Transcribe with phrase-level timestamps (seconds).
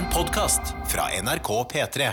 [0.00, 2.06] En podkast fra NRK P3.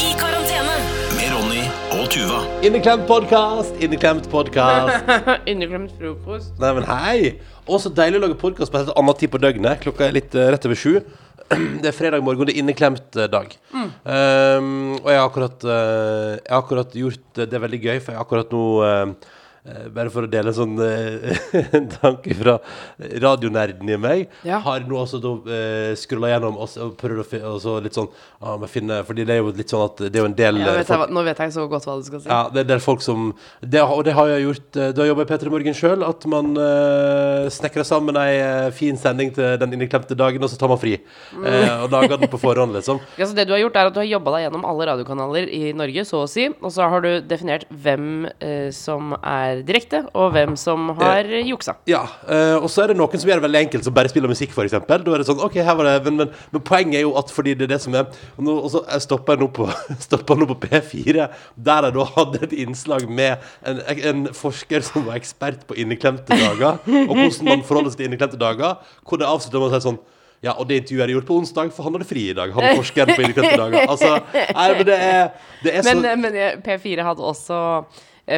[0.00, 0.74] I karantene.
[1.16, 1.62] Med Ronny
[1.96, 2.42] og Tuva.
[2.60, 5.08] Inneklemt podkast, inneklemt podkast.
[5.54, 6.52] Inneklemt frokost.
[6.60, 7.16] Nei, men hei!
[7.64, 9.80] Og så deilig å lage podkast på en helt annen tid på døgnet.
[9.86, 10.98] Klokka er litt eh, rett over sju.
[11.80, 13.54] Det er fredag morgen, det er inneklemt eh, dag.
[13.72, 17.96] Um, og jeg har akkurat eh, Jeg har akkurat gjort det, Det er veldig gøy,
[17.96, 19.32] for jeg har akkurat nå eh, eh,
[19.94, 21.36] bare for å dele en sånn eh,
[21.78, 22.56] en tanke fra
[23.22, 24.24] radionerden i meg.
[24.46, 24.58] Ja.
[24.64, 27.94] Har nå også da uh, skrulla gjennom og, og prøvd å finne og så litt
[27.96, 28.08] sånn
[28.42, 30.72] ah, finne, Fordi det er jo litt sånn at det er jo en del Ja,
[30.72, 32.30] eh, vet jeg, nå vet jeg så godt hva du skal si.
[32.30, 33.28] ja, det er en del folk som
[33.60, 36.04] det, har- Og det har jeg gjort eh, da jeg jobba i P3 Morgen sjøl,
[36.06, 40.58] at man uh, snekrer sammen ei eh, fin sending til den inneklemte dagen, og så
[40.58, 40.96] tar man fri.
[40.98, 42.98] eh, og lager den på forhånd, liksom.
[43.22, 45.62] Altså, det du har gjort, er at du har jobba deg gjennom alle radiokanaler i
[45.76, 46.48] Norge, så å si.
[46.60, 51.44] Og så har du definert hvem eh, som er direkte, og hvem som har eh,
[51.48, 51.74] juksa.
[51.90, 54.32] Ja, eh, og så er det noen som gjør det veldig enkelt, som bare spiller
[54.32, 54.76] musikk, f.eks.
[54.88, 57.32] Da er det sånn OK, her var det men, men, men poenget er jo at
[57.34, 59.68] fordi det er det som er Og, nå, og så stopper jeg nå på,
[60.06, 61.28] stopper nå på P4,
[61.68, 63.82] der jeg da hadde et innslag med en,
[64.12, 68.40] en forsker som var ekspert på inneklemte dager, og hvordan man forholder seg til inneklemte
[68.40, 70.02] dager, hvor det avslutter med å si sånn
[70.42, 72.50] ja, og det intervjuet er gjort på onsdag, for han hadde fri i dag.
[72.50, 73.84] Han forskeren på inneklemte dager.
[73.86, 75.20] Altså, nei, men det er,
[75.62, 77.58] det er så Men, men eh, P4 hadde også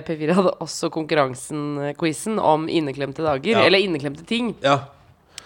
[0.03, 3.63] P4 hadde også konkurransen, quizen, om inneklemte dager, Ja.
[3.63, 4.55] eller inneklemte ting.
[4.63, 4.81] Ja.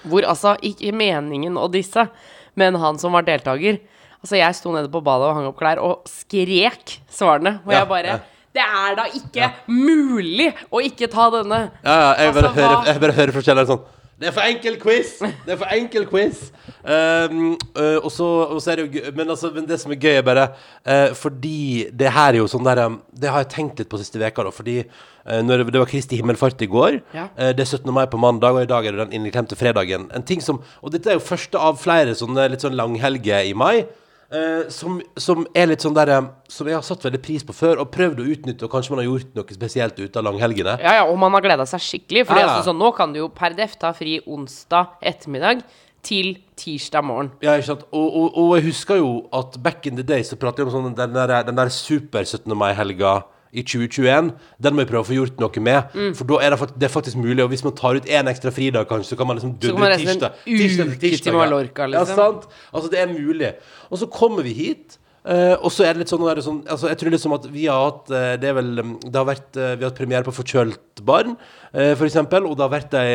[0.07, 2.09] Hvor altså ikke meningen å disse,
[2.57, 3.79] men han som var deltaker
[4.19, 7.61] Altså, jeg sto nede på badet og hang opp klær og skrek svarene.
[7.65, 8.19] Og Ja, jeg bare ja.
[8.53, 11.71] Det er da ikke mulig å ikke ta denne!
[11.85, 13.85] Ja, ja, jeg bare, Altså, hører, jeg bare hører forskjellen sånn
[14.19, 15.13] Det er for enkel quiz!
[15.47, 16.49] Det er for enkel quiz!
[16.83, 19.93] Um, uh, og, så, og så er det jo gøy Men, altså, men det som
[19.95, 20.49] er gøy, er bare
[20.83, 24.01] uh, Fordi det her er jo sånn der um, Det har jeg tenkt litt på
[24.01, 27.29] siste veka da Fordi uh, når det, det var Kristi himmelfart i går Ja.
[27.55, 27.87] Det er 17.
[27.95, 30.95] mai på mandag Og i dag er det den inneklemte fredagen En ting som Og
[30.95, 33.87] dette er jo første av flere sånne litt sånn langhelger i mai
[34.29, 37.55] Eh, som, som er litt sånn der eh, Som jeg har satt veldig pris på
[37.57, 40.75] før Og prøvd å utnytte Og kanskje man har gjort noe spesielt ut av langhelgene
[40.83, 42.27] Ja, ja, og man har gleda seg skikkelig.
[42.29, 42.51] For Ja, ja.
[42.51, 45.65] altså, sånn, nå kan du jo per def ta fri onsdag ettermiddag
[46.05, 47.33] til tirsdag morgen.
[47.43, 47.89] Ja, ikke sant?
[47.89, 50.77] Og, og, og jeg husker jo at back in the day så pratet vi om
[50.77, 52.53] sånn den der, den der super 17.
[52.53, 53.17] mai-helga
[53.53, 54.31] i 2021.
[54.63, 55.95] Den må vi prøve å få gjort noe med.
[55.95, 56.13] Mm.
[56.19, 57.41] For da er det, det er faktisk mulig.
[57.45, 59.81] Og hvis man tar ut én ekstra fridag, kanskje, så kan man liksom Så kan
[59.81, 60.33] man reise en tirsdag.
[60.45, 61.33] tirsdag uke til.
[61.39, 62.09] Mallorca, liksom.
[62.09, 62.49] Ja, sant?
[62.73, 63.53] Altså, det er mulig.
[63.91, 64.98] Og så kommer vi hit.
[65.25, 67.65] Eh, og så er det litt sånn, det sånn altså, Jeg tror liksom at vi
[67.67, 70.27] har hatt eh, Det er vel um, Det har vært eh, Vi har hatt premiere
[70.27, 71.37] på Forkjølt barn,
[71.71, 72.47] for eksempel.
[72.49, 73.13] Og det har vært ei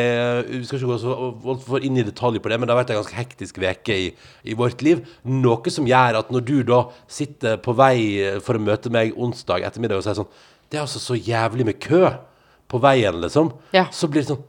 [0.48, 1.16] Vi skal ikke gå så
[1.52, 4.06] altfor inn i detalj på det, men det har vært ei ganske hektisk uke i,
[4.48, 5.02] i vårt liv.
[5.28, 9.68] Noe som gjør at når du da sitter på vei for å møte meg onsdag
[9.68, 10.32] ettermiddag og sier sånn
[10.70, 12.08] Det er altså så jævlig med kø
[12.72, 13.52] på veien, liksom.
[13.76, 13.84] Ja.
[13.92, 14.44] Så blir det sånn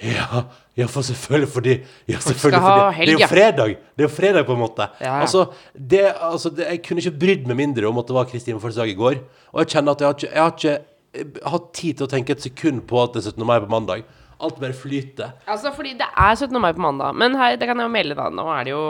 [0.00, 0.44] ja,
[0.80, 1.74] ja, for selvfølgelig fordi
[2.08, 3.74] ja, selvfølgelig fordi, Det er jo fredag!
[3.96, 4.86] Det er jo fredag, på en måte.
[5.00, 5.18] Ja.
[5.20, 8.54] Altså, det, altså det, Jeg kunne ikke brydd meg mindre om at det var Kristine
[8.54, 9.20] himmelfartsdag i går.
[9.52, 10.78] Og jeg kjenner at jeg har ikke, jeg har ikke
[11.20, 13.46] eh, hatt tid til å tenke et sekund på at det er 17.
[13.46, 14.08] mai på mandag.
[14.40, 15.36] Alt bare flyter.
[15.46, 16.56] Altså, fordi det er 17.
[16.62, 17.14] mai på mandag.
[17.14, 18.30] Men hei, det kan jeg jo melde, da.
[18.32, 18.84] Nå er det jo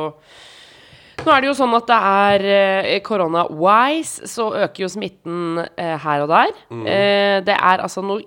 [1.20, 5.96] nå er det jo sånn at det er eh, korona-wise, så øker jo smitten eh,
[6.00, 6.52] her og der.
[6.72, 6.84] Mm.
[6.88, 8.24] Eh, det er altså noe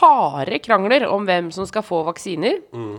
[0.00, 2.60] harde krangler om hvem som skal få vaksiner.
[2.74, 2.96] Mm.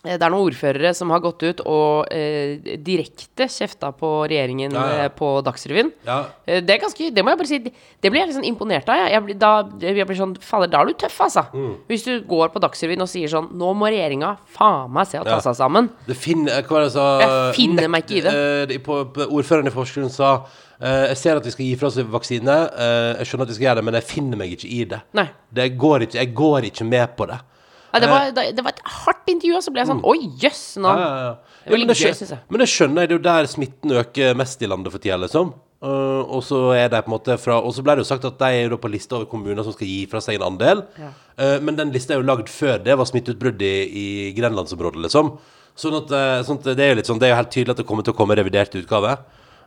[0.00, 4.72] Eh, Det er noen ordførere som har gått ut og eh, direkte kjefta på regjeringen
[4.72, 5.02] Ja, ja.
[5.04, 5.90] eh, på Dagsrevyen.
[6.06, 6.22] Ja.
[6.46, 7.58] Eh, Det er ganske, det må jeg bare si
[8.00, 9.02] Det blir jeg sånn imponert av.
[9.12, 9.50] Jeg, blir, da,
[9.84, 11.44] jeg blir sånn Faller, da er du tøff, altså.
[11.52, 11.74] Mm.
[11.90, 15.26] Hvis du går på Dagsrevyen og sier sånn Nå må regjeringa faen meg se å
[15.28, 15.90] ta seg sammen.
[16.08, 17.06] Det finner, hva var det sa?
[17.20, 18.80] Jeg finner meg ikke i det.
[18.86, 20.38] På, på, ordføreren i Porsgrunn sa
[20.80, 22.56] Jeg ser at vi skal gi fra oss vaksine.
[22.72, 25.00] eh, jeg skjønner at vi skal gjøre det, men jeg finner meg ikke i det.
[25.18, 25.26] Nei.
[25.52, 27.40] det går ikke, jeg går ikke med på det.
[27.90, 30.18] Ja, det, var, det, det var et hardt intervju, og så ble jeg sånn Oi,
[30.40, 30.62] jøss!
[30.78, 30.92] Nå.
[30.94, 31.00] Mm.
[31.00, 31.56] Ja, ja, ja.
[31.64, 32.38] Det var litt gøy, jeg.
[32.48, 33.10] men det skjønner jeg.
[33.10, 35.50] Det er jo der smitten øker mest i landet for tida, liksom.
[35.80, 38.26] Uh, og så er det på en måte fra Og så ble det jo sagt
[38.28, 40.84] at de er jo på lista over kommuner som skal gi fra seg en andel.
[41.00, 41.10] Ja.
[41.40, 45.34] Uh, men den lista er jo lagd før det var smitteutbrudd i, i grenlandsområdet, liksom.
[45.80, 46.10] Sånn at,
[46.44, 48.04] sånn at det er jo litt sånn Det er jo helt tydelig at det kommer
[48.04, 49.14] til å komme revidert utgave.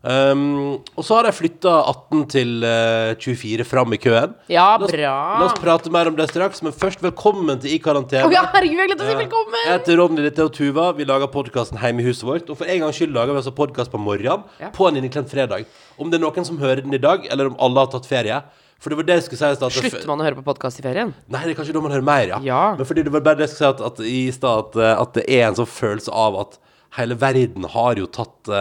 [0.03, 4.33] Um, og så har de flytta 18 til uh, 24 fram i køen.
[4.51, 5.13] Ja, La oss, bra.
[5.39, 8.25] la oss prate mer om det straks, men først velkommen til I karantene.
[8.27, 9.61] Oh, ja, herregud, jeg til å si velkommen!
[9.63, 10.89] Jeg heter Ronny, Litte er Tuva.
[10.97, 12.51] Vi lager podkasten hjemme i huset vårt.
[12.51, 14.73] Og for en gangs skyld lager vi altså podkast på morgenen Ja.
[14.75, 15.63] på en inneklemt fredag.
[15.95, 18.41] Om det er noen som hører den i dag, eller om alle har tatt ferie.
[18.83, 20.83] For det var det jeg skulle si at Slutter man å høre på podkast i
[20.83, 21.15] ferien?
[21.31, 22.43] Nei, det er kanskje da man hører mer, ja.
[22.43, 22.61] Ja.
[22.75, 24.95] Men fordi det var bare det jeg skulle si at, at i stad at, eh,
[24.99, 26.59] at det er en sånn følelse av at
[26.99, 28.51] hele verden har jo tatt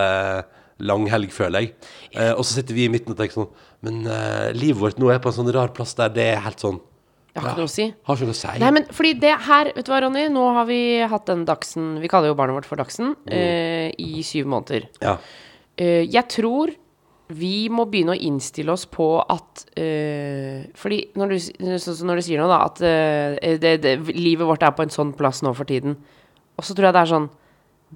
[0.82, 1.74] eh, langhelg, føler jeg.
[2.12, 3.52] Eh, og så sitter vi i midten og tenker sånn
[3.86, 6.60] Men eh, livet vårt nå er på en sånn rar plass der det er helt
[6.60, 6.80] sånn
[7.34, 7.86] Jeg har ikke noe å si.
[8.04, 8.58] Har ikke noe å si.
[8.60, 11.94] Nei, men fordi det her, vet du hva, Ronny, nå har vi hatt den Dagsen
[12.02, 14.90] Vi kaller jo barnet vårt for Dagsen eh, i syv måneder.
[15.00, 15.16] Ja.
[15.80, 16.74] Eh, jeg tror
[17.32, 21.52] vi må begynne å innstille oss på at eh, Fordi når du, s-
[21.86, 24.84] sånn som når du sier nå, da, at eh, det, det, livet vårt er på
[24.84, 25.96] en sånn plass nå for tiden.
[26.60, 27.30] Og så tror jeg det er sånn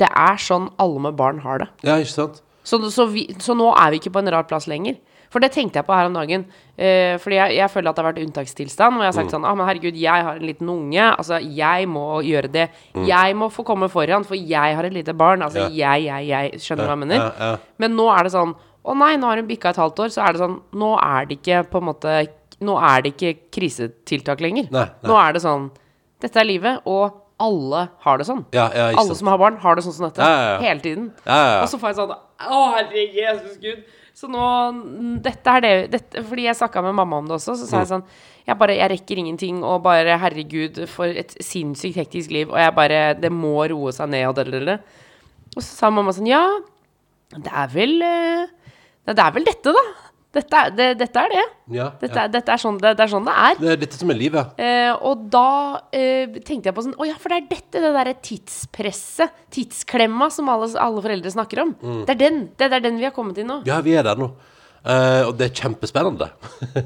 [0.00, 1.68] Det er sånn alle med barn har det.
[1.84, 2.40] ja, ikke sant?
[2.66, 4.98] Så, så, vi, så nå er vi ikke på en rar plass lenger.
[5.32, 6.44] For det tenkte jeg på her om dagen.
[6.78, 8.98] Eh, fordi jeg, jeg føler at det har vært unntakstilstand.
[8.98, 11.08] Og jeg har sagt sånn ah, men herregud, jeg har en liten unge.
[11.10, 12.68] Altså, jeg må gjøre det.
[13.06, 15.44] Jeg må få komme foran, for jeg har et lite barn.
[15.46, 16.62] Altså, jeg, jeg, jeg.
[16.62, 17.22] Skjønner du hva jeg mener?
[17.22, 17.76] Ja, ja.
[17.82, 20.14] Men nå er det sånn Å nei, nå har hun bikka et halvt år.
[20.14, 22.16] Så er det sånn Nå er det ikke på en måte
[22.66, 24.70] Nå er det ikke krisetiltak lenger.
[24.72, 25.10] Nei, nei.
[25.10, 25.68] Nå er det sånn
[26.22, 28.46] Dette er livet, og alle har det sånn.
[28.56, 29.18] Ja, ja, alle sant.
[29.18, 30.24] som har barn, har det sånn som dette.
[30.24, 30.60] Ja, ja, ja.
[30.62, 31.10] Hele tiden.
[31.26, 31.58] Ja, ja, ja.
[31.66, 33.84] Og så får jeg sånn Å, herre Jesus Gud.
[34.16, 34.42] Så nå
[35.24, 37.88] Dette er det dette, Fordi jeg snakka med mamma om det også, så sa jeg
[37.88, 37.92] Mm.
[37.94, 38.04] sånn
[38.46, 42.74] Jeg bare Jeg rekker ingenting, og bare Herregud, for et sinnssykt hektisk liv, og jeg
[42.74, 44.78] bare Det må roe seg ned, og det, det, det.
[45.56, 46.44] Og så sa mamma sånn Ja,
[47.36, 48.46] det er vel eh,
[49.06, 49.84] Det er vel dette, da.
[50.36, 50.88] Dette er det.
[51.00, 51.44] Dette er, det.
[51.76, 52.26] Ja, Dette, ja.
[52.30, 53.60] dette er, sånn, det, det er sånn det er.
[53.60, 54.58] Det er dette som er livet.
[54.60, 55.46] Eh, og da
[55.96, 60.28] eh, tenkte jeg på sånn Å ja, for det er dette, det derre tidspresset, tidsklemma,
[60.34, 61.72] som alle, alle foreldre snakker om.
[61.80, 62.02] Mm.
[62.04, 63.62] Det er den det er den vi har kommet inn nå.
[63.68, 64.30] Ja, vi er der nå.
[64.86, 66.28] Eh, og det er kjempespennende.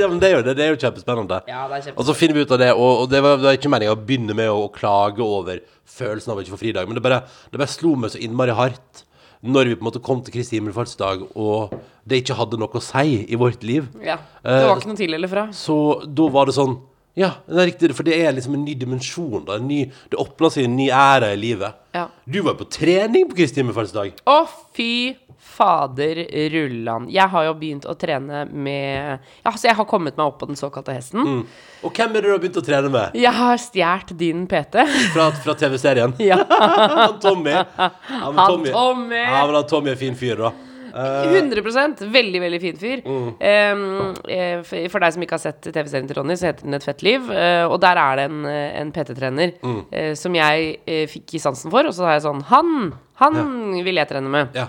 [0.00, 0.54] ja, men det er jo det.
[0.56, 1.42] Det er jo kjempespennende.
[1.44, 2.00] Ja, det er kjempespennende.
[2.00, 3.92] Og så finner vi ut av det, og, og det var, det var ikke meningen
[3.92, 5.60] å begynne med å, å klage over
[5.96, 7.20] følelsen av å ikke få fridag, men det bare,
[7.52, 9.02] det bare slo meg så innmari hardt
[9.46, 11.72] når vi på en måte kom til Kristi himmelfartsdag, og
[12.06, 13.88] det ikke hadde noe å si i vårt liv.
[14.04, 14.18] Ja.
[14.44, 15.46] Eh, Det var ikke noe til eller fra.
[15.56, 16.76] Så da var det sånn
[17.16, 19.46] Ja, det er riktig, for det er liksom en ny dimensjon.
[19.46, 21.72] Da, en ny, det åpna seg en ny æra i livet.
[21.96, 22.02] Ja.
[22.28, 24.18] Du var jo på trening på Kristi himmelfartsdag.
[24.28, 24.34] Å,
[24.76, 25.14] fy
[25.56, 26.20] fader
[26.52, 27.08] rullan.
[27.12, 30.48] Jeg har jo begynt å trene med Ja, altså, jeg har kommet meg opp på
[30.50, 31.24] den såkalte hesten.
[31.24, 31.40] Mm.
[31.86, 33.16] Og hvem er det du har begynt å trene med?
[33.16, 34.84] Jeg har stjålet din PT.
[35.14, 36.16] Fra, fra TV-serien?
[36.26, 36.38] Ja.
[37.06, 37.52] Han Tommy.
[37.56, 38.70] Ja, Han Tommy.
[38.72, 40.52] Ja, men han Tommy er fin fyr, da.
[40.96, 43.02] 100% Veldig, veldig fin fyr.
[43.04, 43.26] Mm.
[43.36, 46.86] Um, eh, for deg som ikke har sett TV-serien til Ronny, så heter den Et
[46.86, 47.28] fett liv.
[47.28, 49.82] Uh, og der er det en, eh, en PT-trener Mm.
[49.92, 51.86] uh, som jeg uh, fikk i sansen for.
[51.86, 52.94] Og så sa jeg sånn Han!
[53.20, 53.36] Han
[53.84, 54.56] vil jeg trene med.
[54.56, 54.66] Ja.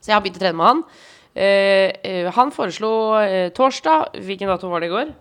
[0.00, 0.84] Så jeg har begynt å trene med han.
[1.30, 2.88] Eh, eh, han foreslo
[3.22, 5.12] eh, torsdag Hvilken dato var det i går?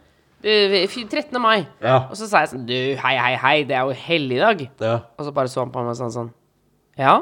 [0.42, 1.36] Eh, 13.
[1.42, 1.68] mai.
[1.84, 2.08] Ja.
[2.10, 4.64] Og så sa jeg sånn Du, hei, hei, hei, det er jo helligdag.
[4.82, 4.96] ja.
[5.20, 6.32] Og så bare så han på meg og sa sånn
[6.98, 7.20] Ja?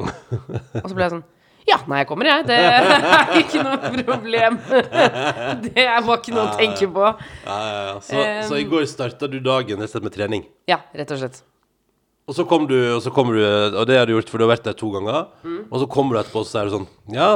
[0.82, 1.24] Og så ble jeg sånn
[1.68, 2.46] Ja, nei, jeg kommer, jeg.
[2.46, 4.58] Det er ikke noe problem.
[5.66, 7.06] Det var ikke noe å tenke på.
[7.46, 7.96] ja, ja, ja.
[8.06, 10.44] Så, så i går starta du dagen rett og slett med trening.
[10.70, 11.40] Ja, rett og slett.
[12.26, 13.42] Og så kommer du, og så kommer du,
[13.78, 15.28] og det har du gjort, for du har vært der to ganger.
[15.46, 15.60] Mm.
[15.70, 17.28] Og så kommer du etterpå, og så er det sånn Ja,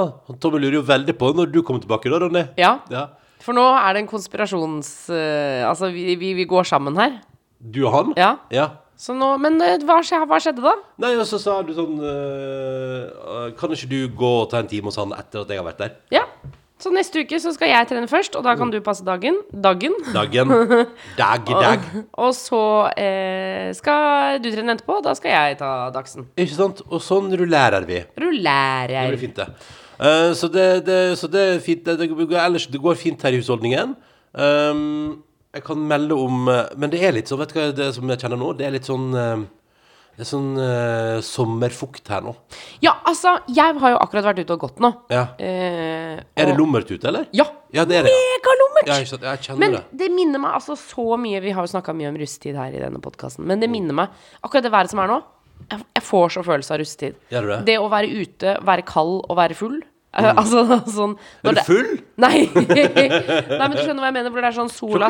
[0.42, 2.42] Tommy lurer jo veldig på når du kommer tilbake, da, Ronny.
[2.58, 3.04] Ja, Ja.
[3.40, 4.90] for nå er det en konspirasjons...
[5.14, 7.20] eh, altså, vi, vi, vi går sammen her.
[7.62, 8.12] Du og han?
[8.18, 8.32] Ja.
[8.50, 8.66] ja.
[9.00, 10.74] Så nå Men eh, hva, skje, hva skjedde da?
[11.00, 14.90] Nei, og så sa du sånn øh, Kan ikke du gå og ta en time
[14.90, 15.94] hos han etter at jeg har vært der?
[16.18, 16.26] Ja.
[16.80, 19.36] Så neste uke så skal jeg trene først, og da kan du passe dagen.
[19.52, 19.92] Dagen.
[20.14, 20.52] Dagen.
[21.20, 21.82] Dag dag.
[22.16, 22.62] Og så
[22.96, 26.30] eh, skal du trene etterpå, og da skal jeg ta dagsen.
[26.40, 26.80] Ikke sant?
[26.88, 28.00] Og sånn rullerer vi.
[29.10, 29.48] Det blir fint, det.
[30.00, 31.84] Uh, så, det, det, så det er fint.
[31.84, 33.92] Det, det, går- ellers, det går fint her i husholdningen.
[34.32, 35.20] Um,
[35.52, 38.06] jeg kan melde om eh, Men det er litt sånn, vet du hva det som
[38.12, 38.52] jeg kjenner nå?
[38.54, 39.40] Det er litt sånn eh,
[40.18, 42.34] Det er sånn eh, sommerfukt her nå.
[42.84, 44.90] Ja, altså, jeg har jo akkurat vært ute og gått nå.
[45.12, 45.22] Ja.
[45.40, 47.28] Eh, Er det lummert ute, eller?
[47.32, 47.46] Ja.
[47.72, 48.12] Ja, det er det.
[48.12, 48.20] ja.
[48.34, 48.90] Megalummert!
[48.90, 49.24] Ja, ikke sant?
[49.30, 49.82] Jeg kjenner Men det.
[50.02, 52.80] det minner meg altså så mye Vi har jo snakka mye om russetid her i
[52.82, 54.08] denne podkasten, men det minner meg
[54.42, 55.18] Akkurat det været som er nå,
[55.70, 57.16] jeg, jeg får så følelse av russetid.
[57.30, 57.54] Gjør du?
[57.68, 59.78] Det å være ute, være kald og være full.
[60.16, 60.64] Eh, Altså
[60.98, 61.90] sånn Er du det- full?
[62.24, 62.42] Nei.
[62.54, 65.08] Nei, men du skjønner hva jeg mener, For det er sånn sola.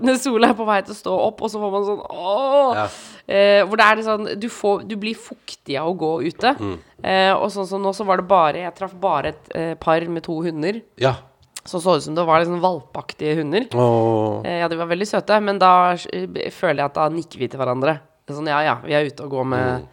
[0.00, 2.74] Når sola er på vei til å stå opp, og så får man sånn åh!
[2.80, 2.86] Ja.
[3.30, 6.54] Eh, hvor det er sånn du, får, du blir fuktig av å gå ute.
[6.58, 6.76] Mm.
[7.04, 10.24] Eh, og sånn som nå, så var det bare Jeg traff bare et par med
[10.26, 10.80] to hunder.
[11.00, 11.14] Ja.
[11.60, 13.66] Så så ut som det var liksom valpaktige hunder.
[13.76, 14.40] Åh.
[14.48, 17.60] Eh, ja, de var veldig søte, men da føler jeg at da nikker vi til
[17.60, 17.98] hverandre.
[18.26, 19.86] Er Sånn, ja ja, vi er ute og går med,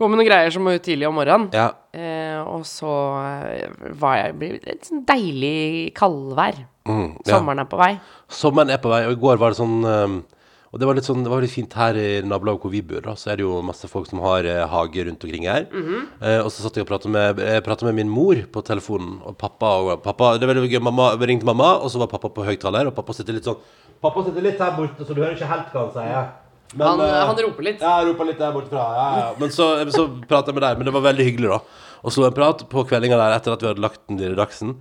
[0.00, 1.50] går med noen greier som må ut tidlig om morgenen.
[1.54, 1.68] Ja.
[1.94, 2.90] Eh, og så
[3.22, 6.64] eh, var jeg et sånn deilig kaldvær.
[6.88, 7.36] Mm, ja.
[7.36, 7.92] Sommeren er på vei.
[8.28, 10.16] Sommeren er på vei, og i går var det sånn um,
[10.74, 13.00] Og det var litt sånn Det var litt fint her i nabolaget hvor vi bor,
[13.06, 13.14] da.
[13.16, 15.68] Så er det jo masse folk som har eh, hage rundt omkring her.
[16.18, 17.40] eh, og så satt jeg og pratet med,
[17.88, 20.82] med min mor på telefonen, og pappa og pappa Det var veldig gøy.
[20.84, 23.62] Mamma ringte mamma, og så var pappa på høyttaler, og pappa sitter litt sånn
[24.04, 26.32] Pappa sitter litt her borte, så du hører ikke helt hva han sier.
[26.74, 27.80] Men, Han, eh, han roper litt.
[27.82, 28.84] Ja, jeg roper litt der borte fra.
[28.98, 29.30] Ja, ja.
[29.38, 31.88] Men så, så pratet jeg med deg, men det var veldig hyggelig, da.
[32.04, 34.74] Og slo en prat på kveldinga der etter at vi hadde lagt den i dagsen.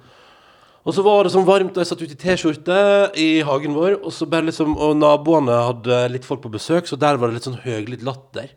[0.83, 2.79] Og så var det sånn varmt, og jeg satt ute i T-skjorte
[3.19, 6.99] i hagen vår, og så bare liksom Og naboene hadde litt folk på besøk, så
[6.99, 8.51] der var det litt sånn høylytt latter.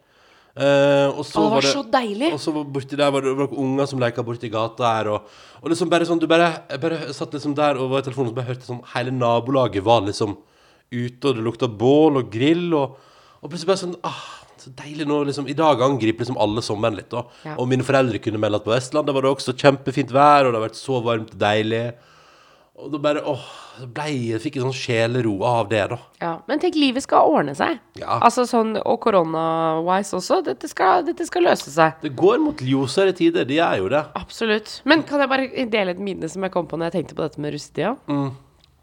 [0.57, 2.31] Eh, og så Å, det var så deilig.
[2.33, 5.11] Og så var borti der var det, var det unger som leka borti gata her,
[5.13, 8.07] og, og liksom bare sånn Du bare, jeg bare satt liksom der og var i
[8.09, 10.33] telefonen og så bare hørte sånn Hele nabolaget var liksom
[10.91, 12.97] ute, og det lukta bål og grill, og,
[13.43, 14.25] og plutselig bare sånn ah,
[14.61, 15.47] så deilig nå, liksom.
[15.51, 17.27] I dag angriper liksom alle sommeren litt, da.
[17.45, 17.55] Ja.
[17.61, 20.61] Og mine foreldre kunne melde at på Vestlandet var det også kjempefint vær, og det
[20.61, 21.85] har vært så varmt og deilig.
[22.77, 23.45] Og da bare åh,
[23.77, 25.97] så ble jeg fikk en sånn sjelero av det, da.
[26.21, 27.79] Ja, men tenk, livet skal ordne seg.
[27.97, 28.19] Ja.
[28.19, 30.43] Altså sånn, Og korona-wise også.
[30.45, 31.97] Dette skal, dette skal løse seg.
[32.03, 34.03] Det går mot ljosere tider, de er jo det.
[34.21, 34.81] Absolutt.
[34.85, 37.25] Men kan jeg bare dele et minne som jeg kom på når jeg tenkte på
[37.25, 37.97] dette med russetida?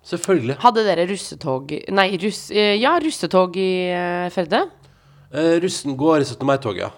[0.03, 0.57] Selvfølgelig.
[0.59, 4.65] Hadde dere russetog Nei, russ, eh, ja, russetog i eh, Førde?
[5.33, 6.43] Eh, russen går i 17.
[6.47, 6.91] mai-toget, ja.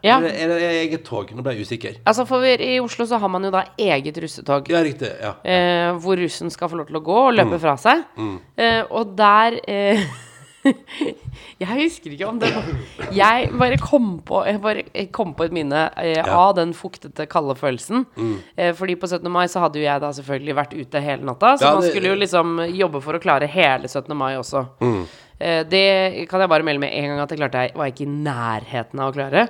[0.00, 0.16] Ja.
[0.16, 1.28] Eller er det eget tog?
[1.36, 1.98] Nå ble jeg usikker.
[2.08, 4.70] Altså, for i Oslo så har man jo da eget russetog.
[4.72, 5.10] Ja, riktig.
[5.20, 5.34] Ja.
[5.44, 8.06] Eh, hvor russen skal få lov til å gå og løpe fra seg.
[8.56, 10.00] Eh, og der eh,
[11.60, 12.66] Jeg husker ikke om det var
[13.16, 16.24] Jeg bare kom på, jeg bare jeg kom på et minne eh, Ja.
[16.36, 18.04] av den fuktete, kalde følelsen.
[18.56, 19.30] Eh, fordi på 17.
[19.32, 21.54] mai så hadde jo jeg da selvfølgelig vært ute hele natta.
[21.56, 24.14] Så Ja, man skulle jo liksom jobbe for å klare hele 17.
[24.16, 24.66] mai også.
[25.40, 28.04] Eh, det kan jeg bare melde med en gang at jeg klarte jeg var ikke
[28.04, 29.46] i nærheten av å klare.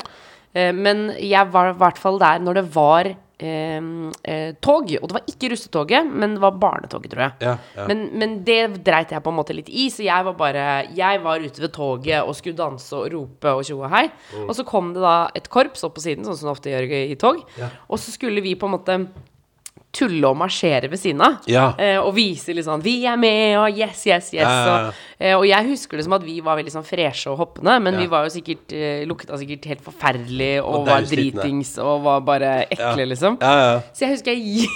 [0.54, 3.12] Eh, men jeg var i hvert fall der når det var
[3.46, 4.90] eh, tog.
[5.00, 7.36] Og det var ikke russetoget, men det var barnetoget, tror jeg.
[7.46, 7.86] Ja, ja.
[7.90, 10.66] Men, men det dreit jeg på en måte litt i, så jeg var bare
[10.96, 14.06] Jeg var ute ved toget og skulle danse og rope og tjo og hei.
[14.34, 14.46] Mm.
[14.48, 16.88] Og så kom det da et korps opp på siden, sånn som det ofte gjør
[17.00, 17.42] i tog.
[17.60, 17.72] Ja.
[17.88, 19.00] Og så skulle vi på en måte
[19.94, 21.40] tulle og marsjere ved siden av.
[21.50, 21.70] Ja.
[21.78, 24.40] Eh, og vise litt sånn 'Vi er med', og 'yes, yes, yes'.
[24.40, 24.86] Ja, ja.
[24.86, 27.80] Og, eh, og jeg husker det som at vi var veldig sånn freshe og hoppende,
[27.82, 32.02] men vi var jo sikkert eh, lukta sikkert helt forferdelig og, Og var dritings og
[32.02, 33.38] var bare ekle, liksom.
[33.40, 33.80] Ja, ja.
[33.92, 34.68] Så jeg husker jeg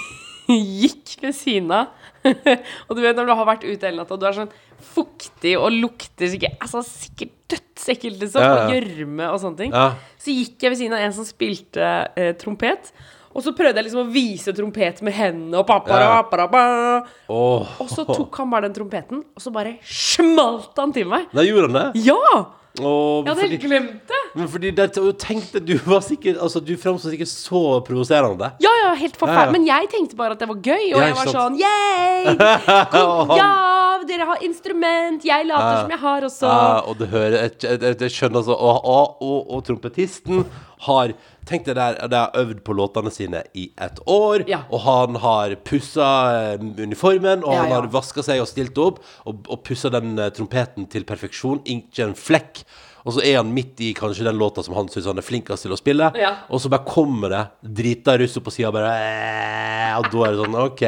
[0.83, 1.87] gikk ved siden av.
[2.89, 5.55] og du vet når du har vært ute hele natta, og du er sånn fuktig
[5.57, 8.41] og lukter sikkert Altså sikkert dødsekkelt, liksom.
[8.43, 9.75] Og gjørme og sånne ting.
[10.19, 12.91] Så gikk jeg ved siden av en som spilte eh, trompet.
[13.35, 16.21] Og så prøvde jeg liksom å vise trompet med hendene og pappa, Ja.
[16.23, 17.07] pappa, pappa.
[17.27, 21.27] Og så tok han bare den trompeten, og så bare smalt han til meg.
[21.35, 22.05] Nei, gjorde han det?
[22.07, 22.45] Ja!
[22.75, 22.83] Ja,
[23.23, 24.17] Jeg hadde fordi, helt glemt det.
[24.35, 24.85] men fordi det,
[25.17, 28.49] tenkte du var sikkert Altså, du framsto sikkert så provoserende.
[28.59, 29.19] Ja, ja, helt Ja, ja.
[29.21, 29.51] forferdelig.
[29.55, 31.37] Men jeg tenkte bare at det var gøy, og Ja, jeg var sant.
[31.37, 32.35] sånn Yay!
[32.91, 36.51] Kom, ja, dere har instrument, jeg later som jeg har også.
[36.51, 40.43] Ja, og du hører jeg, jeg skjønner altså Og, og, og, og trompetisten
[40.79, 41.13] har
[41.45, 44.63] Tenk det der, de har øvd på låtene sine i et år, Ja.
[44.73, 47.75] og han har pussa uniformen, og Ja, han ja.
[47.81, 48.97] har vaska seg og stilt opp,
[49.29, 52.63] og, og pussa den eh, trompeten til perfeksjon, ikke en flekk.
[53.05, 55.67] Og så er han midt i kanskje den låta som han syns han er flinkest
[55.67, 56.31] til å spille, Ja.
[56.49, 57.43] og så bare kommer det
[57.83, 60.81] drita russ opp på sida, bare eh, Og da er det sånn OK,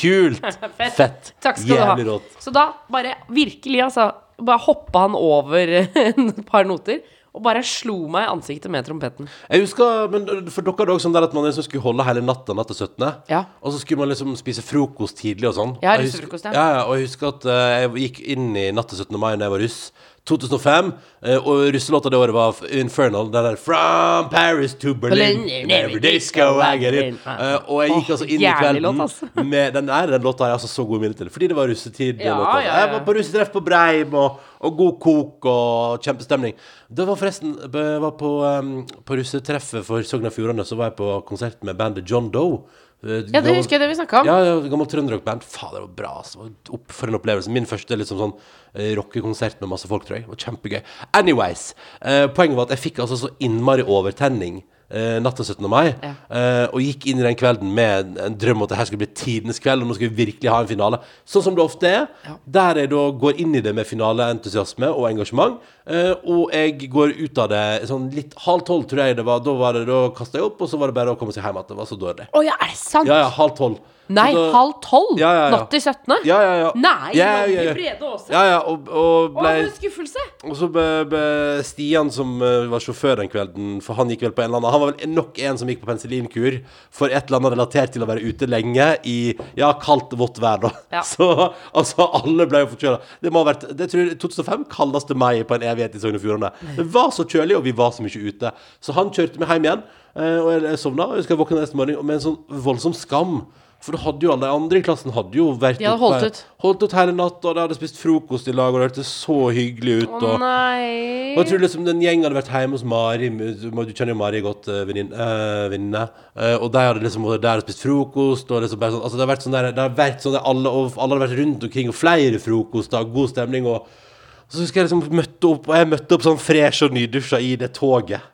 [0.00, 0.40] kult,
[0.80, 0.96] Fett.
[0.96, 2.16] fett, Takk skal jævlig du ha.
[2.16, 2.40] rått.
[2.42, 4.08] Så da bare virkelig, altså
[4.40, 7.00] Bare hoppa han over et par noter
[7.36, 9.28] og bare slo meg i ansiktet med trompeten.
[9.50, 12.06] Jeg husker, men For dere er det også sånn der at man liksom skulle holde
[12.08, 13.06] hele natta natt til 17.
[13.30, 13.44] Ja.
[13.62, 15.74] Og så skulle man liksom spise frokost tidlig og sånn.
[15.84, 16.68] Ja, russefrokost, ja.
[16.86, 19.18] Og jeg husker at eh, jeg gikk inn i natt til 17.
[19.20, 19.80] mai da jeg var russ.
[20.28, 20.92] 2005.
[21.22, 23.30] eh, og russelåta det året var Infernal.
[23.32, 25.42] Den der From Paris to Berlin.
[25.42, 27.18] Berlin, Every disco I get in.
[27.26, 29.28] Eh, og jeg gikk altså inn i kvelden altså.
[29.54, 30.12] med den der.
[30.14, 31.30] Den låta har jeg altså så gode minner til.
[31.34, 32.20] Fordi det var russetid.
[32.20, 32.74] Ja, ja, ja.
[32.82, 36.54] Jeg var på russetreff på Breim, og, og god kok og kjempestemning.
[36.88, 38.74] Det var forresten var på, um,
[39.06, 42.62] på russetreffet for Sogn og Fjordane, så var jeg på konsert med bandet John Doe.
[43.04, 44.26] Eh, Ja, det husker jeg det vi snakka om.
[44.26, 44.38] Ja,
[44.68, 45.44] gammelt trønderrockband.
[45.46, 46.12] Faen, det var bra.
[46.22, 46.48] Altså.
[46.74, 47.50] Opp for en opplevelse.
[47.54, 48.34] Min første liksom sånn
[48.74, 50.26] eh, rockekonsert med masse folk, tror jeg.
[50.26, 50.82] Det var kjempegøy.
[51.14, 51.74] Anyways.
[52.02, 54.64] Eh, poenget var at jeg fikk altså så innmari overtenning.
[54.88, 55.68] Eh, natt til 17.
[55.68, 56.14] mai, Ja.
[56.32, 58.86] Uh, og gikk inn i den kvelden med en, en drøm om at det her
[58.88, 61.00] skulle bli tidenes kveld, og nå skal vi virkelig ha en finale.
[61.28, 62.06] Sånn som det ofte er.
[62.48, 65.60] Der jeg da går inn i det med finaleentusiasme og engasjement.
[65.84, 69.44] Uh, og jeg går ut av det sånn litt halv tolv, tror jeg det var.
[69.44, 71.44] Da var det, da kasta jeg opp, og så var det bare å komme seg
[71.44, 71.68] hjem igjen.
[71.68, 72.28] Det var så dårlig.
[72.32, 73.12] Oh, ja, er det sant?
[73.12, 73.84] Ja, ja, halv tolv.
[74.08, 75.18] Nei, da- halv tolv?
[75.20, 75.50] Ja, ja, ja.
[75.56, 76.14] Natt til 17.?
[76.28, 76.70] Ja, ja, ja.
[76.80, 77.74] Nei, ja, ja, ja.
[77.76, 78.32] Brede Aase.
[78.32, 80.24] Ja, ja, og, og Å, ble en skuffelse!
[80.48, 81.22] Og så ble, ble
[81.66, 84.74] Stian, som eh, var sjåfør den kvelden, for han gikk vel på en eller annen
[84.74, 86.60] Han var vel nok en som gikk på penicillinkur
[86.94, 89.18] for et eller annet relatert til å være ute lenge i
[89.58, 90.72] ja, kaldt, vått vær, da.
[90.94, 91.04] Ja.
[91.12, 91.28] Så
[91.72, 93.02] altså, alle ble jo forkjøla.
[93.24, 96.18] Det må ha vært det tror jeg 2005 kaldeste mai på en evighet i Sogn
[96.18, 96.52] og Fjordane.
[96.78, 98.52] Det var så kjølig, og vi var så mye ute.
[98.84, 99.86] Så han kjørte meg hjem igjen,
[100.16, 101.08] eh, og jeg, jeg sovna.
[101.08, 103.40] Og jeg husker jeg våkna neste morgen med en sånn voldsom skam.
[103.78, 106.26] For da hadde jo alle de andre i klassen hadde jo vært De hadde oppe-
[106.32, 106.38] ut.
[106.64, 109.36] Holdt ut hele natta, og de hadde spist frokost i lag, og det hørtes så
[109.54, 110.16] hyggelig ut.
[110.18, 110.40] Å og...
[110.42, 111.36] nei.
[111.36, 114.18] Og jeg tror liksom den gjengen hadde vært hjemme hos Mari Du du kjenner jo
[114.18, 116.02] Mari godt, eh, vennin- eh, venninne.
[116.34, 118.50] Eh, og de hadde liksom vært der og spist frokost.
[118.50, 120.50] Og liksom bare sånn, altså det har vært sånn der, det har vært sånn der
[120.50, 123.70] alle, og alle hadde vært rundt omkring, og flere frokoster, god stemning.
[123.70, 126.98] Og, og så husker jeg liksom møtte opp, og jeg møtte opp sånn fresh og
[126.98, 128.26] nydusja i det toget.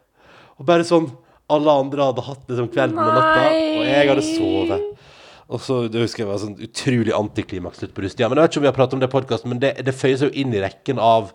[0.57, 1.11] Og bare sånn
[1.53, 4.91] Alle andre hadde hatt liksom kvelden og natta, og jeg hadde sovet.
[5.49, 8.29] Og så det husker jeg var sånn utrolig antiklimaks slutt på russetida.
[8.33, 9.93] Men jeg vet ikke om vi har pratet om det i podkasten, men det, det
[9.95, 11.33] føyer seg jo inn i rekken av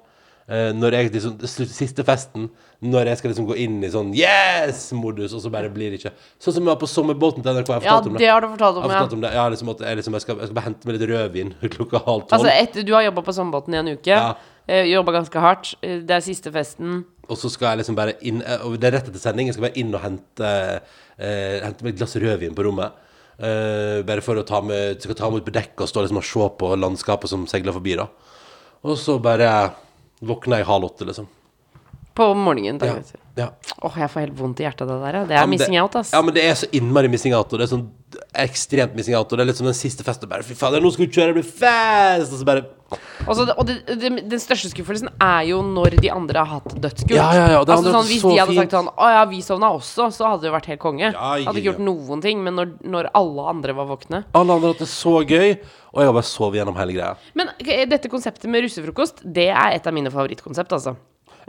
[0.49, 1.35] eh, når jeg liksom
[1.69, 2.47] Siste festen,
[2.81, 6.13] når jeg skal liksom gå inn i sånn yes-modus, og så bare blir det ikke
[6.41, 7.69] Sånn som jeg var på sommerbåten til NRK.
[7.75, 8.21] Jeg Ja, om det.
[8.23, 9.01] det har du fortalt Jeg om, har ja.
[9.03, 9.31] fortalt om det.
[9.37, 12.01] Ja, liksom at jeg, liksom, jeg, skal, jeg skal bare hente meg litt rødvin klokka
[12.07, 12.37] halv tolv.
[12.39, 14.31] Altså, etter du har jobba på Sommerbåten i en uke, Ja.
[14.65, 18.15] eh, jobba ganske hardt, eh, det er siste festen Og så skal jeg liksom bare
[18.25, 19.51] inn eh, Og det er rett etter sending.
[19.51, 20.49] Jeg skal bare inn og hente
[21.19, 23.05] eh, Hente meg et glass rødvin på rommet.
[23.39, 26.17] Eh, bare for å ta med Skal ta med ut på dekk og stå liksom
[26.19, 28.09] og se på landskapet som seiler forbi, da.
[28.83, 29.71] Og så bare
[30.19, 31.29] våkner jeg halv åtte, liksom.
[32.19, 32.79] På morgenen.
[32.83, 32.97] Ja.
[33.39, 33.47] ja.
[33.79, 35.21] Åh, jeg får helt vondt i hjertet av det der.
[35.29, 36.11] Det er ja, missing det, out, ass.
[36.15, 37.51] Ja, men det er så innmari missing out.
[37.53, 37.87] Og det er sånn
[38.43, 39.29] ekstremt missing out.
[39.31, 40.29] Og det er litt som den siste festen.
[40.31, 42.33] Bare fy fader, nå skal vi kjøre, det blir fest!
[42.33, 46.11] Og så bare Og, så, og det, det, den største skuffelsen er jo når de
[46.13, 47.15] andre har hatt dødskult.
[47.15, 48.63] Ja, ja, ja, altså, sånn, hvis så de hadde fint.
[48.63, 51.11] sagt sånn Å ja, vi sovna også, så hadde det vært helt konge.
[51.13, 52.41] Hadde ikke gjort noen ting.
[52.45, 55.53] Men når, når alle andre var våkne Alle andre hadde det så gøy,
[55.93, 57.13] og jeg har bare sovet gjennom hele greia.
[57.37, 57.53] Men
[57.93, 60.97] dette konseptet med russefrokost, det er et av mine favorittkonsept, altså.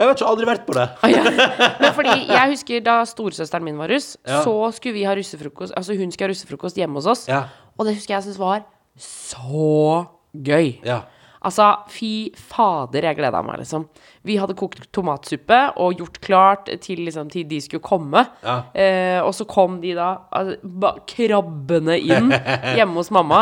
[0.01, 0.87] Jeg vet ikke aldri vært på det.
[1.05, 1.23] Ah, ja.
[1.83, 4.41] Men fordi jeg husker da storesøsteren min var russ, Ja.
[4.47, 7.27] så skulle vi ha russefrokost Altså hun skulle ha russefrokost hjemme hos oss.
[7.29, 7.43] Ja.
[7.77, 8.63] Og det husker jeg syntes var
[8.97, 10.79] så gøy.
[10.89, 11.03] Ja.
[11.41, 13.87] Altså, fy fader, jeg gleda meg, liksom.
[14.29, 18.27] Vi hadde kokt tomatsuppe og gjort klart til, liksom, til de skulle komme.
[18.45, 18.57] Ja.
[18.77, 22.29] Eh, og så kom de da altså, krabbende inn
[22.77, 23.41] hjemme hos mamma.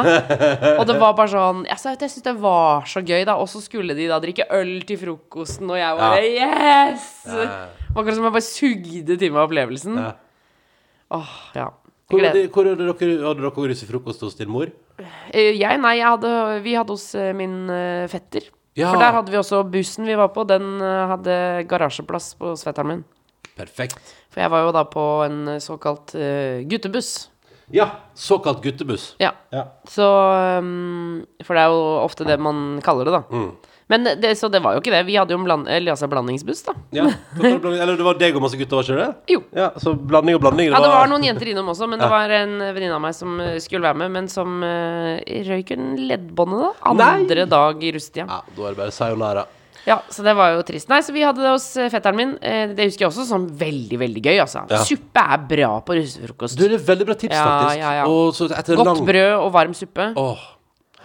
[0.77, 3.35] Og det var bare sånn Jeg, sa jeg syntes det var så gøy, da.
[3.43, 7.11] Og så skulle de da drikke øl til frokosten, og jeg bare Yes!
[7.27, 9.99] Det var akkurat som jeg bare sugde til meg opplevelsen.
[9.99, 10.15] Ja.
[11.19, 11.69] Åh, ja.
[12.09, 14.71] Hvor, hadde, hvor hadde dere, hadde dere russefrokost hos din mor?
[15.29, 16.31] Eh, Jeg, nei, jeg hadde,
[16.65, 18.47] vi hadde hos eh, min eh, fetter.
[18.79, 18.95] Ja.
[18.95, 20.47] For der hadde vi også bussen vi var på.
[20.49, 21.35] Den hadde
[21.69, 23.01] garasjeplass på svetteren min.
[23.59, 23.99] Perfekt.
[24.31, 27.27] For jeg var jo da på en såkalt uh, guttebuss.
[27.75, 29.17] Ja, såkalt guttebuss.
[29.19, 29.33] Ja.
[29.51, 29.65] Ja.
[29.91, 30.07] Så
[30.63, 33.25] um, For det er jo ofte det man kaller det, da.
[33.35, 33.51] Mm.
[33.89, 34.99] Men det, så det var jo ikke det.
[35.09, 36.75] Vi hadde jo en bland, eller, altså blandingsbuss, da.
[36.93, 37.07] ja.
[37.39, 39.33] Blanding- Eller det var deg og masse gutter, var ikke det?
[39.33, 39.41] Jo.
[39.57, 40.69] Ja, så blanding og blanding.
[40.69, 43.39] Ja, det var noen jenter innom også, men det var en venninne av meg som
[43.41, 45.17] eh, skulle være med, men som uh,
[45.49, 46.93] røyk en leddbåndet da.
[46.99, 47.07] Nei!
[47.23, 48.27] Andre dag i rustia.
[48.29, 49.47] Ja, da er det bare sayonara.
[49.89, 50.91] Ja, så det var jo trist.
[50.93, 52.37] Nei, så vi hadde det hos eh, fetteren min.
[52.77, 54.67] Det husker jeg også som veldig, veldig gøy, altså.
[54.69, 54.83] Ja.
[54.85, 56.61] Suppe er bra på russefrokost.
[56.61, 57.81] Du, det er veldig bra tips, Ja, faktisk.
[57.81, 58.77] ja, ja.
[58.77, 60.11] Godt lang brød og varm suppe.
[60.13, 60.47] Åh.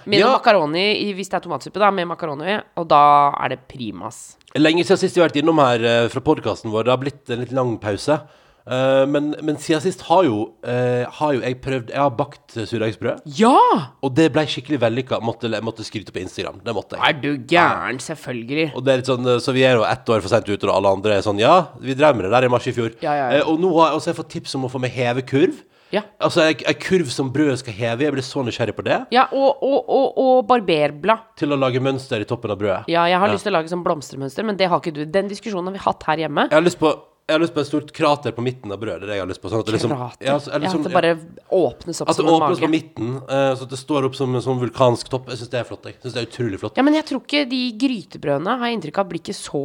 [0.05, 0.33] Med Ja.
[0.37, 2.59] makaroni, hvis det er tomatsuppe, da, med makaroni.
[2.77, 4.37] Og da er det primas.
[4.55, 6.83] Lenge siden sist vi har vært innom her eh, fra podkasten vår.
[6.85, 8.19] Det har blitt en litt lang pause.
[8.63, 12.53] Eh, men, men siden sist har jo, eh, har jo jeg prøvd Jeg har bakt
[12.55, 13.25] surdeigsbrød.
[13.39, 13.57] Ja!
[14.03, 15.19] Og det ble skikkelig vellykka.
[15.25, 16.61] Måtte, måtte skryte på Instagram.
[16.63, 17.03] Det måtte jeg.
[17.09, 17.99] Er du gæren?
[17.99, 18.69] Selvfølgelig.
[18.75, 20.75] Og det er litt sånn, Så vi er jo ett år for sent ute, og
[20.77, 22.93] alle andre er sånn Ja, vi drev med det der i mars i fjor.
[23.03, 23.43] Ja, ja, ja.
[23.51, 25.59] Og nå har jeg også fått tips om å få med heve kurv.
[25.93, 26.03] Ja.
[26.23, 28.08] Altså ei kurv som brødet skal heve.
[28.08, 28.99] Jeg blir så nysgjerrig på det.
[29.13, 31.32] Ja, og, og, og, og barberblad.
[31.39, 32.91] Til å lage mønster i toppen av brødet.
[32.91, 35.03] Ja, jeg har lyst til å lage sånn blomstermønster, men det har ikke du.
[35.06, 36.49] Den diskusjonen har vi hatt her hjemme.
[36.49, 38.99] Jeg har lyst på jeg har lyst på et stort krater på midten av brødet.
[38.99, 39.47] Det er det jeg har lyst på.
[39.51, 40.25] Sånn at det liksom, Krater.
[40.27, 41.12] Ja, eller ja, at det bare
[41.56, 44.17] åpnes opp At det som en åpnes på midten, uh, så at det står opp
[44.19, 45.29] som en sånn vulkansk topp.
[45.32, 45.88] Jeg syns det er flott.
[45.88, 46.75] Jeg synes det er utrolig flott.
[46.75, 49.63] Ja, men jeg tror ikke de grytebrødene har jeg inntrykk av blir ikke så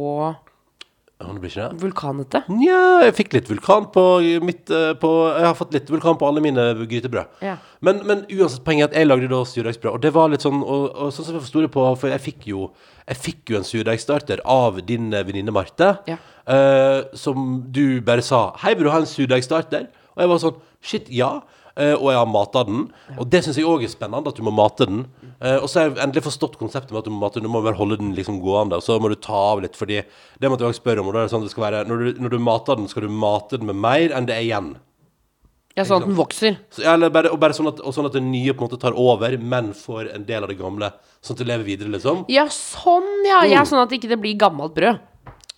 [1.19, 1.79] Ja, det blir ikke det?
[1.81, 2.39] vulkanete.
[2.47, 4.03] Nja, jeg fikk litt vulkan på
[4.47, 7.41] mitt eh, på, Jeg har fått litt vulkan på alle mine grytebrød.
[7.43, 7.57] Ja.
[7.83, 10.61] Men, men uansett, poenget er at jeg lagde da surdeigsbrød, og det var litt sånn
[10.63, 12.69] Og, og sånn som jeg forsto det på For jeg fikk jo
[13.03, 16.15] Jeg fikk jo en surdeigstarter av din eh, venninne Marte, Ja.
[16.47, 20.61] uh, som du bare sa 'Hei, vil du ha en surdeigstarter?' Og jeg var sånn
[20.81, 21.41] Shit, ja.
[21.77, 22.87] Eh, og jeg har mata den.
[23.17, 25.05] Og det syns jeg òg er spennende, at du må mate den.
[25.39, 27.47] Eh, og så har jeg endelig forstått konseptet med at du må mate den.
[27.47, 29.77] Du må bare holde den liksom gående, og så må du ta av litt.
[29.79, 31.11] Fordi det måtte jeg også spørre om.
[31.11, 33.07] Og da er det sånn det skal være Når du, når du mater den, skal
[33.07, 34.77] du mate den med mer enn det er igjen.
[35.77, 36.57] Ja, sånn at den vokser.
[36.73, 38.67] Så, ja, eller bare, og bare sånn at, og sånn at det nye på en
[38.67, 40.89] måte tar over, men får en del av det gamle.
[41.23, 42.25] Sånn at det lever videre, liksom.
[42.31, 43.43] Ja, sånn, ja.
[43.45, 43.53] Mm.
[43.53, 44.99] ja sånn at ikke det blir gammelt brød.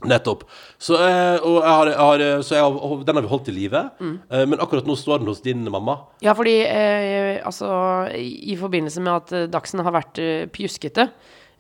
[0.10, 0.46] Nettopp.
[0.82, 3.56] Så, eh, og jeg har, jeg har, så jeg har, den har vi holdt i
[3.56, 3.84] live.
[4.00, 4.16] Mm.
[4.30, 5.98] Eh, men akkurat nå står den hos din mamma.
[6.26, 7.70] Ja, fordi eh, altså
[8.18, 11.10] i forbindelse med at eh, Dagsen har vært eh, pjuskete,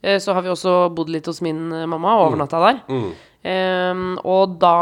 [0.01, 2.81] eh, så har vi også bodd litt hos min eh, mamma og overnatta der.
[2.89, 3.11] Mm.
[3.41, 4.75] Eh, og da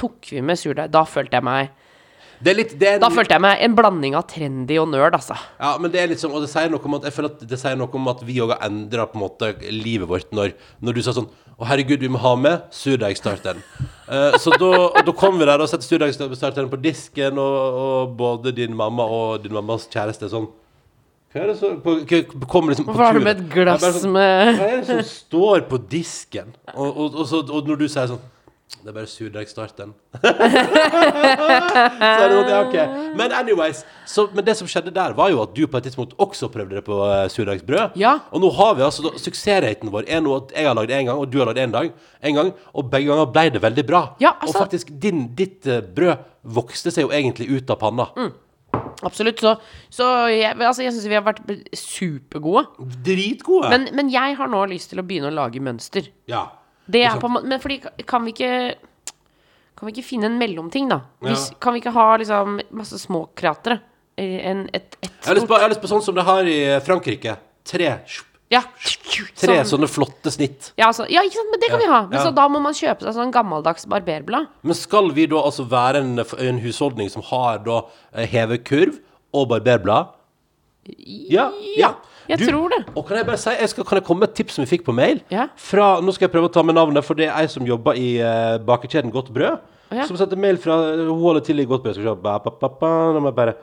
[0.00, 0.92] tok vi med surdeig.
[0.94, 1.74] Da følte jeg meg
[2.38, 5.16] Det er litt det er Da følte jeg meg en blanding av trendy og nerd,
[5.18, 5.36] altså.
[5.58, 7.42] Ja, men det er litt sånn, og det sier noe om at Jeg føler at
[7.50, 10.54] det sier noe om at vi òg har endra på en måte livet vårt når,
[10.84, 13.64] når du sa sånn Å, herregud, vi må ha med surdeigstarteren.
[14.06, 18.76] uh, så da, kom vi der og satte surdeigstarteren på disken, og, og både din
[18.78, 20.46] mamma og din mammas kjæreste sånn
[21.34, 21.98] Hva er det som på,
[22.46, 25.06] Kommer liksom på Hvorfor har du med et glass sånn, med Hva er det som
[25.10, 26.54] står på disken?
[26.76, 28.22] Og, og, og, så, når du sier sånn
[28.68, 29.94] Det er bare surdeigstarten.
[30.20, 32.74] så er det sånn, ja, ok.
[33.16, 36.12] Men anyways, så, men det som skjedde der, var jo at du på et tidspunkt
[36.20, 37.96] også prøvde det på uh, surdeigsbrød.
[38.00, 38.18] Ja.
[38.28, 41.16] Og nå har vi altså Suksessraten vår er nå at jeg har lagd én gang,
[41.16, 41.88] og du har lagd én dag,
[42.20, 42.52] en gang.
[42.76, 44.02] Og begge ganger ble det veldig bra.
[44.20, 48.10] Ja, altså- Og faktisk, din, ditt eh, brød vokste seg jo egentlig ut av panna.
[48.20, 48.30] Mm.
[49.08, 49.40] Absolutt.
[49.40, 49.56] Så,
[49.90, 51.40] så jeg, altså, jeg syns vi har vært
[51.72, 52.66] supergode.
[53.06, 53.72] Dritgode.
[53.72, 56.12] Men, men jeg har nå lyst til å begynne å lage mønster.
[56.28, 56.46] ja.
[56.88, 58.74] Det er på Men fordi kan vi ikke
[59.78, 61.00] Kan vi ikke finne en mellomting, da?
[61.22, 61.50] Hvis.
[61.62, 63.76] Kan vi ikke ha liksom masse små kratre?
[64.18, 66.48] En, et, et Jeg har lyst på, jeg har lyst på sånn som det har
[66.50, 67.36] i eh, Frankrike.
[67.68, 67.92] Tre,
[68.50, 68.62] Ja.
[69.38, 70.72] tre Sånn- sånne flotte snitt.
[70.80, 72.00] Ja, altså, ja, ikke sant, men det kan Ja, vi ha.
[72.08, 72.24] Men ja.
[72.26, 74.48] så da må man kjøpe seg sånn gammeldags barberblad.
[74.66, 77.82] Men skal vi da altså være en, en husholdning som har da
[78.14, 78.98] eh, hevekurv
[79.36, 80.10] og barberblad?
[81.06, 81.52] Ja.
[81.76, 81.92] ja.
[82.28, 82.82] Jeg du, tror det.
[82.94, 84.70] Og kan jeg bare si, jeg skal, kan jeg komme med et tips som vi
[84.74, 85.22] fikk på mail?
[85.32, 85.48] Ja.
[85.56, 87.96] Fra, nå skal jeg prøve å ta med navnet, for det er ei som jobber
[87.96, 89.64] i uh, bakekjeden Godt Brød.
[89.88, 90.04] Ja.
[90.04, 91.94] Som sendte mail fra Hun holder til i Godt Brød.
[91.96, 92.14] Skal vi se
[93.14, 93.54] Nå må jeg bare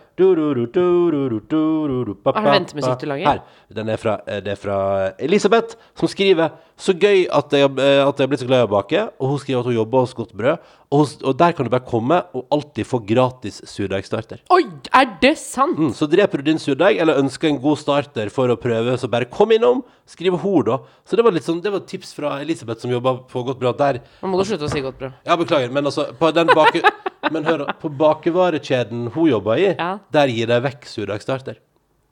[2.33, 3.27] Har du ventemusikk du lager?
[3.29, 3.41] Her.
[3.77, 4.77] Den er fra, eh, det er fra
[5.19, 8.67] Elisabeth, som skriver så gøy at jeg, eh, at jeg er blitt så glad i
[8.67, 9.03] å bake.
[9.23, 10.57] Og hun skriver at hun jobber hos Godt Brød.
[10.91, 14.41] Og, hos- og der kan du bare komme og alltid få gratis surdeigstarter.
[14.51, 15.79] Oi, er det sant?
[15.79, 19.07] Mm, så dreper du din surdeig, eller ønsker en god starter for å prøve, så
[19.09, 19.83] bare kom innom.
[20.05, 20.77] Skriv hord, da.
[21.07, 23.77] Så det var litt sånn, det var tips fra Elisabeth, som jobber på Godt Brød.
[23.79, 25.13] Der Nå må du slutte å si godt brød.
[25.25, 26.83] Ja, beklager, men altså på den bake...
[27.33, 29.97] Men hør, på bakevarekjeden hun jobber i, Ja.
[30.13, 31.55] der gir de vekk surdeigstarter.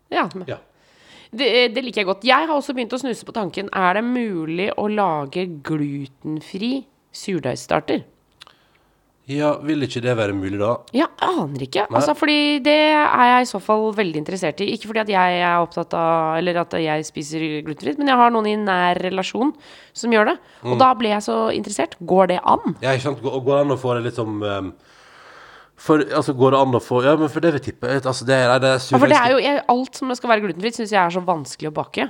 [0.09, 0.57] Ja, Ja.
[1.33, 2.25] Det, det liker jeg godt.
[2.27, 8.03] Jeg har også begynt å snuse på tanken Er det mulig å lage glutenfri surdeigstarter.
[9.29, 10.71] ja, vil ikke det være mulig, da?
[10.91, 11.85] Jeg aner ikke.
[11.93, 14.71] Altså, fordi det er jeg i så fall veldig interessert i.
[14.73, 18.33] Ikke fordi at jeg er opptatt av Eller at jeg spiser glutenfritt, men jeg har
[18.33, 19.53] noen i nær relasjon
[19.93, 20.37] som gjør det.
[20.63, 20.73] Mm.
[20.73, 21.95] Og da ble jeg så interessert.
[22.01, 22.75] Går det an?
[22.81, 23.23] Ja, ikke sant?
[23.23, 24.73] Går det an å få det litt som um,
[25.83, 28.35] for, altså, går det an å få Ja, men for det vil tippe altså, det,
[28.39, 30.93] er, det er Ja, for det er jo jeg, Alt som skal være glutenfritt, syns
[30.95, 32.05] jeg er så vanskelig å bake.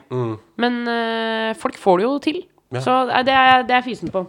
[0.61, 2.43] Men øh, folk får det jo til.
[2.43, 2.77] Mm.
[2.77, 2.83] Ja.
[2.85, 4.27] Så det er, det er fysen på.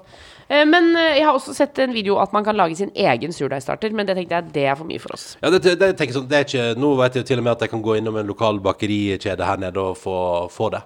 [0.48, 3.33] Eh, Men øh, jeg har også sett en video at man kan lage sin egen
[3.33, 5.37] surdeigstarter, men det tenkte jeg det er for mye for oss.
[5.42, 7.64] Ja, det, det, sånn, det er ikke, Nå vet jeg jo til og med at
[7.64, 10.18] jeg kan gå innom en lokal bakerikjede her nede og få,
[10.52, 10.85] få det.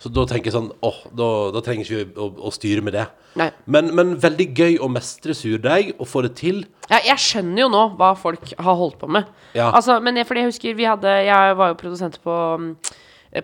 [0.00, 2.94] Så da tenker jeg sånn åh, da, da trenger jeg ikke å, å styre med
[2.96, 3.02] det.
[3.36, 3.50] Nei.
[3.68, 6.62] Men, men veldig gøy å mestre surdeig og få det til.
[6.88, 9.28] Ja, jeg skjønner jo nå hva folk har holdt på med.
[9.52, 9.68] Ja.
[9.76, 12.72] Altså, men jeg, fordi jeg husker vi hadde Jeg var jo produsent på um,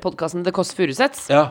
[0.03, 1.45] podkasten The Kåss Furuseths, Ja.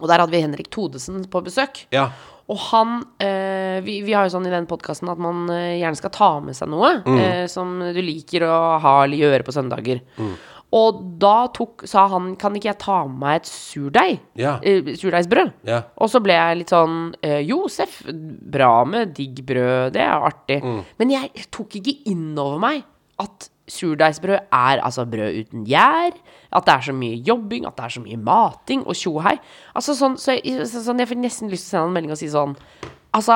[0.00, 1.84] og der hadde vi Henrik Todesen på besøk.
[1.94, 2.08] Ja.
[2.50, 5.96] Og han eh, vi, vi har jo sånn i den podkasten at man eh, gjerne
[5.96, 7.18] skal ta med seg noe Mm.
[7.22, 10.02] eh, som du liker å ha eller gjøre på søndager.
[10.72, 14.20] Og da tok, sa han Kan ikke jeg ta med meg et surdeig?
[14.40, 14.56] Ja.
[14.64, 15.52] Uh, surdeigsbrød?
[15.68, 15.82] Ja.
[16.00, 20.62] Og så ble jeg litt sånn uh, Josef, bra med digg brød, det er artig.
[20.64, 20.80] Mm.
[21.00, 22.86] Men jeg tok ikke inn over meg
[23.22, 26.16] at surdeigsbrød er altså brød uten gjær.
[26.52, 29.36] At det er så mye jobbing, at det er så mye mating og tjohei.
[29.76, 32.16] Altså sånn, så jeg, så, sånn, jeg fikk nesten lyst til å sende en melding
[32.16, 32.56] og si sånn
[33.12, 33.34] Altså,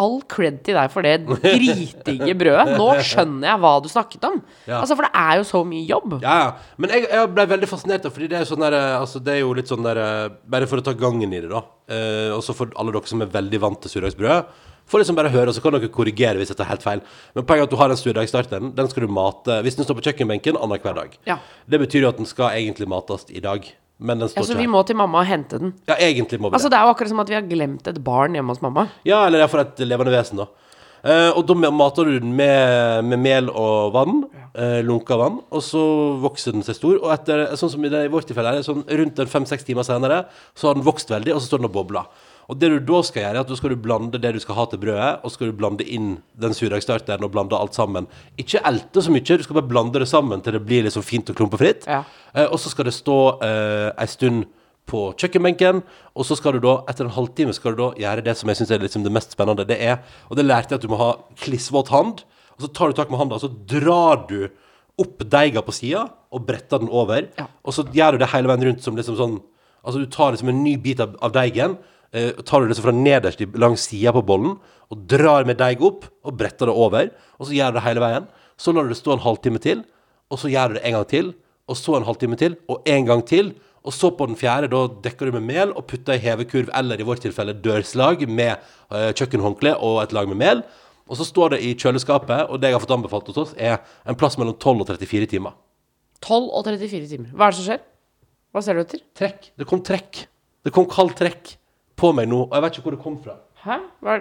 [0.00, 2.76] all cred til deg for det dritdigge brødet.
[2.80, 4.40] Nå skjønner jeg hva du snakket om.
[4.64, 4.80] Ja.
[4.80, 6.16] Altså, for det er jo så mye jobb.
[6.24, 6.72] Ja, ja.
[6.80, 9.36] Men jeg, jeg ble veldig fascinert, da, fordi det er, sånn der, eh, altså, det
[9.36, 11.62] er jo litt sånn der eh, Bare for å ta gangen i det, da.
[11.90, 14.66] Eh, og så for alle dere som er veldig vant til surdeigsbrød.
[14.90, 17.04] Får liksom bare høre, og så kan dere korrigere hvis jeg tar helt feil.
[17.36, 18.64] Men poenget er at du har en surdeigstarter.
[18.74, 21.14] Den skal du mate hvis den står på kjøkkenbenken annenhver dag.
[21.28, 21.38] Ja.
[21.70, 23.68] Det betyr jo at den skal egentlig mates i dag.
[24.00, 24.72] Men den står Altså, ikke vi her.
[24.72, 25.74] må til mamma og hente den.
[25.90, 26.72] Ja, egentlig må vi Altså, det.
[26.72, 28.86] det er jo akkurat som at vi har glemt et barn hjemme hos mamma.
[29.04, 30.46] Ja, eller iallfall et levende vesen, da.
[31.02, 35.62] Eh, og da mater du den med, med mel og vann, eh, lunka vann, og
[35.64, 35.80] så
[36.20, 36.98] vokser den seg stor.
[37.00, 39.64] Og etter, sånn som i, det, i vårt tilfelle, er det sånn rundt en fem-seks
[39.64, 42.08] timer senere, så har den vokst veldig, og så står den og bobler.
[42.50, 44.64] Og det du da skal gjøre, er at du skal blande det du skal ha
[44.72, 48.08] til brødet, og skal du blande inn den surdeigstarteren og blande alt sammen.
[48.42, 51.30] Ikke elte så mye, du skal bare blande det sammen til det blir liksom fint
[51.30, 51.86] og klumpefritt.
[51.86, 52.00] Ja.
[52.34, 54.48] Eh, og så skal det stå eh, ei stund
[54.90, 55.84] på kjøkkenbenken,
[56.18, 58.58] og så skal du da, etter en halvtime, skal du da gjøre det som jeg
[58.58, 59.68] syns er liksom det mest spennende.
[59.68, 62.24] Det er, og det lærte jeg at du må ha klissvåt hand,
[62.56, 64.48] og så tar du tak med handa, og så drar du
[65.00, 67.46] opp deiga på sida og bretter den over, Ja.
[67.62, 69.38] og så gjør du det hele veien rundt som liksom sånn
[69.80, 71.78] Altså du tar liksom en ny bit av, av deigen,
[72.12, 74.58] eh, tar du det så fra nederst i- langs sida på bollen,
[74.90, 78.00] og drar med deig opp og bretter det over, og så gjør du det hele
[78.02, 78.26] veien.
[78.58, 79.84] Så lar du det stå en halvtime til,
[80.30, 81.34] og så gjør du det en gang til,
[81.70, 83.52] og så en halvtime til, og en gang til.
[83.86, 87.00] Og så på den fjerde, da dekker du med mel og putter i hevekurv, eller
[87.00, 88.58] i vårt tilfelle dørslag, med
[88.90, 90.60] eh, kjøkkenhåndkle og et lag med mel.
[91.08, 93.78] Og så står det i kjøleskapet, og det jeg har fått anbefalt hos oss, er
[94.06, 95.54] en plass mellom 12 og 34 timer.
[96.20, 97.30] 12 og 34 timer.
[97.32, 97.80] Hva er det som skjer?
[98.52, 99.00] Hva ser du etter?
[99.16, 99.48] Trekk.
[99.56, 100.24] Det kom trekk.
[100.66, 101.54] Det kom kald trekk
[102.00, 103.36] på meg nå, og jeg vet ikke hvor det kom fra.
[103.60, 103.74] Hæ?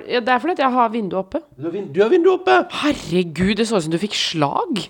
[0.03, 1.39] Ja, det er fordi at jeg har vinduet oppe.
[1.55, 2.55] Du har, vind vinduet oppe!
[2.81, 4.81] Herregud, det så ut som du fikk slag.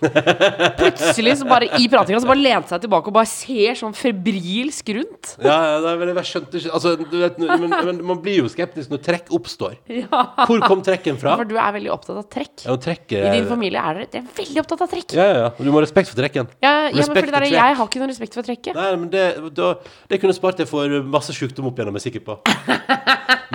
[0.79, 4.89] Plutselig, så bare i pratinga, så bare lente seg tilbake og bare ser sånn febrilsk
[4.97, 5.35] rundt.
[5.45, 8.49] Ja, ja, det men jeg skjønte ikke Altså, du vet, men, men man blir jo
[8.49, 9.77] skeptisk når trekk oppstår.
[9.99, 10.23] Ja.
[10.47, 11.35] Hvor kom trekken fra?
[11.37, 12.65] For du er veldig opptatt av trekk.
[12.65, 15.13] Ja, og trekket I din familie er dere, er veldig opptatt av trekk.
[15.19, 15.53] Ja, ja, ja.
[15.59, 16.49] Du må ha respekt for trekken.
[16.65, 18.73] Ja, ja men fordi det er, for jeg har ikke noen respekt for trekket.
[18.79, 19.25] Nei, men det,
[19.59, 19.75] da,
[20.09, 22.39] det kunne spart deg for masse sykdom opp igjennom, jeg er sikker på.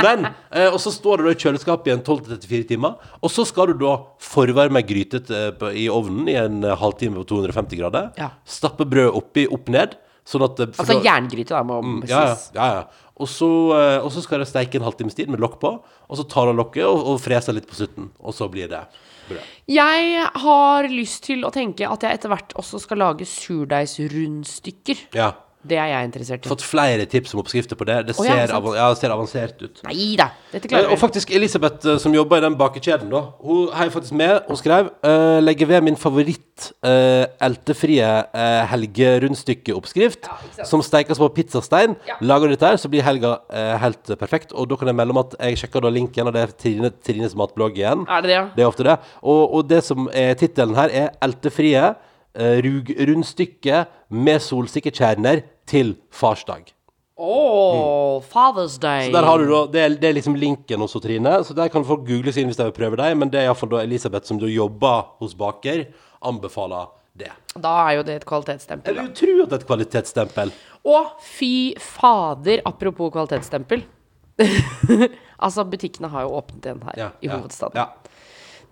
[0.04, 3.72] Men, eh, så står det da i kjøleskapet i en 12-34 timer, og så skal
[3.72, 8.10] du da forvarme ei gryte eh, i ovnen i en eh, halvtime på 250 grader.
[8.20, 8.30] Ja.
[8.44, 9.96] Stappe brødet oppi, opp ned,
[10.28, 12.36] sånn at Altså da- jerngryte, da, må Ja, ja.
[12.60, 12.84] ja, ja.
[13.14, 13.46] Og, så,
[13.78, 16.48] eh, og så skal det steike en halvtimes tid med lokk på, og så tar
[16.50, 18.80] du lokket og, og freser litt på slutten, og så blir det
[19.28, 19.44] brød.
[19.70, 25.06] Jeg har lyst til å tenke at jeg etter hvert også skal lage surdeigsrundstykker.
[25.16, 25.30] Ja.
[25.64, 26.48] Det er jeg interessert i.
[26.50, 27.96] Fått flere tips om oppskrifter på det.
[28.10, 28.66] Det oh, ja, ser, sant.
[28.76, 29.80] ja, det ser avansert ut.
[29.86, 33.22] Nei da, dette klarer klarer Og faktisk Elisabeth, eh, som jobber i den bakekjeden, da,
[33.40, 34.42] hun er faktisk med.
[34.48, 40.28] Hun skrev uh, 'Legger ved min favoritt uh, uh, helgerundstykkeoppskrift',
[40.64, 41.96] som steikes på pizzastein.
[42.08, 42.20] Ja.
[42.20, 44.52] Lager du dette her, så blir helga uh, helt eh, perfekt.
[44.52, 46.90] Og da kan jeg melde om at jeg sjekker da linken, og det er Trine,
[47.04, 48.04] Trines matblogg igjen.
[48.08, 48.44] Er det det, ja?
[48.56, 48.98] Det er ofte det.
[49.22, 56.72] Og, og det som er tittelen her, er 'Eltefrie uh, rugrundstykke med solsikkekjerner til farsdag'.
[57.16, 59.06] Åh, Father's Day.
[59.06, 61.70] Så der har du da, det er, det er liksom linken hos Trine, så der
[61.70, 64.26] kan folk google seg inn hvis de vil prøve deg, men det er iallfall Elisabeth
[64.26, 65.86] som da jobber hos baker,
[66.26, 67.30] anbefaler det.
[67.54, 68.98] Da er jo det et kvalitetsstempel.
[68.98, 70.54] Jeg tror vil jo tro at det er et kvalitetsstempel.
[70.84, 73.86] Å, fy fader, apropos kvalitetsstempel.
[75.44, 77.78] altså, butikkene har jo åpnet igjen her Ja, i hovedstaden.
[77.78, 77.92] Ja.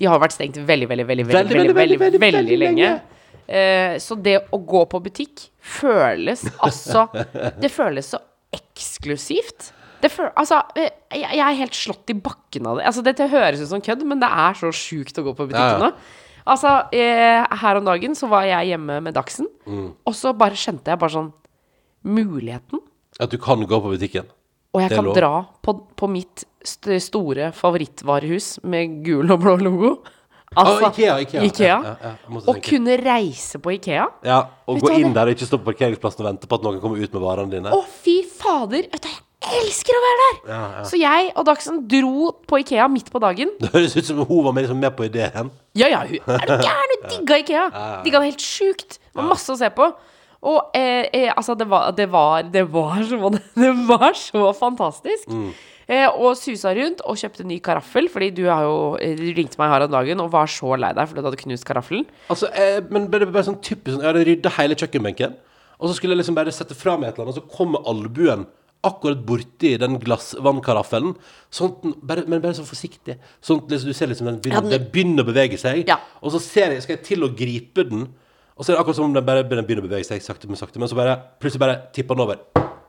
[0.00, 2.62] De har vært stengt veldig, veldig, veldig, veldig, Veldig, veldig, veldig, veldig, veldig, veldig, veldig
[2.64, 2.94] lenge.
[3.48, 7.08] Eh, så det å gå på butikk føles altså
[7.60, 8.20] Det føles så
[8.54, 9.72] eksklusivt.
[10.02, 12.86] Det føl, altså, eh, jeg, jeg er helt slått i bakken av det.
[12.90, 15.52] Altså, Dette høres ut som kødd, men det er så sjukt å gå på butikken
[15.52, 15.90] butikken ja.
[15.90, 15.92] nå.
[16.52, 19.92] Altså, eh, her om dagen så var jeg hjemme med Dagsen, Mm.
[20.04, 21.32] og så bare skjønte jeg bare sånn
[22.02, 22.80] Muligheten
[23.22, 24.26] At du kan gå på butikken.
[24.74, 29.90] og jeg kan dra på, på mitt st store favorittvarehus med gul og blå logo.
[30.56, 31.42] Altså, Å, Ikea, Ikea.
[31.48, 31.76] Ikea.
[31.84, 34.06] Ja, ja, Å kunne reise på Ikea.
[34.26, 34.38] Ja,
[34.68, 36.62] og Vet gå inn det- der og ikke stå på parkeringsplassen og vente på at
[36.66, 37.70] noen kommer ut med varene dine.
[37.72, 38.84] Å, fy fader!
[38.92, 39.08] Vet du,
[39.42, 40.36] jeg elsker å være der!
[40.52, 40.82] Ja, ja.
[40.84, 43.50] Så jeg og Dagsen dro på Ikea midt på dagen.
[43.60, 45.50] Det høres ut som hun var med, liksom, med på ideen.
[45.74, 46.96] Ja, ja, hun er du gæren?
[47.02, 47.66] Hun digga Ikea!
[48.04, 48.98] Digga det helt sjukt.
[49.12, 49.88] Det var masse å se på.
[50.42, 55.28] Og eh, eh, altså, det var Det var, det var, så, det var så fantastisk.
[55.30, 55.52] Eh,
[55.88, 59.68] og susa rundt og kjøpte ny karaffel, fordi du har jo eh, Du ringte meg
[59.70, 62.06] her om dagen og var så lei deg fordi du hadde knust karaffelen.
[62.30, 65.34] Altså, eh, men bare, bare sånn typisk sånn, Jeg hadde rydda hele kjøkkenbenken,
[65.80, 67.82] og så skulle jeg liksom bare sette fra meg et eller annet, og så kommer
[67.86, 68.46] albuen
[68.84, 71.12] akkurat borti den glassvannkaraffelen,
[71.54, 73.14] sånn bare, men bare så forsiktig.
[73.42, 75.98] Sånn liksom, du ser liksom den begynner, Ja, den- den begynner å bevege seg, Ja.
[76.22, 78.08] og så ser jeg, skal jeg til å gripe den,
[78.56, 80.48] og så er det akkurat som om den bare den begynner å bevege seg sakte,
[80.50, 82.42] men sakte, men så bare plutselig bare tipper den over.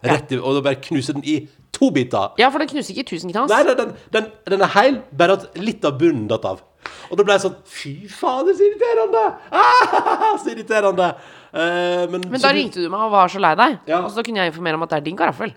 [0.04, 1.38] Rett i, og da bare knuser den i
[1.72, 2.34] to biter.
[2.42, 3.48] Ja, for den knuser ikke i tusen knas.
[3.54, 6.60] Nei, nei den, den, den er heil, bare at litt av bunnen datt av.
[7.08, 9.22] Og da ble jeg sånn Fy fader, så irriterende!
[9.56, 11.08] Ah, så irriterende!
[11.54, 13.78] Eh, men Men da du- ringte du meg og var så lei deg.
[13.88, 14.02] Ja.
[14.04, 15.54] Og så kunne jeg informere om at det er din karaffel.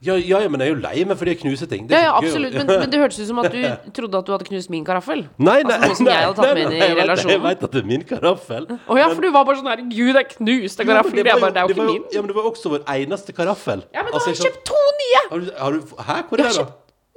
[0.00, 1.86] Ja, ja, ja, men jeg er jo lei meg fordi jeg knuser ting.
[1.88, 2.54] Det Ja, ja, absolutt.
[2.56, 3.60] Men, men det hørtes ut som at du
[3.98, 5.26] trodde at du hadde knust min karaffel.
[5.36, 7.32] Nei, nei, Altså noe som jeg hadde tatt nei, med inn nei, i jeg vet-
[7.34, 8.68] Jeg vet at det er min karaffel.
[8.80, 11.20] Å ja, for du var bare sånn her Gud, det er knust Ja, karaffel.
[11.20, 12.04] Det var det er jo ikke min.
[12.16, 13.84] Ja, men det var også vår eneste karaffel.
[13.92, 15.22] Ja, men da Altså, har jeg kjøpt to nye!
[15.30, 16.16] Har du, har du, hæ?
[16.30, 16.66] Hvor er det, da?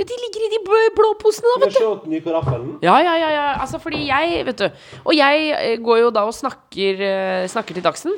[0.04, 0.60] De ligger i de
[0.98, 1.84] blå- posene, da, vet du.
[2.84, 3.44] Ja, ja, ja, ja.
[3.62, 4.66] Altså, fordi jeg, vet du
[5.06, 8.12] Og jeg eh, går jo da og snakker, eh, snakker til Dagsen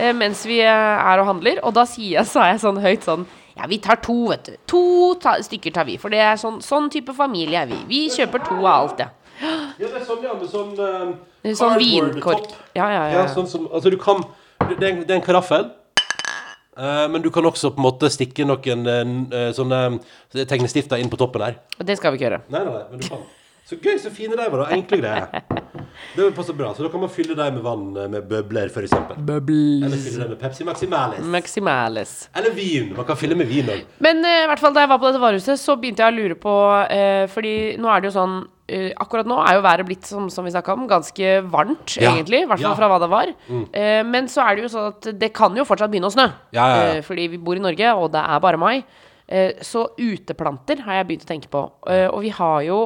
[0.00, 3.26] eh, mens vi er og handler, og da sier jeg, sa jeg sånn høyt sånn
[3.58, 4.56] Ja, vi tar to, vet du.
[4.70, 4.80] To
[5.20, 7.78] ta stykker tar vi, for det er sånn, sånn type familie er vi.
[7.90, 9.08] Vi kjøper to av alt, ja.
[9.38, 12.48] Ja, det er sånn, ja, med sånn eh, Sånn vinkork.
[12.74, 13.20] Ja, ja, ja.
[13.20, 14.24] Ja, sånn som Altså, du kan
[14.64, 15.68] Det er en, det er en karaffel.
[16.76, 20.00] eh, men du kan også på en måte stikke noen eh, sånne
[20.34, 21.58] tegnestifter inn på toppen her.
[21.78, 22.40] Det skal vi ikke gjøre.
[22.50, 23.22] Nei, nei, nei, men du kan.
[23.68, 24.66] Så gøy, så fine de var, da.
[24.72, 25.26] Enkle greier.
[26.16, 26.70] Det passer bra.
[26.74, 28.92] Så da kan man fylle dem med vann eh, med bøbler, f.eks.
[28.96, 31.24] Eller fylle dem med Pepsi Maximalis.
[31.34, 32.12] Maximalis.
[32.38, 32.92] Eller vin.
[32.96, 33.82] Man kan fylle med vin òg.
[34.04, 36.16] Men uh, i hvert fall da jeg var på dette varehuset, så begynte jeg å
[36.16, 37.52] lure på uh, Fordi
[37.82, 40.52] nå er det jo sånn uh, akkurat nå er jo været blitt, som, som vi
[40.54, 42.14] snakka om, ganske varmt, Ja.
[42.14, 42.44] egentlig.
[42.44, 42.76] I hvert fall Ja.
[42.76, 42.80] Mm.
[42.80, 43.34] fra hva det var.
[43.82, 46.28] Eh, men så er det jo sånn at det kan jo fortsatt begynne å snø.
[46.56, 46.96] Ja, ja, ja.
[46.96, 48.78] Eh, fordi vi bor i Norge, og det er bare mai.
[49.28, 51.62] Eh, så uteplanter har jeg begynt å tenke på.
[52.14, 52.80] Og vi har jo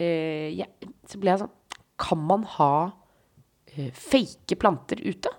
[0.00, 0.68] eh, ja,
[1.08, 1.52] Så ble jeg sånn
[2.00, 2.74] Kan man ha
[3.74, 5.32] eh, fake planter ute?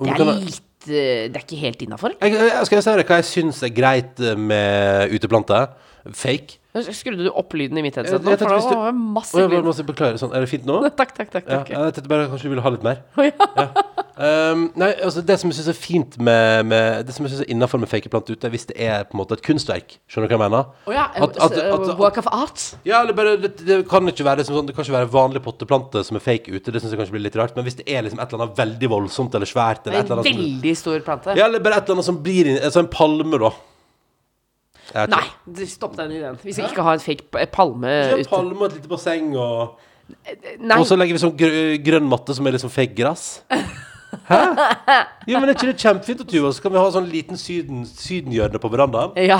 [0.00, 2.16] Det er litt eh, Det er ikke helt innafor.
[2.20, 5.74] Jeg, jeg, skal jeg si deg hva jeg syns er greit med uteplanter?
[6.12, 6.60] Fake.
[6.74, 9.86] Skrudde du opp lyden i mitt Jeg, headset jeg, det masse var jeg bare lyd.
[9.86, 10.16] beklager.
[10.18, 10.80] Sånn, er det fint nå?
[10.98, 11.46] Takk, takk, takk.
[11.70, 13.04] Ja, jeg tenkte bare kanskje du ville ha litt mer.
[13.54, 13.68] Ja.
[14.14, 17.40] Um, nei, altså Det som jeg syns er fint med, med Det som jeg synes
[17.42, 19.96] er innafor med fakeplanter ute, er hvis det er på en måte et kunstverk.
[20.06, 20.68] Skjønner du hva jeg mener?
[20.86, 22.62] Oh, ja, At- at- så, at- Work of art?
[22.86, 25.42] Ja, eller bare Det, det kan ikke være liksom sånn Det kan ikke være vanlig
[25.42, 26.70] potteplante som er fake ute.
[26.70, 27.56] Det syns jeg kanskje blir litt rart.
[27.58, 30.30] Men hvis det er liksom et eller annet veldig voldsomt eller svært eller En annet
[30.30, 31.34] som, veldig stor plante.
[31.38, 33.50] Ja, eller bare et eller annet som blir Altså en palme, da.
[34.92, 35.24] Nei,
[35.70, 36.38] stopp den ideen.
[36.44, 38.28] Vi skal ikke ha en fake palme ute.
[38.30, 39.78] palme og et lite basseng og
[40.60, 43.40] Nei, Og så legger vi sånn grø grønn matte som er liksom fake gress.
[44.28, 44.36] Hæ?
[45.26, 46.50] Jo, men er ikke det kjempefint, og Tuva?
[46.54, 49.16] Så kan vi ha sånn liten syden, sydenhjørne på verandaen.
[49.32, 49.38] ja.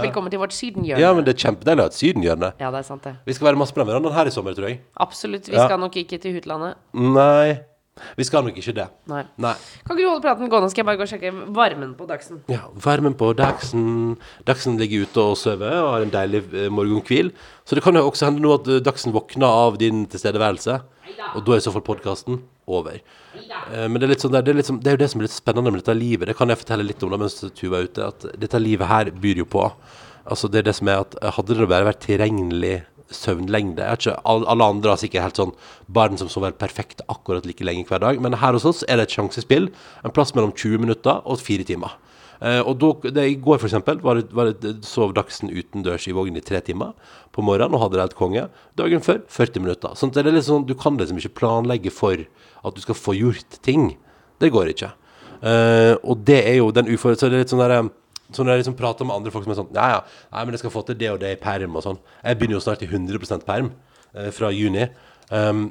[0.00, 1.00] Velkommen til vårt sydenhjørne.
[1.04, 2.50] Ja, men det er kjempedeilig å ha et sydenhjørne.
[2.58, 3.12] Ja, det er sant, det.
[3.28, 4.80] Vi skal være masse på den verandaen her i sommer, tror jeg.
[4.98, 5.46] Absolutt.
[5.52, 5.68] Vi Ja.
[5.68, 6.74] skal nok ikke til utlandet.
[6.94, 7.60] Nei,
[8.18, 8.88] vi skal nok ikke det.
[9.10, 9.22] Nei.
[9.40, 9.54] Nei.
[9.86, 12.42] Kan ikke du holde praten gående, skal jeg bare gå og sjekke varmen på Dagsen.
[12.52, 14.16] Ja, varmen på Dagsen
[14.48, 17.32] Dagsen ligger ute og sover og har en deilig eh, morgenhvil.
[17.68, 20.80] Så det kan jo også hende nå at eh, Dagsen våkner av din tilstedeværelse.
[21.34, 22.98] Og da er i så fall podkasten over.
[23.34, 25.10] Eh, men det er, litt sånn der, det, er litt sånn- det er jo det
[25.12, 26.28] som er litt spennende med dette livet.
[26.30, 28.10] Det kan jeg fortelle litt om da mens Tuva er ute.
[28.12, 29.64] At dette livet her byr jo på
[30.28, 32.82] Altså det er det som er at Hadde det bare vært tilregnelig
[33.14, 35.54] søvnlengde jeg ikke, Alle andre har sikkert helt sånn
[35.86, 38.20] barn som sover perfekt akkurat like lenge hver dag.
[38.20, 39.70] Men her hos oss er det et sjansespill.
[40.04, 41.96] En plass mellom 20 minutter og 4 timer.
[42.38, 46.06] Eh, og da, det, I går for eksempel, var det, var det, sov Dagsen utendørs
[46.06, 46.94] i vogn i tre timer
[47.34, 48.44] på morgenen og hadde det helt konge.
[48.78, 49.96] Dagen før 40 minutter.
[49.98, 53.16] Sånn, det er litt sånn, du kan liksom ikke planlegge for at du skal få
[53.18, 53.96] gjort ting.
[54.38, 54.92] Det går ikke.
[55.38, 57.18] Eh, og det er jo den ufor...
[57.18, 57.90] Så det er litt sånn der,
[58.34, 60.00] så når jeg liksom prater med andre folk som er sånn Ja, ja,
[60.34, 62.00] nei, men jeg skal få til det og det i perm og sånn.
[62.20, 63.70] Jeg begynner jo snart i 100% perm
[64.12, 64.88] eh, fra juni.
[65.32, 65.70] Um,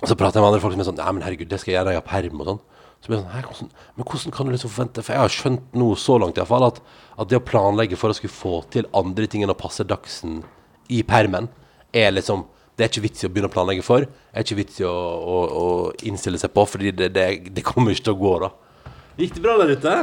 [0.00, 1.78] så prater jeg med andre folk som er sånn Nei, men herregud, det skal jeg
[1.80, 2.60] gjøre jeg har perm og sånn.
[3.00, 5.76] Så blir jeg sånn, hvordan, Men hvordan kan du liksom forvente For jeg har skjønt
[5.80, 6.80] nå så langt i hvert fall at,
[7.16, 10.42] at det å planlegge for å skulle få til andre ting enn å passe Dagsen
[10.90, 11.46] i permen,
[11.94, 12.44] er liksom
[12.76, 14.04] Det er ikke vits i å begynne å planlegge for.
[14.04, 15.64] Det er ikke vits i å, å, å
[16.08, 18.48] innstille seg på, fordi det, det, det kommer ikke til å gå, da.
[19.18, 19.94] Gikk det bra der ute?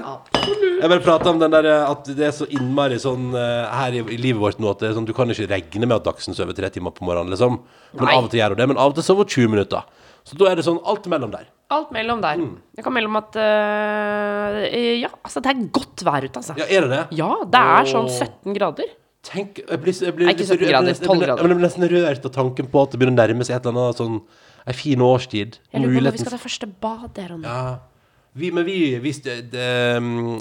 [0.78, 3.96] Jeg bare prata om den der eh, at det er så innmari sånn eh, her
[3.98, 6.06] i, i livet vårt nå at det er sånn, du kan ikke regne med at
[6.06, 7.62] Dagsen sover tre timer på morgenen, liksom.
[7.96, 8.14] Men Nei.
[8.18, 8.68] av og til gjør hun det.
[8.74, 9.82] Men av og til sover hun 20 minutter.
[10.28, 11.48] Så da er det sånn alt imellom der.
[11.72, 12.38] Alt mellom der.
[12.40, 12.54] Mm.
[12.78, 14.62] Jeg kan melde om at øh,
[15.02, 16.56] Ja, altså, det er godt vær ute, altså.
[16.60, 17.04] Ja, er det det?
[17.20, 18.22] Ja, det er sånn Åh.
[18.28, 18.92] 17 grader.
[19.28, 21.42] Tenk, jeg blir, jeg blir, Nei, ikke litt 17 rørt- grader, jeg 12 nesten- grader.
[21.42, 23.82] Jeg blir nesten rørt av tanken på at det begynner å nærme seg et eller
[23.88, 24.22] annet sånn
[24.68, 25.58] en fin årstid.
[25.74, 27.48] Jeg lurer på når vi Muligheten skal ta første bad der og nå.
[27.48, 27.78] Ja.
[28.38, 29.68] Vi, men vi, vi det, det,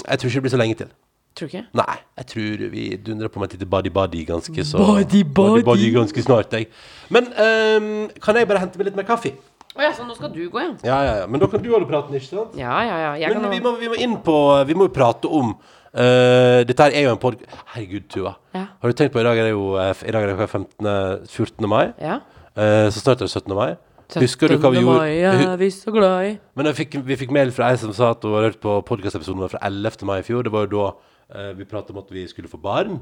[0.06, 0.94] Jeg tror ikke det blir så lenge til.
[1.36, 1.66] Tror ikke?
[1.76, 5.24] Nei, jeg tror vi dundrer på med et lite body-body ganske så Body-body!
[5.36, 6.70] Body-body ganske snart, jeg.
[7.12, 9.34] Men ehm, kan jeg bare hente meg litt mer kaffe?
[9.76, 10.70] Å ja, så nå skal du gå, ja.
[10.86, 11.26] Ja, ja, ja.
[11.28, 12.54] Men da kan du holde praten, ikke sant?
[12.56, 13.10] Ja, ja, ja.
[13.20, 16.62] Jeg Men kan vi må, vi må inn på Vi må jo prate om eh,
[16.64, 17.42] Dette her er jo en pod...
[17.74, 18.38] Herregud, Tuva.
[18.56, 18.64] Ja.
[18.80, 20.88] Har du tenkt på I dag er det jo eh, I dag er det 15,
[21.28, 21.68] 14.
[21.68, 21.90] mai.
[22.00, 22.22] Ja.
[22.56, 23.52] Uh, så snart er det 17.
[23.52, 23.74] mai.
[24.14, 24.86] Husker du hva vi 17.
[24.86, 25.02] gjorde?
[25.02, 26.32] mai er vi så glad i.
[26.54, 29.50] Men fikk, vi fikk mail fra ei som sa at hun hadde hørt på podkastepisoden
[29.50, 30.06] fra 11.
[30.06, 30.46] mai i fjor.
[30.46, 33.00] Det var jo da uh, vi pratet om at vi skulle få barn.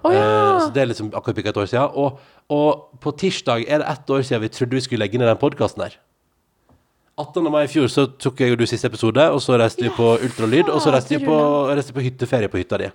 [0.00, 0.22] Oh, ja.
[0.22, 1.90] uh, så det er liksom akkurat bikka et år siden.
[1.98, 2.20] Og,
[2.54, 5.40] og på tirsdag er det ett år siden vi trodde vi skulle legge ned den
[5.42, 5.98] podkasten her.
[7.20, 7.46] 18.
[7.50, 10.16] mai i fjor så tok jeg og du siste episode, og så reiste vi på
[10.16, 10.70] ultralyd.
[10.70, 11.36] Og så reiste vi på,
[11.70, 12.90] reiste på hytteferie på hytta di.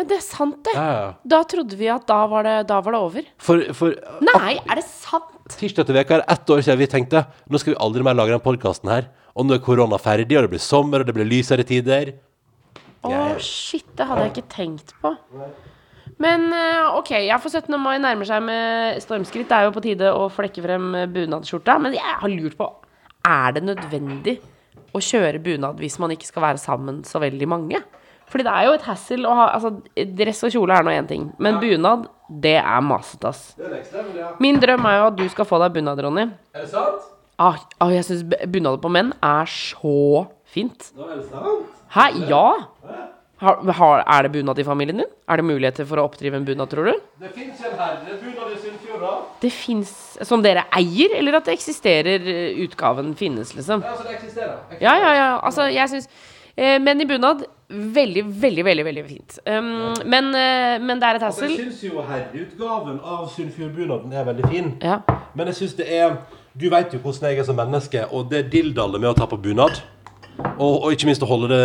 [0.00, 0.72] Ja, det er sant, det.
[0.76, 1.08] Ja, ja.
[1.28, 3.30] Da trodde vi at da var det, da var det over.
[3.40, 5.28] For, for Nei, er det sant?
[5.58, 8.34] Tirsdag til veka er ett år siden vi tenkte nå skal vi aldri mer lage
[8.34, 9.08] den podkasten her.
[9.32, 12.12] Og nå er korona ferdig, og det blir sommer, og det blir lysere tider.
[13.02, 13.30] Å, yeah.
[13.32, 13.38] ja.
[13.40, 15.14] shit, det hadde jeg ikke tenkt på.
[16.22, 17.78] Men eh, OK, jeg får 17.
[17.80, 19.48] mai nærmer seg med stormskritt.
[19.50, 21.78] Det er jo på tide å flekke frem bunadsskjorta.
[21.82, 22.68] Men jeg har lurt på
[23.26, 24.36] Er det nødvendig
[24.92, 27.80] å kjøre bunad hvis man ikke skal være sammen så veldig mange?
[28.32, 29.74] Fordi det er jo et hassle å ha Altså,
[30.16, 32.06] dress og kjole er nå én ting, men bunad,
[32.42, 33.52] det er masete, ass.
[34.40, 36.30] Min drøm er jo at du skal få deg bunad, Ronny.
[36.56, 37.10] Er det sant?
[37.40, 40.92] Ah, ah, jeg syns bunader på menn er så fint.
[40.96, 41.80] Nå er det sant?
[41.92, 42.06] Hæ?
[42.30, 42.46] Ja?
[43.42, 45.08] Har, har, er det bunad i familien din?
[45.26, 47.00] Er det muligheter for å oppdrive en bunad, tror du?
[47.24, 49.14] Det fins en herrebunad i Sunnfjorda.
[49.42, 49.94] Det fins
[50.28, 53.82] Som dere eier, eller at det eksisterer eh, utgaven finnes, liksom?
[53.82, 54.78] Altså, det eksisterer.
[54.78, 55.26] Ja, ja, ja.
[55.42, 56.06] Altså, jeg syns
[56.56, 59.38] Eh, menn i bunad, veldig, veldig, veldig veldig fint.
[59.46, 64.26] Um, men, eh, men det er et hassel Jeg syns jo herreutgaven av Sunnfjordbunaden er
[64.28, 64.68] veldig fin.
[64.84, 64.98] Ja.
[65.34, 66.18] Men jeg syns det er
[66.52, 69.38] Du veit jo hvordan jeg er som menneske, og det dildaller med å ta på
[69.40, 69.80] bunad.
[70.58, 71.62] Og, og ikke minst å holde det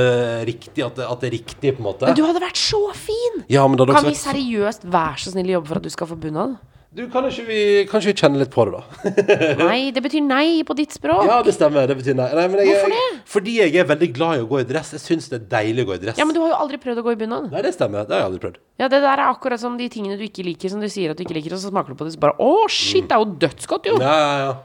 [0.47, 2.07] riktig, at det, at det er riktig, på en måte.
[2.07, 3.41] Men du hadde vært så fin!
[3.51, 6.15] ja, men Kan vi seriøst være så snill å jobbe for at du skal få
[6.23, 6.55] bunad?
[6.95, 7.59] Du, kan ikke vi,
[7.89, 9.11] kan ikke vi kjenne litt på det, da?
[9.67, 11.25] Nei, det betyr nei på ditt språk.
[11.27, 11.83] Ja, det stemmer.
[11.89, 12.29] Det betyr nei.
[12.31, 13.01] nei men jeg, Hvorfor det?
[13.27, 14.93] Fordi jeg er veldig glad i å gå i dress.
[14.95, 16.21] Jeg syns det er deilig å gå i dress.
[16.21, 17.49] Ja, men du har jo aldri prøvd å gå i bunad.
[17.51, 18.07] Nei, det stemmer.
[18.07, 18.61] Det har jeg aldri prøvd.
[18.79, 21.19] Ja, det der er akkurat som de tingene du ikke liker, som du sier at
[21.19, 23.25] du ikke liker, og så smaker du på det, så bare Å, shit, det er
[23.25, 23.99] jo dødsgodt, jo!
[24.01, 24.55] Ja, ja, ja.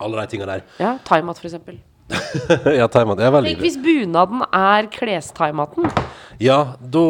[0.00, 0.66] Alle de tingene der.
[0.82, 1.78] Ja, thaimat, for eksempel.
[2.80, 5.86] ja, thaimat er veldig Tenk hvis bunaden er klestaimaten.
[6.40, 7.02] Ja, da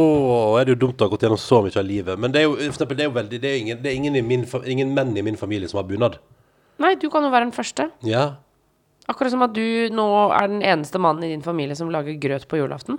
[0.60, 2.18] er det jo dumt å ha gått gjennom så mye av livet.
[2.18, 3.96] Men det er jo, for eksempel, det er jo veldig Det er, ingen, det er
[4.00, 6.18] ingen, i min, fa- ingen menn i min familie som har bunad.
[6.82, 7.88] Nei, du kan jo være den første.
[8.06, 8.24] Ja.
[9.10, 9.62] Akkurat som at du
[9.94, 12.98] nå er den eneste mannen i din familie som lager grøt på julaften.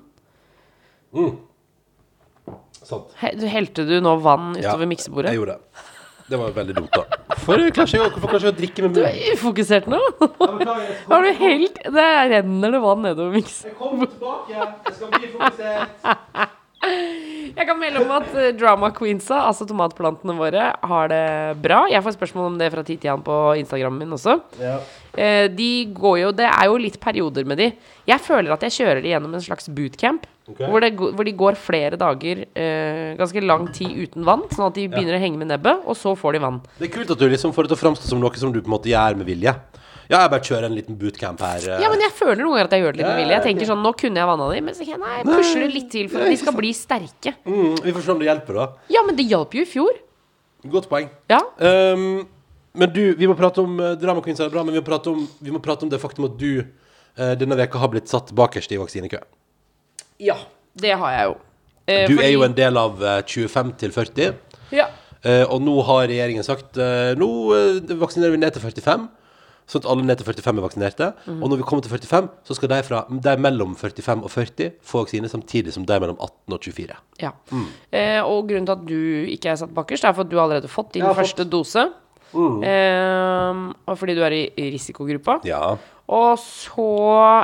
[2.82, 3.12] Sant.
[3.22, 5.32] He du- helte du nå vann Ja, utover miksebordet?
[5.32, 5.88] Jeg gjorde det.
[6.32, 7.02] Det var veldig dumt, da.
[7.32, 9.12] Hvorfor klarer ikke jeg, hvorfor klarer jeg å drikke med Du munnen?
[9.12, 10.00] er ufokusert nå.
[11.12, 13.68] Har du helt Det renner det vann nedover miksen.
[13.72, 14.56] Jeg kommer tilbake.
[14.56, 16.58] Jeg skal bli fokusert.
[17.52, 21.24] Jeg kan melde om at eh, drama queensa, altså tomatplantene våre, har det
[21.62, 21.84] bra.
[21.92, 24.38] Jeg får spørsmål om det fra tid til annen på Instagrammen min også.
[24.62, 24.78] Ja.
[25.12, 27.72] Eh, de går jo Det er jo litt perioder med de.
[28.08, 30.28] Jeg føler at jeg kjører de gjennom en slags bootcamp.
[30.52, 30.68] Okay.
[30.68, 34.48] Hvor, det, hvor de går flere dager, eh, ganske lang tid uten vann.
[34.52, 36.62] Sånn at de begynner å henge med nebbet, og så får de vann.
[36.80, 38.62] Det er kult at du liksom får det til å framstå som noe som du
[38.62, 39.54] på en måte gjør med vilje.
[40.12, 41.64] Ja, jeg bare kjører en liten bootcamp her.
[41.72, 41.82] eh.
[41.86, 43.36] Ja, men jeg føler noen ganger at jeg gjør det litt med vilje.
[43.38, 45.64] Jeg tenker sånn, nå kunne jeg vanna dem, men så tenker jeg, nei, jeg pusher
[45.64, 47.34] det litt til for at de skal bli sterke.
[47.48, 48.66] mm, vi får se om det hjelper, da.
[48.92, 50.02] Ja, men det hjalp jo i fjor.
[50.76, 51.08] Godt poeng.
[51.32, 51.40] Ja.
[51.64, 52.28] Um,
[52.76, 55.10] men du, vi må prate om uh, Drama Queens er bra, men vi må prate
[55.14, 58.34] om, vi må prate om det faktum at du uh, denne veka har blitt satt
[58.36, 59.24] bakerst i vaksinekø.
[60.22, 60.36] Ja,
[60.76, 61.40] det har jeg jo.
[61.88, 64.36] Uh, Du er jo en del av eh, 25 til 40.
[64.76, 64.90] Ja.
[65.52, 67.28] Og nå har regjeringen sagt uh, Nå
[68.00, 69.04] vaksinerer vi ned til 45
[69.70, 72.58] Sånn at alle ned til 45 er vaksinerte Og når vi kommer til 45 Så
[72.58, 76.58] skal de, fra, de mellom 45 og 40 Få vaksine samtidig som de mellom 18
[76.58, 77.30] og 24 ja.
[77.94, 80.66] Eh, og grunnen til at du ikke er satt bakerst, er for at du allerede
[80.66, 81.84] har fått din har første dose.
[82.34, 85.40] Eh, og fordi du er i, i risikogruppa.
[85.46, 85.76] Ja
[86.08, 86.88] Og så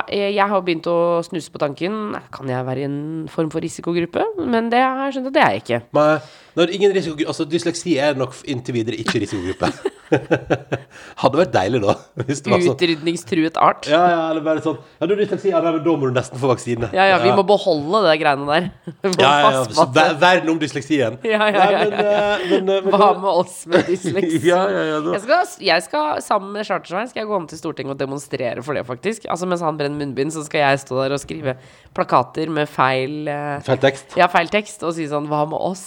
[0.08, 3.64] eh, Jeg har begynt å snuse på tanken Kan jeg være i en form for
[3.64, 4.24] risikogruppe?
[4.40, 5.80] Men det har jeg skjønt at det er jeg ikke.
[5.98, 6.26] Men
[6.58, 9.72] når ingen risikogruppe Altså dysleksi er nok inntil videre ikke risikogruppe
[11.22, 11.94] Hadde vært deilig da
[12.24, 13.88] Hvis det var sånn Utrydningstruet art.
[13.90, 16.40] Ja, ja, eller bare sånn Ja, du du dysleksi, ja, men da må du nesten
[16.40, 18.68] få vaksine Ja, ja, vi må beholde det greiene der.
[19.04, 19.62] Vi må ja, ja, ja.
[19.78, 23.10] Så ver verden om dysleksien Ja, ja, ja, Nei, men, eh, men, eh, men, Hva
[23.18, 24.40] med oss med dysleksi?
[24.48, 25.14] Ja, ja, ja da.
[25.16, 28.64] Jeg skal, jeg skal, sammen med Chartersveien skal jeg gå om til Stortinget og demonstrere
[28.64, 29.26] for det, faktisk.
[29.28, 31.56] Altså Mens han brenner munnbind, så skal jeg stå der og skrive
[31.96, 35.84] plakater med feil eh, Feil tekst Ja, feil tekst, og si sånn Hva med oss?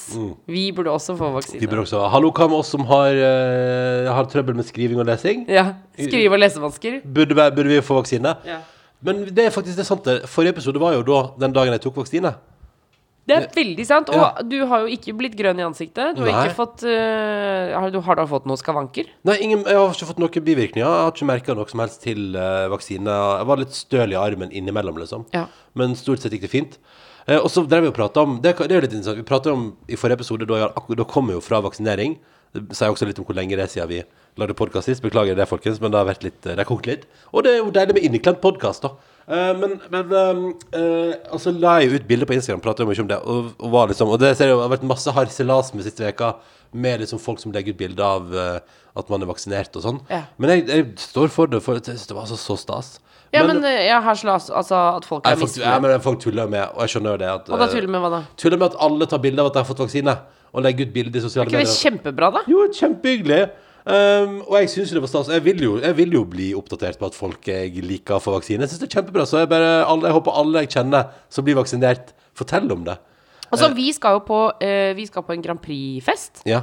[0.51, 1.71] Vi burde også få vaksine Vi vaksine.
[1.71, 5.45] bør også Hallo, hva med oss som har, eh, har trøbbel med skriving og lesing?
[5.49, 5.73] Ja.
[5.97, 7.01] Skrive- og lesevansker.
[7.05, 8.35] Burde, vi- burde vi få vaksine?
[8.45, 8.59] Ja.
[9.03, 10.03] Men det er faktisk det er sant.
[10.05, 10.23] det.
[10.29, 12.35] Forrige episode var jo da den dagen jeg tok vaksine.
[13.27, 14.09] Det er veldig sant.
[14.09, 14.41] Og Ja.
[14.41, 16.15] du har jo ikke blitt grønn i ansiktet.
[16.17, 16.47] Du har Nei.
[16.49, 19.05] ikke fått har, du, har da fått noen skavanker?
[19.23, 20.81] Nei, ingen, jeg har ikke fått noen bivirkninger.
[20.85, 23.05] Jeg har ikke merka noe som helst til eh, vaksine.
[23.39, 25.25] Jeg var litt støl i armen innimellom, liksom.
[25.33, 25.45] Ja.
[25.75, 26.77] Men stort sett gikk det fint.
[27.27, 29.17] Eh, og så drev vi og prata om det, det er jo litt interessant.
[29.21, 32.17] Vi pratet om i forrige episode, da, jeg, akkur- da kom jeg jo fra vaksinering.
[32.51, 34.01] Det sier også litt om hvor lenge det er siden vi
[34.39, 35.03] lagde podkast sist.
[35.03, 37.05] Beklager det, folkens, men det har vært litt Det har kokt litt.
[37.31, 38.95] Og det er jo deilig med inneklemt podkast, da.
[39.31, 40.39] Uh, men men uh,
[40.75, 43.71] uh, altså la jeg ut bilder på Instagram, prater jo mye om det, og, og
[43.71, 46.33] var liksom Og det ser jeg har vært masse harselas med siste veka
[46.71, 50.01] med liksom folk som legger ut bilder av eh, at man er vaksinert og sånn.
[50.11, 50.23] Ja.
[50.39, 52.93] Men jeg, jeg står for det, for det var altså så stas.
[53.31, 55.67] Ja, men, men jeg har slas, altså at folk er misfornøyde.
[55.69, 57.91] ja, men folk tuller med, og jeg skjønner jo det at Og da eh, tuller
[57.93, 58.21] med hva da?
[58.39, 60.15] Tuller med at alle tar bilde av at de har fått vaksine,
[60.51, 61.63] og legge ut bilder i sosiale medier.
[61.63, 62.41] Er ikke det kjempebra, da?
[62.51, 63.43] Jo, kjempehyggelig.
[63.81, 65.29] Um, og jeg syns det var stas.
[65.33, 68.61] Jeg jeg vil jo bli oppdatert på at folk jeg liker får vaksine.
[68.61, 69.25] Jeg syns det er kjempebra.
[69.25, 72.99] Så jeg, bare, alle, jeg håper alle jeg kjenner som blir vaksinert, forteller om det.
[73.51, 76.61] Altså, vi skal jo på, uh, vi skal på en Grand Prix-fest, Ja.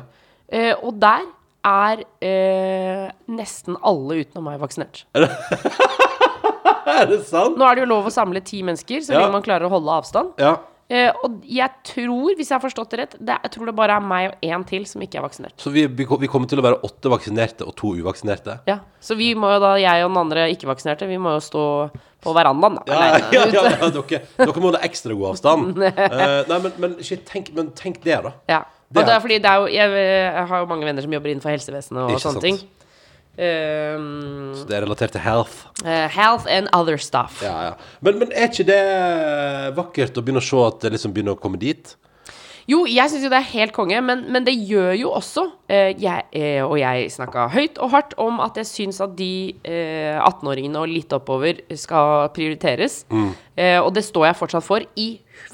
[0.53, 1.26] uh, og der
[1.68, 5.05] er uh, nesten alle utenom meg vaksinert.
[6.89, 7.59] Er det sant?
[7.59, 9.20] Nå er det jo lov å samle ti mennesker, så Ja.
[9.20, 10.32] lenge man klarer å holde avstand.
[10.41, 10.57] Ja.
[10.89, 13.99] Eh, og jeg tror, hvis jeg har forstått det rett, det, jeg tror det bare
[14.01, 15.53] er meg og én til som ikke er vaksinert.
[15.61, 18.55] Så vi, vi vi kommer til å være åtte vaksinerte og to uvaksinerte.
[18.70, 21.64] Ja, Så vi må jo da, jeg og den andre ikke-vaksinerte, vi må jo stå
[22.24, 22.86] på verandaen, da.
[22.89, 25.76] Ja, ja, ja, ja dere, dere må holde ekstra god avstand.
[25.76, 28.32] Uh, nei, men, men, shit, tenk, men tenk det, da.
[28.49, 28.62] Ja.
[28.89, 31.05] Det Og det er- er fordi det er jo, jeg, jeg har jo mange venner
[31.05, 32.47] som jobber innenfor helsevesenet og sånne sant.
[32.49, 32.61] ting.
[33.39, 35.68] Ehm, Det er relatert til health.
[35.84, 37.41] Uh, health and other stuff.
[37.43, 37.72] Ja, ja.
[38.05, 38.82] Men, men er ikke det
[39.78, 41.97] vakkert å begynne å se at det liksom begynner å komme dit?
[42.68, 45.95] Jo, jeg syns jo det er helt konge, men, men det gjør jo også eh,
[45.97, 50.18] jeg, eh, Og jeg snakka høyt og hardt om at jeg syns at de eh,
[50.20, 53.07] 18-åringene og litt oppover skal prioriteres.
[53.57, 55.09] Eh, og det står jeg fortsatt for i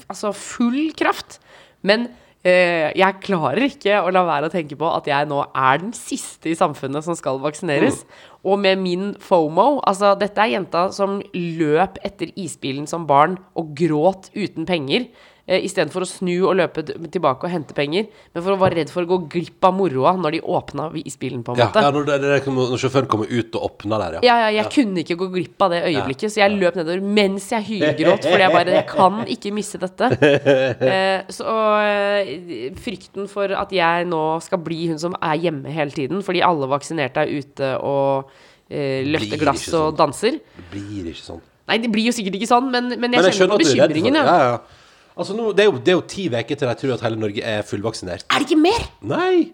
[0.09, 1.39] altså full kraft.
[1.87, 2.09] Men
[2.45, 6.51] jeg klarer ikke å la være å tenke på at jeg nå er den siste
[6.51, 8.03] i samfunnet som skal vaksineres.
[8.45, 13.73] Og med min FOMO Altså, dette er jenta som løp etter isbilen som barn og
[13.77, 15.07] gråt uten penger.
[15.45, 18.07] Eh, Istedenfor å snu og løpe tilbake og hente penger.
[18.33, 21.43] Men for å være redd for å gå glipp av moroa når de åpna isbilen,
[21.45, 21.83] på en måte.
[21.85, 24.21] ja når, det, det, når sjåføren kommer ut og åpner der, ja.
[24.25, 27.45] Ja, ja, jeg kunne ikke gå glipp av det øyeblikket, så jeg løp nedover mens
[27.53, 28.25] jeg hylgråt.
[28.25, 30.09] Fordi jeg bare Jeg kan ikke misse dette.
[30.25, 35.93] Eh, så eh, frykten for at jeg nå skal bli hun som er hjemme hele
[35.93, 38.31] tiden, fordi alle vaksinerte er ute og
[38.65, 39.91] eh, løfter glass sånn.
[39.91, 40.41] og danser.
[40.57, 41.45] Det blir ikke sånn.
[41.69, 44.25] Nei, det blir jo sikkert ikke sånn, men, men jeg Men jeg kjenner på ja.
[44.25, 44.81] Ja, ja.
[45.17, 47.19] Altså, nå, det, er jo, det er jo ti uker til jeg tror at hele
[47.21, 48.25] Norge er fullvaksinert.
[48.29, 48.87] Er det ikke mer?
[49.01, 49.51] Nei!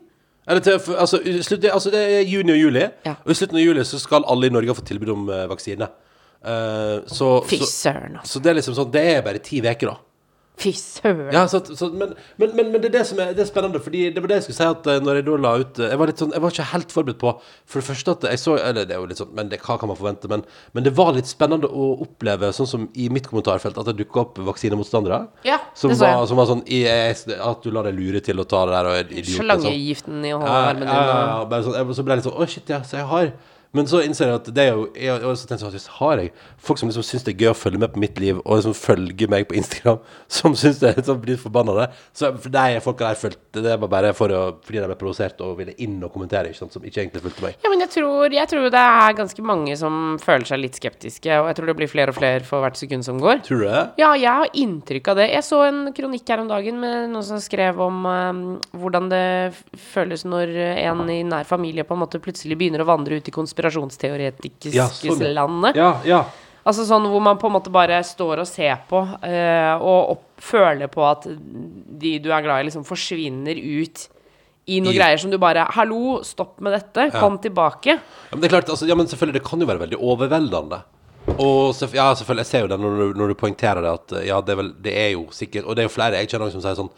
[0.49, 3.13] Eller til, altså, slutt, altså, det er juni og juli, Ja.
[3.23, 5.87] og i slutten av juli så skal alle i Norge få tilbud om eh, vaksine.
[6.41, 8.39] Eh, så, Fy så, søren, altså.
[8.39, 9.97] så det er liksom sånn Det er bare ti uker, da.
[10.61, 11.31] Fy søren.
[11.33, 13.79] Ja, så, så, men, men, men, men det er det som er, det er spennende,
[13.81, 15.89] Fordi det var det jeg skulle si at eh, når jeg da la ut eh,
[15.89, 18.41] Jeg var litt sånn, jeg var ikke helt forberedt på For det første at jeg
[18.43, 20.29] så Eller det er jo litt sånn Men det, hva kan man forvente?
[20.29, 20.43] Men,
[20.77, 24.21] men det var litt spennende å oppleve, sånn som i mitt kommentarfelt, at det dukka
[24.25, 25.21] opp vaksinemotstandere.
[25.47, 26.19] Ja, som, det så jeg.
[26.21, 28.75] var, som var sånn i, jeg, At du lar deg lure til å ta det
[28.77, 29.23] der og er idiot.
[29.25, 29.47] liksom.
[29.47, 32.29] Slangegiften i Ja, armen ja, ja, og- ja, bare sånn, jeg, så ble jeg litt
[32.29, 33.33] sånn Å, shit, ja, så jeg har
[33.71, 36.79] Men så innser jeg at det er jo jeg, jeg, jeg, jeg, Har jeg folk
[36.79, 39.31] som liksom syns det er gøy å følge med på mitt liv, og liksom følger
[39.31, 40.01] meg på Instagram,
[40.39, 41.87] som syns det er sånn, blir forbanna det?
[42.17, 45.39] Så for de folka der fulgte Det var bare for å, fordi de ble provosert
[45.45, 47.55] og ville inn og kommentere, ikke sant, som ikke egentlig fulgte meg.
[47.63, 51.39] Ja, men jeg tror, jeg tror det er ganske mange som føler seg litt skeptiske,
[51.39, 53.43] og jeg tror det blir flere og flere for hvert sekund som går.
[53.47, 53.85] Tror du det?
[54.01, 55.29] Ja, jeg har inntrykk av det.
[55.31, 58.43] Jeg så en kronikk her om dagen med noen som skrev om um,
[58.75, 59.25] hvordan det
[59.91, 63.35] føles når en i nær familie på en måte plutselig begynner å vandre ut i
[63.35, 63.60] konspirasjonsteoretiske
[64.71, 65.19] Sånn,
[65.75, 65.75] ja.
[65.75, 66.23] Ja, ja.
[66.65, 70.25] Altså sånn hvor man på en måte bare står og ser på, eh, og opp,
[70.41, 74.07] føler på at de du er glad i, liksom forsvinner ut
[74.67, 77.09] i noen I- greier som du bare Hallo, stopp med dette.
[77.19, 77.97] Kom tilbake.
[77.97, 80.81] Ja, men det er klart, altså, ja, men selvfølgelig, det kan jo være veldig overveldende.
[81.37, 84.25] Og selv, ja, selvfølgelig, jeg ser jo det når du, når du poengterer det, at
[84.25, 86.49] ja, det er, vel, det er jo sikkert Og det er jo flere jeg kjenner
[86.53, 86.89] som sier sånn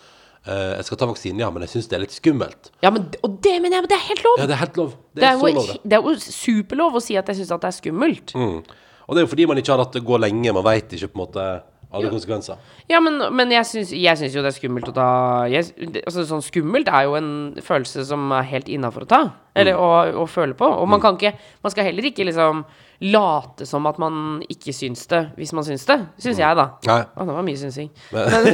[0.47, 2.71] eh, Jeg skal ta vaksinen, ja, men jeg syns det er litt skummelt.
[2.83, 4.39] Ja, men, og det mener jeg, men det er helt lov.
[4.41, 4.95] Ja, det er helt lov.
[5.13, 5.81] Det Det er, er, jo, lov, det.
[5.83, 8.33] det er jo superlov å si at jeg syns at det er skummelt.
[8.35, 8.57] Mm.
[9.03, 10.53] Og det er jo fordi man ikke har latt det gå lenge.
[10.55, 11.47] Man veit ikke på en måte
[11.93, 12.57] alle konsekvenser.
[12.89, 15.07] Ja, men, men jeg syns jo det er skummelt å ta
[15.51, 15.67] jeg,
[16.01, 17.27] altså, Sånn skummelt er jo en
[17.61, 19.19] følelse som er helt innafor å ta.
[19.53, 19.89] Eller å,
[20.23, 20.65] å føle på.
[20.65, 22.63] Og man kan ikke Man skal heller ikke liksom
[23.03, 25.97] late som at man ikke syns det, hvis man syns det.
[26.23, 26.65] Syns jeg, da.
[26.87, 27.01] Nei.
[27.03, 27.89] Å, det var mye synsing.
[28.13, 28.47] Men,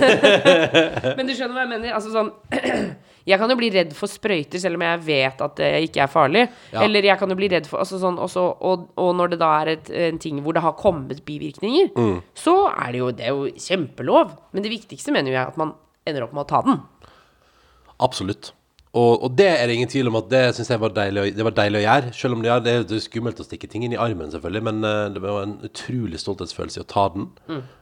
[1.19, 1.93] men du skjønner hva jeg mener?
[1.93, 2.31] Altså sånn
[3.29, 6.09] Jeg kan jo bli redd for sprøyter selv om jeg vet at det ikke er
[6.09, 6.43] farlig.
[6.73, 6.81] Ja.
[6.87, 9.49] Eller jeg kan jo bli redd for altså sånn, også, og, og når det da
[9.59, 12.21] er et, en ting hvor det har kommet bivirkninger, Mm.
[12.33, 14.31] så er det jo Det er jo kjempelov.
[14.55, 15.75] Men det viktigste mener jo jeg at man
[16.09, 16.79] ender opp med å ta den.
[18.01, 18.53] Absolutt.
[18.97, 21.35] Og, og det er det ingen tvil om at det syns jeg var deilig, å-
[21.37, 22.13] det var deilig å gjøre.
[22.17, 24.79] Selv om det, ja, det er skummelt å stikke ting inn i armen, selvfølgelig, men
[24.83, 27.27] eh, det var en utrolig stolthetsfølelse i å ta den.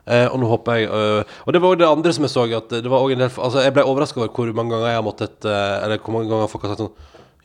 [0.07, 2.43] Eh, og nå håper jeg øh, Og det var òg det andre som jeg så,
[2.59, 5.03] at det var en del Altså, jeg ble overraska over hvor mange ganger jeg har
[5.07, 6.93] måttet Eller hvor mange ganger folk har sagt sånn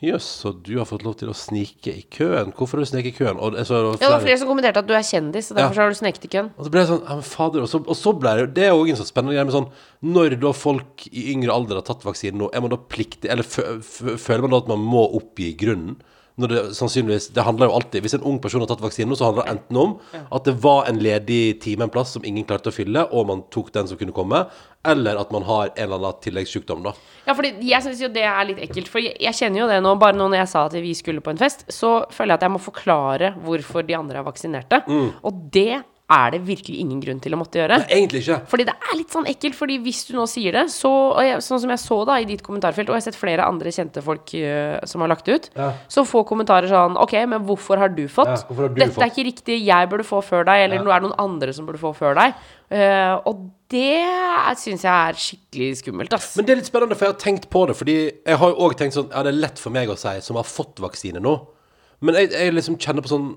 [0.03, 2.49] Jøss, så du har fått lov til å snike i køen.
[2.57, 3.37] Hvorfor har du sneket i køen?
[3.39, 5.81] Og, så, Ja, det var flere som kommenterte at du er kjendis, og derfor Ja.
[5.85, 6.49] har du sneket i køen.
[6.57, 8.63] og så ble jeg sånn, ja men fader Og så, og så ble det Det
[8.65, 9.69] er jo en sånn spennende greie med sånn
[10.03, 13.43] Når da folk i yngre alder har tatt vaksinen nå, er man da pliktig Eller
[13.43, 15.95] fø, fø, føler man da at man må oppgi grunnen?
[16.35, 19.17] Når det sannsynligvis Det handler jo alltid Hvis en ung person har tatt vaksinen nå,
[19.19, 19.91] så handler det enten om
[20.33, 23.43] at det var en ledig time en plass som ingen klarte å fylle, og man
[23.53, 24.39] tok den som kunne komme,
[24.87, 26.93] eller at man har en eller annen tilleggssykdom, da.
[27.27, 28.89] Ja, fordi jeg syns jo det er litt ekkelt.
[28.91, 31.23] For jeg, jeg kjenner jo det nå, bare nå når jeg sa at vi skulle
[31.23, 34.81] på en fest, så føler jeg at jeg må forklare hvorfor de andre er vaksinerte.
[34.87, 35.09] Mm.
[35.27, 35.83] Og det
[36.13, 37.77] er det virkelig ingen grunn til å måtte gjøre.
[37.83, 38.37] Nei, Egentlig ikke.
[38.51, 40.91] Fordi det er litt sånn ekkelt, fordi hvis du nå sier det, så
[41.25, 43.71] jeg, Sånn som jeg så da i ditt kommentarfelt, og jeg har sett flere andre
[43.73, 45.71] kjente folk uh, som har lagt ut, Ja.
[45.91, 48.31] så får kommentarer sånn OK, men hvorfor har du fått?
[48.31, 49.03] Ja, har du Dette fått?
[49.03, 50.83] er ikke riktig, jeg burde få før deg, eller Ja.
[50.83, 52.33] nå er det noen andre som burde få før deg.
[52.73, 54.05] Uh, og det
[54.61, 56.35] syns jeg er skikkelig skummelt, ass.
[56.37, 57.75] Men det er litt spennende, for jeg har tenkt på det.
[57.77, 57.95] Fordi
[58.25, 60.37] jeg har jo òg tenkt sånn Ja, det er lett for meg å si, som
[60.37, 61.33] har fått vaksine nå.
[62.01, 63.29] Men jeg, jeg liksom kjenner på sånn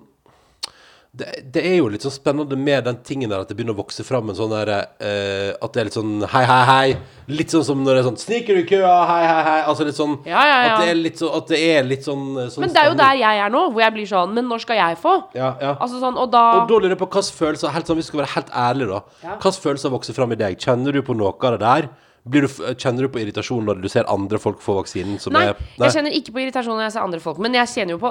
[1.16, 3.78] det, det er jo litt sånn spennende med den tingen der at det begynner å
[3.78, 6.96] vokse fram en sånn der eh, At det er litt sånn hei, hei, hei.
[7.32, 8.92] Litt sånn som når det er sånn Sniker du i køa?
[9.08, 9.58] Hei, hei, hei.
[9.70, 10.72] Altså litt sånn Ja, ja, ja.
[10.74, 12.98] At det er litt, så, at det er litt sånn, sånn Men det er jo
[13.00, 15.14] der jeg er nå, hvor jeg blir sånn Men når skal jeg få?
[15.38, 15.72] Ja, ja.
[15.76, 18.22] Altså sånn, og da Og da lurer jeg på hvilke følelser Helt sånn, Vi skal
[18.24, 19.22] være helt ærlige, da.
[19.22, 19.38] Ja.
[19.38, 20.58] Hvilke følelser vokser fram i deg?
[20.60, 21.88] Kjenner du på noe av det der?
[22.26, 25.44] Blir du, kjenner du på irritasjon når du ser andre folk få vaksinen som Nei,
[25.52, 28.00] er jeg kjenner ikke på irritasjon når jeg ser andre folk, men jeg kjenner jo
[28.02, 28.10] på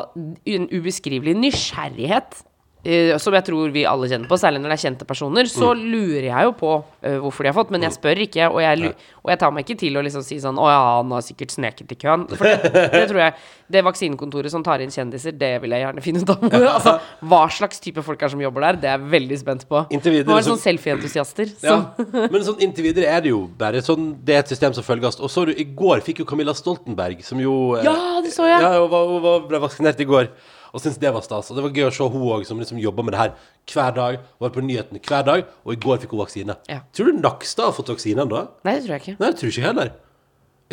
[0.56, 2.38] en ubeskrivelig nysgjerrighet.
[2.86, 5.50] Eh, som jeg tror vi alle kjenner på, særlig når det er kjente personer.
[5.50, 5.82] Så Mm.
[5.92, 8.48] lurer jeg jo på uh, hvorfor de har fått, men jeg spør ikke.
[8.54, 11.12] Og jeg, og jeg tar meg ikke til å liksom si sånn Å ja, han
[11.12, 12.28] har sikkert sneket i køen.
[12.30, 13.34] For det, det tror jeg
[13.68, 16.44] Det vaksinekontoret som tar inn kjendiser, det vil jeg gjerne finne ut av.
[16.76, 16.94] altså,
[17.26, 19.82] hva slags type folk er som jobber der, det er jeg veldig spent på.
[19.90, 21.50] Individer, Nå er det sånn selfie-entusiaster.
[21.66, 21.80] Ja,
[22.32, 25.18] men sånn individer er det jo bare sånn Det er et system som følges.
[25.20, 28.46] Og så du, i går fikk jo Camilla Stoltenberg, som jo eh, Ja, det så
[28.46, 28.62] jeg.
[28.62, 30.30] Ja, hun, var, hun var, ble vaksinert i går.
[30.76, 31.50] Og syntes det var stas.
[31.50, 33.32] Og det var gøy å se hun òg, som liksom jobba med det her
[33.72, 34.18] hver dag.
[34.44, 35.46] Var på nyhetene hver dag.
[35.64, 36.58] Og i går fikk hun vaksine.
[36.68, 36.82] Ja.
[36.92, 38.44] Tror du Nakstad har fått vaksine ennå?
[38.68, 39.16] Nei, det tror jeg ikke.
[39.22, 39.94] Nei, det tror jeg ikke heller.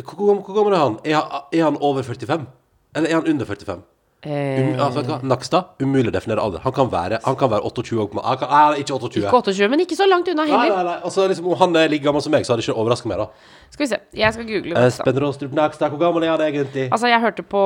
[0.02, 0.98] Hvor, hvor, hvor gammel er han?
[1.06, 1.46] Er, han?
[1.54, 2.48] er han over 45?
[2.98, 3.86] Eller er han under 45?
[4.22, 5.16] Um, Eh, altså?
[5.26, 6.60] Nakstad, umulig å definere alder.
[6.62, 8.20] Han kan være, han kan være 28 år.
[8.22, 9.18] Han kan, nei, ikke 28.
[9.18, 10.70] ikke 28, men ikke så langt unna heller.
[10.76, 10.94] nei, nei.
[11.08, 13.18] Altså, liksom, om han er like gammel som meg, så hadde det ikke overrasket meg.
[13.18, 13.26] da
[13.74, 13.98] Skal vi se.
[14.20, 14.84] Jeg skal google.
[14.86, 16.86] Espen Råstrup Nakstad, hvor gammel er han egentlig?
[16.92, 17.64] Altså, jeg hørte på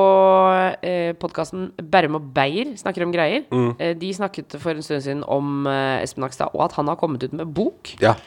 [0.81, 3.45] eh, podkasten Berrum og Beyer snakker om greier.
[3.53, 3.71] Mm.
[3.77, 6.97] Eh, de snakket for en stund siden om eh, Espen Nakstad, og at han har
[6.97, 7.93] kommet ut med bok.
[8.01, 8.17] Ja.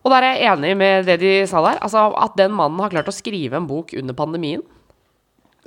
[0.00, 1.76] Og der er jeg enig med det de sa der.
[1.84, 4.64] Altså, At den mannen har klart å skrive en bok under pandemien.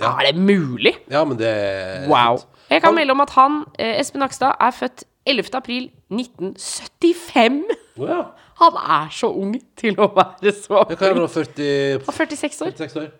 [0.04, 0.12] Ja.
[0.20, 0.94] Er det mulig?
[1.10, 2.38] ja, men det er Wow.
[2.38, 2.50] fint.
[2.74, 5.56] Jeg kan melde om at han, eh, Espen Nakstad, er født 11.
[5.56, 7.64] april 1975.
[8.00, 8.22] Å ja.
[8.62, 11.24] Han er så ung til å være så Det kan ung.
[11.24, 12.72] være 40 Han er 46 år.
[12.72, 13.12] 46 år.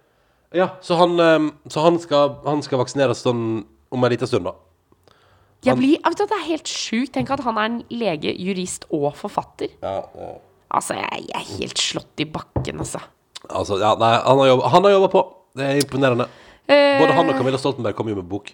[0.54, 3.64] Ja, så han, ehm, så han, skal, han skal vaksineres sånn
[3.94, 4.54] om en liten stund, da.
[5.66, 7.14] Jeg blir, vet du, det er helt sjukt.
[7.16, 9.72] Tenk at han er en lege, jurist og forfatter.
[9.82, 10.32] Ja, ja.
[10.74, 13.00] Altså, jeg, jeg er helt slått i bakken, altså.
[13.50, 15.22] Altså, ja, nei, han har jobba- han har jobba på.
[15.56, 16.28] Det er imponerende.
[16.68, 18.54] Eh, Både han og Camilla Stoltenberg kom jo med bok.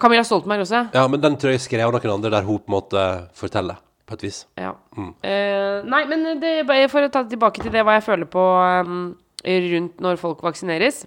[0.00, 0.84] Camilla Stoltenberg også.
[0.94, 3.04] Ja, men den tror jeg skrev av noen andre, der hun på en måte
[3.38, 4.44] forteller, på et vis.
[4.60, 4.74] Ja.
[4.96, 5.12] Mm.
[5.24, 6.54] Uh, nei, men det,
[6.92, 8.44] for å ta tilbake til det hva jeg føler på
[8.84, 9.04] um,
[9.44, 11.04] rundt når folk vaksineres.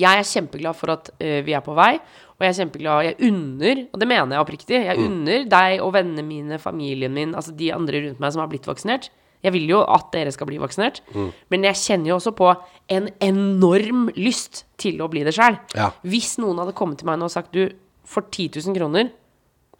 [0.00, 1.96] Jeg er kjempeglad for at uh, vi er på vei,
[2.34, 5.04] og jeg er kjempeglad Jeg unner, og det mener jeg oppriktig, jeg Mm.
[5.10, 8.66] unner deg og vennene mine, familien min, altså de andre rundt meg som har blitt
[8.66, 9.10] vaksinert.
[9.44, 11.30] Jeg vil jo at dere skal bli vaksinert, Mm.
[11.52, 12.48] men jeg kjenner jo også på
[12.88, 15.58] en enorm lyst til å bli det sjøl.
[15.76, 15.90] Ja.
[16.02, 17.68] Hvis noen hadde kommet til meg nå og sagt du,
[18.04, 19.10] for 10 000 kroner,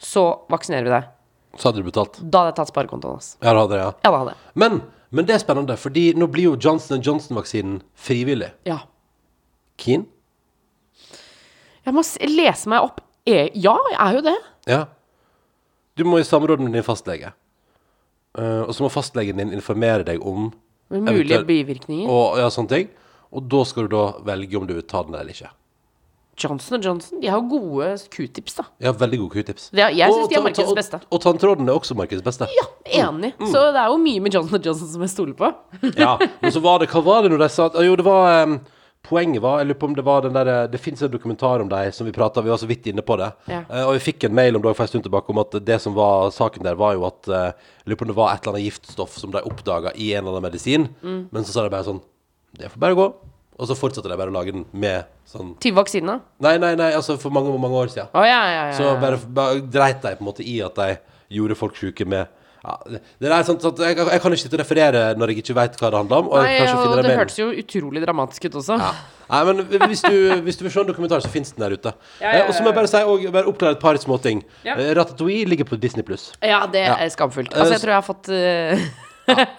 [0.00, 1.04] så vaksinerer vi deg.
[1.60, 2.18] Så hadde du betalt.
[2.20, 3.36] Da hadde jeg tatt sparekontoen hans.
[3.40, 3.90] Ja, det hadde ja.
[4.04, 4.34] Ja, det hadde.
[4.54, 4.80] Men,
[5.14, 8.50] men det er spennende, fordi nå blir jo Johnson Johnson-vaksinen frivillig.
[8.66, 8.80] Ja.
[9.78, 10.06] Keen?
[11.84, 12.02] Jeg må
[12.32, 13.00] lese meg opp.
[13.28, 14.34] E ja, jeg er jo det.
[14.68, 14.80] Ja.
[15.96, 17.32] Du må i samråd med din fastlege.
[18.38, 20.52] Eh, og så må fastlegen din informere deg om
[20.90, 22.08] Med mulige eventuelt- bivirkninger.
[22.10, 22.88] og, ja, sånne ting.
[23.32, 25.50] Og da skal du da velge om du vil ta den eller ikke.
[26.36, 28.64] Johnson Johnson, de har gode q-tips, da.
[28.82, 29.68] Ja, veldig gode q-tips.
[29.70, 30.94] Det er- jeg synes Og de er ta- markedets ta- beste.
[30.96, 32.48] Og, og tanntråden er også markedets beste.
[32.50, 32.66] Ja,
[33.08, 33.34] enig.
[33.38, 35.54] Så det er jo mye med Johnson Johnson som jeg stoler på.
[35.96, 38.42] Ja, men så var det Hva var det når de sa at Jo, det var
[38.42, 38.60] em,
[39.04, 41.68] Poenget var Jeg lurer på om det var den der Det fins en dokumentar om
[41.68, 43.30] deg som vi prata Vi var så vidt inne på det.
[43.50, 43.60] Ja.
[43.68, 45.78] Uh, og vi fikk en mail om det for en stund tilbake om at det
[45.84, 48.42] som var saken der, var jo at uh, Jeg lurer på om det var et
[48.42, 50.88] eller annet giftstoff som de oppdaga i en eller annen medisin.
[51.02, 51.22] Mm.
[51.30, 52.02] Men så sa de bare sånn
[52.56, 53.08] Det får bare gå.
[53.54, 56.18] Og så fortsatte de bare å lage den med sånn Til vaksina.
[56.42, 58.10] Nei, nei, nei, altså for mange, mange år siden.
[58.16, 58.78] Oh, ja, ja, ja.
[58.78, 60.96] Så bare, bare dreit de på en måte i at de
[61.36, 62.32] gjorde folk syke med
[62.64, 65.42] ja, det, det er sånn at jeg, jeg kan ikke sitte og referere når jeg
[65.44, 66.30] ikke vet hva det handler om.
[66.32, 68.78] Og Nei, og det det hørtes jo utrolig dramatisk ut også.
[68.80, 68.94] ja.
[69.24, 71.94] Nei, men hvis du, hvis du vil se en dokumentar, så fins den der ute.
[72.20, 74.42] Ja, ja, Eh, og så må jeg bare si og bare oppklare et par småting.
[74.66, 74.74] Ja.
[74.76, 76.32] Eh, Ratatouille ligger på Disney pluss.
[76.44, 77.54] Ja, det er skamfullt.
[77.54, 78.84] Altså, jeg tror jeg har fått uh,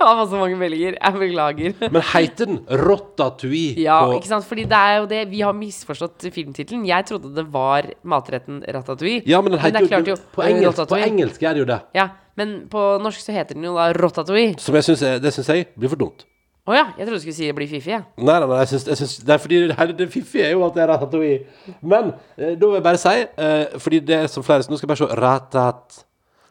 [0.05, 0.97] Av så mange meldinger.
[0.99, 1.73] Jeg beklager.
[1.81, 4.45] Men heter den Rotatouille Ja, ikke sant?
[4.45, 6.83] Fordi det er jo det Vi har misforstått filmtittelen.
[6.85, 9.23] Jeg trodde det var matretten ratatouille.
[9.25, 11.67] Ja, men den heter men jo, klart jo på, engelsk, på engelsk er det jo
[11.73, 11.79] det.
[11.97, 14.55] Ja, men på norsk så heter den jo da rotatouille.
[14.59, 16.25] Som jeg synes er, det syns jeg blir for dumt.
[16.65, 17.99] Å ja, jeg trodde du skulle si det blir fiffig, Ja.
[18.17, 20.63] Nei, nei, nei, jeg synes, jeg synes, Det er fordi det, det fiffige er jo
[20.65, 21.45] at det er ratatouille.
[21.81, 22.07] Men
[22.37, 24.97] eh, da vil jeg bare si, eh, fordi det er som flere Nå skal jeg
[24.97, 25.99] bare se Ratat...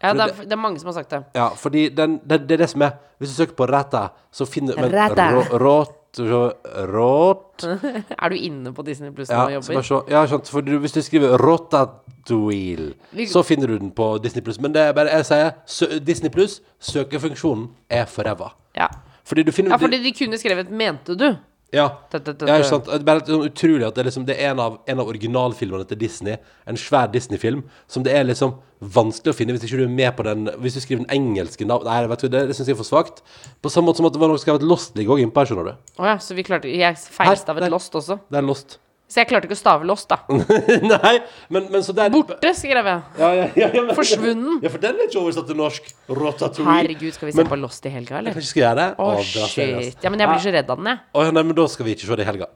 [0.05, 1.23] Ja, det er, det er mange som har sagt det.
[1.35, 4.45] Ja, fordi den, den, det er det som er Hvis du søker på Rata, så
[4.47, 5.31] finner men, Rata.
[5.33, 5.89] rå-
[6.19, 6.57] Råt
[6.93, 7.65] Råt
[8.23, 10.11] Er du inne på Disney Pluss Ja, nå og jobber?
[10.11, 10.49] Ja, skjønt.
[10.51, 14.61] For du, hvis du skriver Rotatouille, Vi- så finner du den på Disney Pluss.
[14.61, 18.53] Men det er bare jeg sier sø, Disney Pluss, søkefunksjonen er for ræva.
[18.77, 18.87] Ja.
[19.25, 21.37] Fordi du finner ja, fordi de kunne skrevet 'mente du'.
[21.75, 21.87] Ja.
[22.13, 22.91] det, da, da, ja, ikke sant?
[22.91, 25.99] Det er sånn utrolig at det liksom, det er en av, en av originalfilmene til
[26.01, 26.39] Disney,
[26.71, 28.55] en svær Disney-film, som det er liksom
[28.95, 31.65] vanskelig å finne hvis ikke du er med på den Hvis du skriver den engelske
[31.65, 33.23] navn Nei, vet du, det, det syns jeg er for svakt.
[33.65, 35.71] På samme måte som at det var noe skrevet Lost ligger òg innpå her, skjønner
[35.71, 35.93] du.
[35.99, 37.71] Å ja, så vi klarte Jeg feilstavet.
[37.73, 38.21] Lost også.
[38.29, 38.79] Det er Lost.
[39.15, 40.17] Så jeg klarte ikke å stave Lost, da.
[40.91, 41.13] Nei,
[41.55, 43.03] men, men så der Borte, skrev jeg.
[43.21, 44.57] Ja, ja, ja, men, Forsvunnen.
[44.65, 45.87] Ja, for den er ikke oversatt til norsk.
[46.11, 46.75] Rotatouille.
[46.81, 48.35] Herregud, skal vi se Men- på Lost i helga, eller?
[48.35, 48.89] Kanskje vi skal gjøre det?
[48.99, 49.53] Å, ass.
[49.53, 50.03] shit.
[50.03, 51.03] Ja, men jeg blir så redd av den, jeg.
[51.15, 52.49] Å, ja, nei, men da skal vi ikke se det i helga.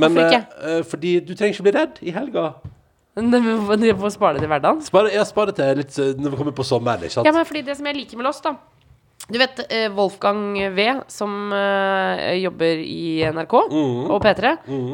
[0.00, 0.40] Men, Hvorfor ikke?
[0.56, 2.46] eh, eh, fordi du trenger ikke bli redd i helga.
[3.16, 4.80] Du får spare det til hverdagen.
[4.88, 7.28] Spare, ja, spare det til litt eh, når vi kommer på sommeren, ikke sant?
[7.28, 8.56] Ja, men fordi det som jeg liker med Lost, da
[9.26, 14.04] Du vet eh, Wolfgang V, som eh, jobber i NRK mm.
[14.14, 14.52] og P3.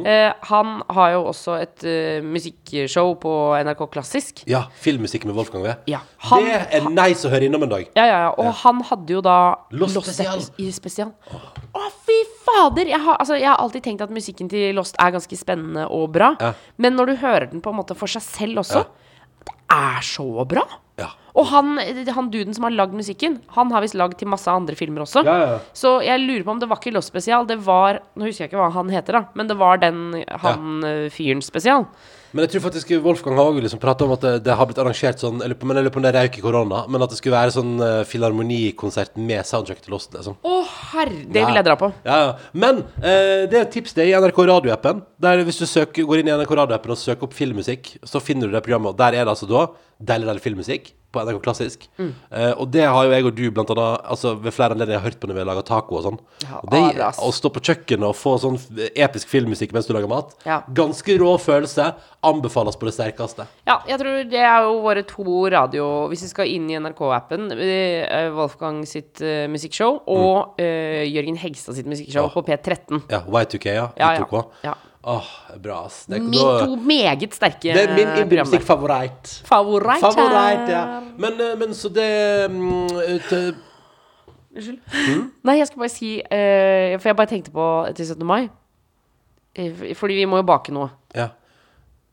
[0.09, 1.85] eh, han har jo også et
[2.25, 4.45] musikkshow på NRK Klassisk.
[4.49, 5.75] Ja, filmmusikk med Wolfgang V.
[5.91, 7.91] Ja, han- det er nice å høre innom en dag.
[7.99, 8.31] Ja, ja, ja.
[8.41, 9.37] Og han hadde jo da
[9.71, 10.41] Lost spesial.
[10.57, 11.13] i spesial.
[11.29, 12.17] Å, fy
[12.47, 12.89] fader!
[12.89, 16.09] Jeg har, altså, jeg har alltid tenkt at musikken til Lost er ganske spennende og
[16.17, 16.33] bra.
[16.41, 16.55] Ja.
[16.81, 18.87] Men når du hører den på en måte for seg selv også,
[19.45, 20.65] det er så bra!
[21.39, 21.77] Og han,
[22.13, 25.25] han duden som har lagd musikken, han har visst lagd til masse andre filmer også.
[25.27, 25.61] Ja, ja.
[25.77, 28.53] Så jeg lurer på om det var ikke Lost spesial, det var Nå husker jeg
[28.53, 30.03] ikke hva han heter, da, men det var den
[30.43, 30.97] han ja.
[31.13, 31.87] fyren spesial.
[32.33, 34.79] Men jeg tror faktisk Wolfgang har også liksom prata om at det, det har blitt
[34.81, 37.37] arrangert sånn men jeg lurer på om det røyk i korona, men at det skulle
[37.37, 40.39] være sånn uh, filharmonikonsert med soundtrack til Lost, liksom.
[40.41, 40.55] Å,
[40.93, 41.27] herre!
[41.29, 41.93] Det vil jeg dra på.
[42.09, 42.33] Ja, ja.
[42.57, 45.05] Men uh, det er et tips det i NRK radioappen.
[45.23, 48.49] Der Hvis du søker, går inn i NRK radioappen og søker opp filmmusikk, så finner
[48.49, 48.97] du det programmet.
[48.99, 49.69] Der er det altså da
[50.01, 51.85] deilig, deilig filmmusikk på NRK Klassisk.
[52.01, 52.13] Mm.
[52.31, 55.19] Eh, og det har jo jeg og du blant annet altså, ved flere anledninger hørt
[55.21, 56.19] på når vi har laga taco og sånn.
[56.47, 56.83] Ja, og det,
[57.23, 58.59] å stå på kjøkkenet og få sånn
[58.97, 60.63] episk filmmusikk mens du lager mat, Ja.
[60.73, 61.93] ganske rå følelse.
[62.23, 63.47] Anbefales på det sterkeste.
[63.67, 67.49] Ja, jeg tror det er jo våre to radio Hvis vi skal inn i NRK-appen,
[67.59, 72.31] eh, Wolfgang sitt uh, musikkshow og eh, Jørgen Hegstad sitt musikkshow Ja.
[72.31, 73.03] på P13.
[73.11, 73.89] Ja, Y2K, ja.
[73.99, 74.45] Ja, I2K.
[74.63, 74.71] ja.
[74.71, 74.75] ja.
[75.03, 75.29] Åh,
[75.59, 76.05] bra, ass.
[76.07, 78.23] Det, Min, da- to meget sterke det er min eh, programmer.
[78.23, 79.33] indie-musikk-favoritt.
[79.49, 80.01] Favoritt.
[80.01, 81.01] Favoritt, ja.
[81.19, 82.89] Men, eh, men så det mm,
[83.29, 83.55] til,
[84.53, 84.79] Unnskyld.
[84.93, 85.31] Mm.
[85.49, 88.27] Nei, jeg skal bare si uh, For jeg bare tenkte på til 17.
[88.27, 88.49] mai.
[89.57, 90.91] Eh, Fordi vi må jo bake noe.
[91.17, 91.31] Ja.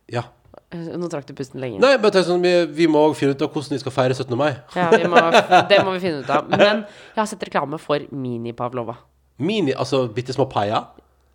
[0.10, 0.24] Ja.
[0.72, 1.82] Eh, Nå trakk du pusten lenge.
[1.84, 4.38] Nei, men sånn, vi, vi må også finne ut av hvordan vi skal feire 17.
[4.40, 4.54] mai.
[4.76, 5.26] Ja, må,
[5.72, 6.48] det må vi finne ut av.
[6.50, 8.98] Men jeg har sett reklame for Mini-Pavlova.
[9.40, 10.88] Mini, altså bitte små paier.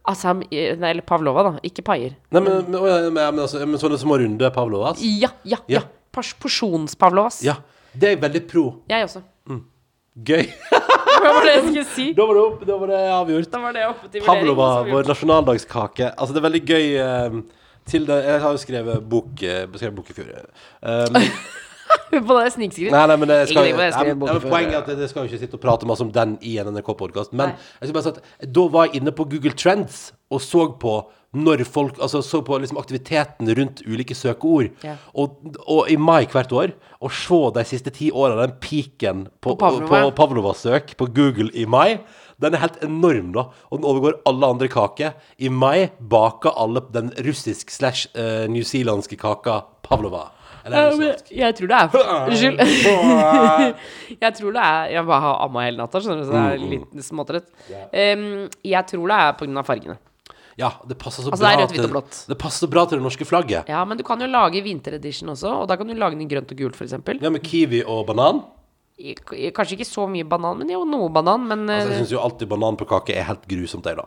[0.04, 1.52] Altså, eh, nei, eller Pavlova, da.
[1.64, 2.12] Ikke paier.
[2.34, 5.00] Nei, men, men, men, men, altså, men sånne små runde pavlovas.
[5.00, 5.80] Ja, ja, Ja.
[5.80, 5.84] ja.
[6.14, 7.40] Pors- Porsjons-Pavlovas.
[7.42, 7.56] Ja.
[7.94, 8.66] Det er jeg veldig pro.
[8.90, 9.22] Jeg også.
[10.14, 10.44] Gøy.
[11.24, 12.04] Hva var det jeg skulle si?
[12.18, 13.50] da var det, opp, da var det avgjort.
[13.50, 16.12] Da var det oppe til Pavlova, vår nasjonaldagskake.
[16.14, 17.38] Altså, det er veldig gøy uh,
[17.88, 20.30] til det Jeg har jo skrevet bok, uh, bok i fjor.
[20.84, 21.18] Um,
[22.28, 22.92] På det snikskritt.
[22.94, 24.40] Nei, nei, men det skal, jeg men.
[24.44, 26.70] Poenget er at jeg skal jo ikke sitte og prate masse om den i en
[26.74, 27.34] NRK-podkast.
[27.36, 30.68] Men jeg skal bare si at da var jeg inne på Google Trends og så
[30.80, 30.98] på
[31.34, 34.68] når folk Altså så på liksom aktiviteten rundt ulike søkeord.
[34.86, 34.96] Ja.
[35.18, 39.54] Og, og i mai hvert år, å se de siste ti åra, den peaken på,
[39.54, 40.04] På Pavlova.
[40.06, 41.98] på Pavlova-søk på Google i mai,
[42.42, 43.48] den er helt enorm, da.
[43.70, 45.14] Og den overgår alle andre kaker.
[45.38, 50.28] I mai baker alle den russisk slash eh, newzealandske kaka Pavlova.
[50.64, 51.88] Eller er det jeg tror det er
[52.24, 52.62] Unnskyld.
[54.24, 56.66] jeg tror det er Jeg bare har amma hele natta, skjønner du, så det er
[56.72, 57.50] litt småtrøtt.
[57.92, 58.26] Um,
[58.64, 59.64] jeg tror det er pga.
[59.68, 59.98] fargene.
[60.56, 63.26] Ja, det passer så Altså, bra det til- Det passer så bra til det norske
[63.26, 63.68] flagget.
[63.68, 66.28] Ja, men du kan jo lage vinteredition også, og da kan du lage den i
[66.30, 66.92] grønt og gult, f.eks.
[67.20, 68.44] Ja, med kiwi og banan.
[68.94, 71.48] Kanskje ikke så mye banan, men jo, noe banan.
[71.48, 74.06] Men Altså, jeg eh, syns jo alltid banan på kake er helt grusomt, jeg, da.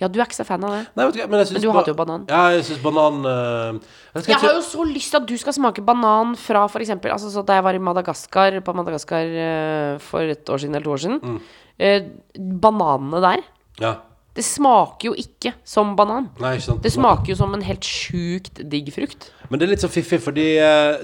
[0.00, 0.80] Ja, du er ikke så fan av det.
[0.96, 2.24] Nei, vet du men jeg Men du hater jo banan.
[2.28, 3.78] Ja, jeg syns banan uh,
[4.14, 6.90] jeg, Jeg har jo så lyst til at du skal smake banan fra f.eks.
[6.98, 10.84] Altså, så da jeg var i Madagaskar, på Madagaskar uh, for et år siden eller
[10.90, 11.40] to år siden Mm.
[11.80, 13.44] uh, Bananene der,
[13.80, 13.94] Ja.
[14.36, 16.28] det smaker jo ikke som banan.
[16.40, 16.82] Nei, ikke sant.
[16.82, 19.30] Det smaker jo som en helt sjukt digg frukt.
[19.50, 20.48] Men det er litt så fiffig, fordi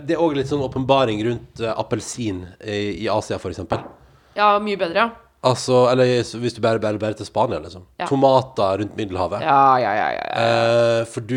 [0.06, 3.82] det er òg litt sånn åpenbaring rundt appelsin i, i Asia, eksempel.
[4.36, 5.25] Ja, mye bedre, ja.
[5.46, 6.08] Altså, eller
[6.42, 7.84] hvis du bare, bare, bare til Spania, liksom.
[8.00, 8.08] Ja.
[8.10, 9.44] Tomater rundt Middelhavet.
[9.46, 10.24] Ja, ja, ja, ja.
[10.42, 11.36] Eh, for du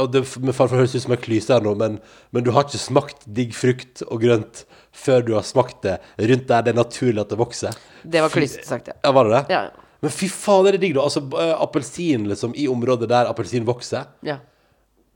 [0.00, 1.98] og det, Med fare for å høres ut som jeg klyser her nå, men,
[2.32, 6.46] men du har ikke smakt digg frukt og grønt før du har smakt det rundt
[6.48, 7.76] der det er naturlig at det vokser.
[8.06, 8.96] Det var klysete sagt, ja.
[9.02, 9.44] Ja, var det det?
[9.56, 9.62] Ja,
[10.04, 11.04] Men fy faen, er det digg, da?
[11.08, 14.10] Altså, eh, appelsin liksom, i området der appelsin vokser.
[14.24, 14.40] ja.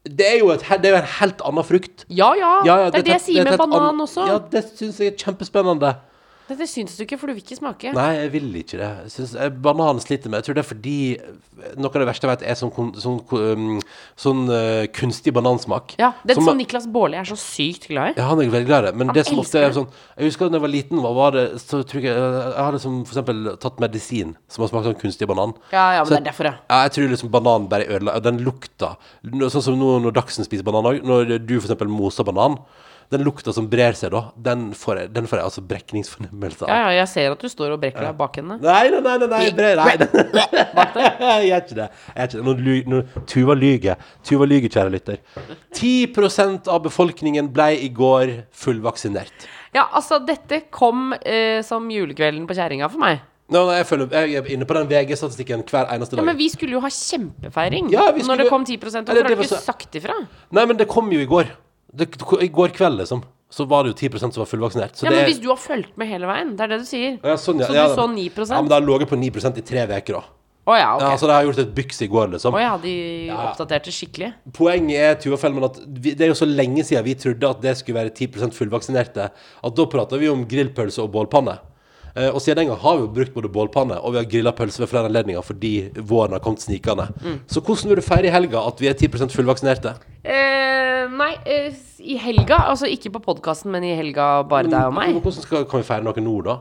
[0.08, 2.04] Det er jo, et, det er en helt annen frukt.
[2.08, 2.52] Ja, ja.
[2.64, 4.24] Ja, ja, det er det jeg sier med banan også.
[4.30, 5.90] Ja, det syns jeg er kjempespennende.
[6.48, 7.92] Dette syns du ikke, for du vil ikke smake.
[7.92, 8.88] Nei, jeg vil ikke det.
[9.04, 10.94] Jeg synes, jeg, banan sliter med Jeg tror det er fordi
[11.76, 13.80] noe av det verste jeg vet, er sånn, kon- sånn, um,
[14.16, 15.92] sånn eh, kunstig banansmak.
[15.98, 18.20] Ja, Den Som- som Niklas Baarli er så sykt glad i.
[18.20, 18.94] Ja, han er veldig glad i det.
[18.96, 21.14] Men Han det som ofte elsker er sånn Jeg husker da jeg var liten, var,
[21.14, 24.86] var det så tror jeg, jeg hadde som for eksempel tatt medisin som har smakt
[24.88, 25.52] sånn kunstig banan.
[25.72, 26.54] Ja, ja, men Så det er derfor, ja.
[26.70, 30.44] Ja, jeg tror liksom bananen bare ødela Den lukta nå- Sånn som nå når Dagsen
[30.44, 31.02] spiser banan òg.
[31.04, 32.58] Når du for eksempel moser banan.
[33.08, 36.68] Den lukta som brer seg da, den får jeg, den får jeg altså brekningsfornemmelse av.
[36.68, 38.58] Ja, ja, jeg ser at du står og brekker deg bak henne.
[38.60, 39.94] Nei, nei, nei, nei, nei, brer, nei.
[41.28, 41.86] Jeg gjør ikke det.
[42.18, 42.82] Jeg gjør ikke det.
[42.92, 43.00] Nå,
[43.30, 44.04] Tuva lyger.
[44.28, 45.22] Tuva lyger, kjære lytter.
[45.78, 49.48] 10 av befolkningen ble i går fullvaksinert.
[49.72, 53.24] Ja, altså, dette kom eh, som julekvelden på kjerringa for meg.
[53.48, 56.20] No, nei, jeg, føler, jeg er inne på den VG-statistikken hver eneste dag.
[56.20, 56.26] Ja.
[56.28, 59.40] Men vi skulle jo ha kjempefeiring Ja, skulle, når det kom 10 Hvorfor har du
[59.46, 60.18] ikke sagt ifra?
[60.52, 61.48] Nei, men det kom jo i går.
[61.94, 62.08] Det,
[62.42, 63.22] I går kveld, liksom.
[63.50, 64.92] Så var det jo 10% som var fullvaksinert.
[64.96, 66.78] Så Ja, det men er- hvis du har fulgt med hele veien, det er det
[66.80, 67.18] du sier.
[67.24, 69.56] ja, sånn, ja, Så du ja, så 9% Ja, men da lå ligget på 9%
[69.56, 70.24] i tre uker, da.
[70.68, 71.00] Å ja, ok.
[71.00, 72.52] Ja, så det har gjort et byks i går, liksom.
[72.52, 74.34] Å ja, de oppdaterte skikkelig.
[74.52, 77.62] Poenget er Tuva Fellmann, at vi, det er jo så lenge siden vi trodde at
[77.62, 79.30] det skulle være 10% fullvaksinerte,
[79.64, 81.58] at da prata vi om grillpølse og bålpanne.
[82.18, 84.52] Eh, og siden den gang har vi jo brukt både bålpanne og vi har grilla
[84.56, 87.08] pølser ved flere anledninger fordi våren har kommet snikende.
[87.22, 87.36] Mm.
[87.46, 89.94] Så hvordan vil du feire i helga at vi er 10 fullvaksinerte?
[90.24, 94.98] Eh, nei, eh, i helga, altså ikke på podkasten, men i helga bare deg og
[94.98, 95.14] meg.
[95.20, 96.58] Hvordan skal, kan vi feire noe nå, da?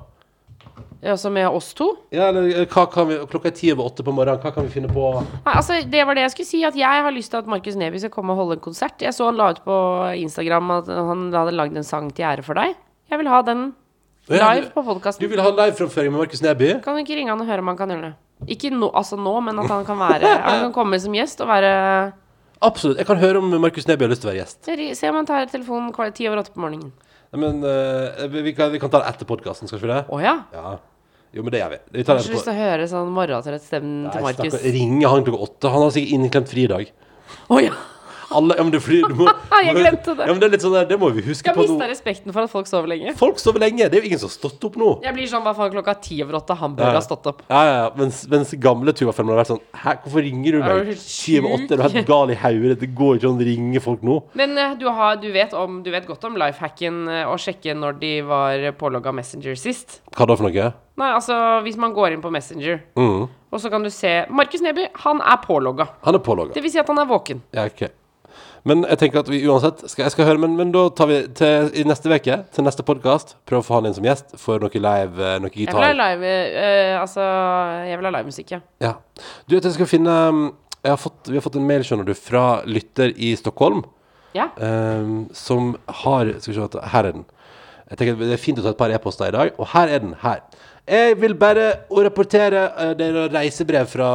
[1.08, 1.92] Altså med oss to.
[2.14, 4.42] Ja, eller eh, vi, Klokka er ti over åtte på morgenen.
[4.42, 5.10] Hva kan vi finne på?
[5.22, 7.78] Nei, altså Det var det jeg skulle si, at jeg har lyst til at Markus
[7.80, 9.02] Neby skal komme og holde en konsert.
[9.02, 9.78] Jeg så han la ut på
[10.24, 12.74] Instagram at han hadde lagd en sang til ære for deg.
[13.08, 13.87] Jeg vil ha den Ja,
[14.28, 14.84] live på
[15.20, 16.72] Du vil ha liveframføring med Markus Neby?
[16.84, 18.16] Kan du ikke ringe han og høre om han kan gjøre det?
[18.54, 21.50] Ikke nå, altså nå, men at han kan være Han kan komme som gjest og
[21.50, 21.72] være
[22.62, 22.98] Absolutt.
[22.98, 24.70] Jeg kan høre om Markus Neby har lyst til å være gjest.
[24.98, 26.92] Se om han tar telefonen ti over åtte på morgenen.
[27.38, 30.06] Men uh, vi, kan, vi kan ta det etter podkasten, skal vi ikke det?
[30.10, 30.34] Å ja?
[30.56, 30.78] Ja.
[31.36, 31.80] Jo, men det gjør vi.
[31.92, 34.58] Vi Jeg tar har ikke lyst til å høre sånn morgentrøtt-stemmen til Markus.
[34.64, 35.74] Ringe han klokka åtte.
[35.76, 36.92] Han har sikkert innklemt fridag.
[37.52, 37.76] Å ja!
[38.36, 39.28] Alle, ja, men det, er fordi, du må,
[39.64, 40.26] Jeg glemte det.
[40.28, 41.76] Ja, men det er litt sånn der, det må vi huske Jeg på nå.
[41.78, 43.14] mista respekten for at folk sover lenge.
[43.20, 43.88] Folk sover lenge.
[43.88, 44.90] Det er jo ingen som har stått opp nå.
[45.06, 46.58] Jeg blir sånn hva faen klokka ti over åtte.
[46.60, 47.44] Han burde ha stått opp.
[47.48, 47.86] Ja, ja, ja.
[48.00, 50.92] Mens, mens gamle Tuva-filmer har vært sånn Hæ, hvorfor ringer du Er du meg?
[50.92, 52.80] helt Ti over åtte, er du helt gal i hodet?
[52.84, 54.18] Det går ikke an å ringe folk nå.
[54.42, 57.76] Men eh, du, har, du, vet om, du vet godt om lifehacken eh, å sjekke
[57.80, 60.02] når de var pålogga Messenger sist.
[60.18, 60.70] Hva da for noe?
[60.98, 63.28] Nei, altså hvis man går inn på Messenger, Mm.
[63.54, 65.86] og så kan du se Markus Neby, han er pålogga.
[66.04, 66.56] Han er pålogga.
[66.58, 67.44] Det vil si at han er våken.
[67.54, 67.86] Ja, ok.
[68.68, 71.22] Men jeg tenker at vi uansett skal, Jeg skal høre, men, men da tar vi
[71.38, 74.60] til i neste uke, til neste podkast, prøve å få han inn som gjest for
[74.64, 76.00] noe live, noe noe Jeg vil ha gitar.
[76.02, 77.28] live uh, Altså,
[77.88, 78.62] jeg vil ha livemusikk, ja.
[78.84, 78.94] Ja.
[79.48, 80.18] Du jeg skal finne
[80.88, 83.86] har fått, Vi har fått en mail, skjønner du, fra lytter i Stockholm.
[84.36, 84.52] Ja.
[84.60, 87.26] Um, som har Skal vi se, her er den.
[87.88, 90.04] Jeg tenker Det er fint å ta et par e-poster i dag, og her er
[90.04, 90.14] den.
[90.22, 90.44] her
[90.88, 94.10] Jeg vil bare rapportere Det er reisebrev fra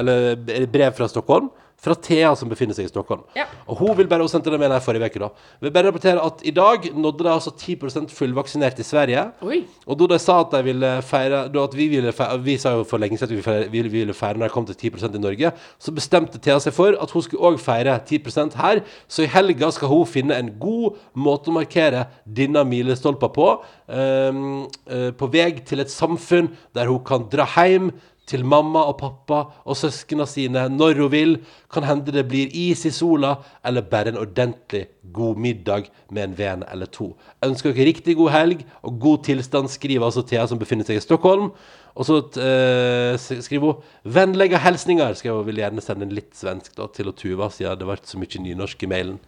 [0.00, 1.50] Eller brev fra Stockholm.
[1.76, 3.22] Fra Thea, som befinner seg i Stockholm.
[3.36, 3.44] Ja.
[3.68, 5.20] Og hun vil bare Hun sendte det med her forrige uke.
[5.20, 5.28] da
[5.60, 9.24] Vil bare rapportere at i dag nådde de altså 10% fullvaksinert i Sverige.
[9.42, 9.64] Oi.
[9.86, 12.72] Og da de sa at de ville feire da at vi, ville feire, vi sa
[12.78, 14.90] jo for lenge siden at vi, feire, vi, vi ville feire når de kom til
[14.90, 18.82] 10% i Norge, så bestemte Thea seg for at hun skulle òg feire 10% her.
[19.06, 23.52] Så i helga skal hun finne en god måte å markere denne milestolpa på.
[23.86, 27.92] Um, uh, på vei til et samfunn der hun kan dra hjem
[28.26, 31.36] til mamma og pappa og søsknene sine når hun vil.
[31.72, 36.38] Kan hende det blir is i sola, eller bare en ordentlig god middag med en
[36.38, 37.12] venn eller to.
[37.44, 41.04] Ønsker dere riktig god helg og god tilstand, skriver altså Thea, som befinner seg i
[41.04, 41.52] Stockholm.
[41.96, 45.14] Og så uh, skriver hun 'Vennlige hilsninger'.
[45.16, 48.20] Skal jeg vil gjerne sende en litt svensk da, til Tuva, siden det ble så
[48.20, 49.18] mye nynorsk i mailen.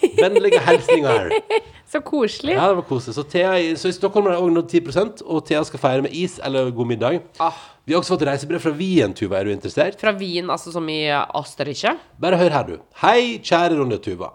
[0.00, 1.30] 'Vennlige hilsninger'.
[1.94, 2.56] Så koselig.
[2.56, 3.14] Ja, det var koselig.
[3.14, 6.16] Så, Thea, så i Stockholm har det òg nådd 10 og Thea skal feire med
[6.16, 7.20] is eller god middag.
[7.38, 7.52] Ah,
[7.84, 9.38] Vi har også fått reisebrev fra Wien, Tuva.
[9.38, 10.00] Er du interessert?
[10.00, 11.92] fra Wien, altså som i Østerrike.
[12.18, 12.78] Bare hør her, du.
[13.04, 14.32] Hei, kjære Ronja Tuva.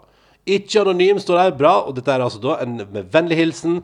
[0.56, 1.74] Ikke anonym står der, bra.
[1.86, 3.80] Og dette er altså da en med vennlig hilsen,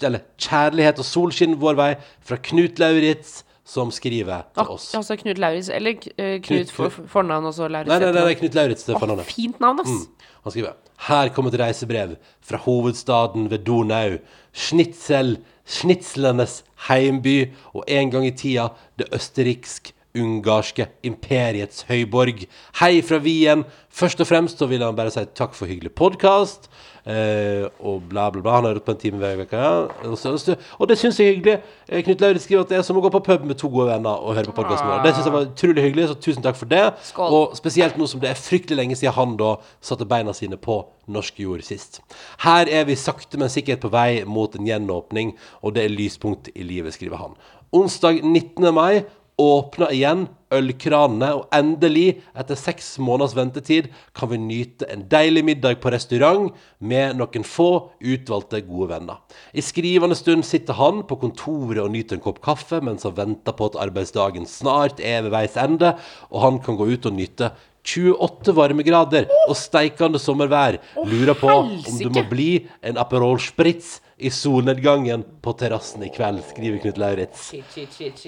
[0.00, 1.92] eller kjærlighet og solskinn vår vei,
[2.26, 3.40] fra Knut Lauritz,
[3.70, 4.88] som skriver til oss.
[4.98, 5.70] altså Knut Lauritz.
[5.70, 7.92] Eller eh, Knut Knut for, for, fornavn og så Lauritz.
[7.92, 8.38] Nei, nei, nei, nei.
[8.40, 10.26] Knut Lauritz, det er Åh, fint navn, ass.
[10.44, 14.18] Han skriver Her kommer et reisebrev fra hovedstaden ved Donau.
[14.52, 15.36] Schnitzel,
[15.68, 22.46] schnitzelnes heimby, og en gang i tida det østerriksk ungarske imperiets høyborg.
[22.80, 23.64] Hei fra Wien.
[23.90, 26.70] Først og fremst så vil han bare si takk for hyggelig podkast.
[27.06, 28.56] Eh, og bla, bla, bla.
[28.56, 29.56] Han har hørt på en time hver uke.
[29.56, 29.86] Ja.
[30.04, 31.56] Og, det syns jeg er hyggelig.
[31.88, 33.88] Eh, Knut Lauritz skriver at det er som å gå på pub med to gode
[33.92, 35.04] venner og høre på podkasten vår.
[35.06, 36.82] Det syns jeg var utrolig hyggelig, så tusen takk for det.
[37.10, 37.36] Skål.
[37.36, 39.54] Og spesielt nå som det er fryktelig lenge siden han da
[39.84, 42.02] satte beina sine på norsk jord sist.
[42.44, 45.34] Her er vi sakte, men sikkert på vei mot en gjenåpning,
[45.64, 47.34] og det er lyspunkt i livet, skriver han.
[47.70, 48.74] Onsdag 19.
[48.74, 49.04] mai
[49.40, 55.78] åpna igjen ølkranene, og endelig, etter seks måneders ventetid, kan vi nyte en deilig middag
[55.82, 56.50] på restaurant
[56.82, 57.70] med noen få
[58.02, 59.20] utvalgte gode venner.
[59.54, 63.56] I skrivende stund sitter han på kontoret og nyter en kopp kaffe mens han venter
[63.56, 65.94] på at arbeidsdagen snart er ved veis ende,
[66.34, 67.52] og han kan gå ut og nyte
[67.86, 70.78] 28 varmegrader og steikende sommervær.
[71.08, 72.50] Lurer på om du må bli
[72.86, 77.46] en Aperol Spritz i solnedgangen på terrassen i kveld, skriver Knut Lauritz.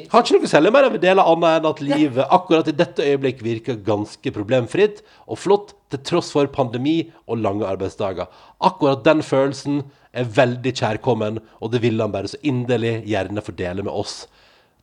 [0.08, 3.42] Har ikke noe særlig mer å dele annet enn at livet akkurat i dette øyeblikk
[3.44, 8.30] virker ganske problemfritt og flott, til tross for pandemi og lange arbeidsdager.
[8.64, 9.82] Akkurat den følelsen
[10.16, 14.22] er veldig kjærkommen, og det vil han bare så inderlig gjerne fordele med oss.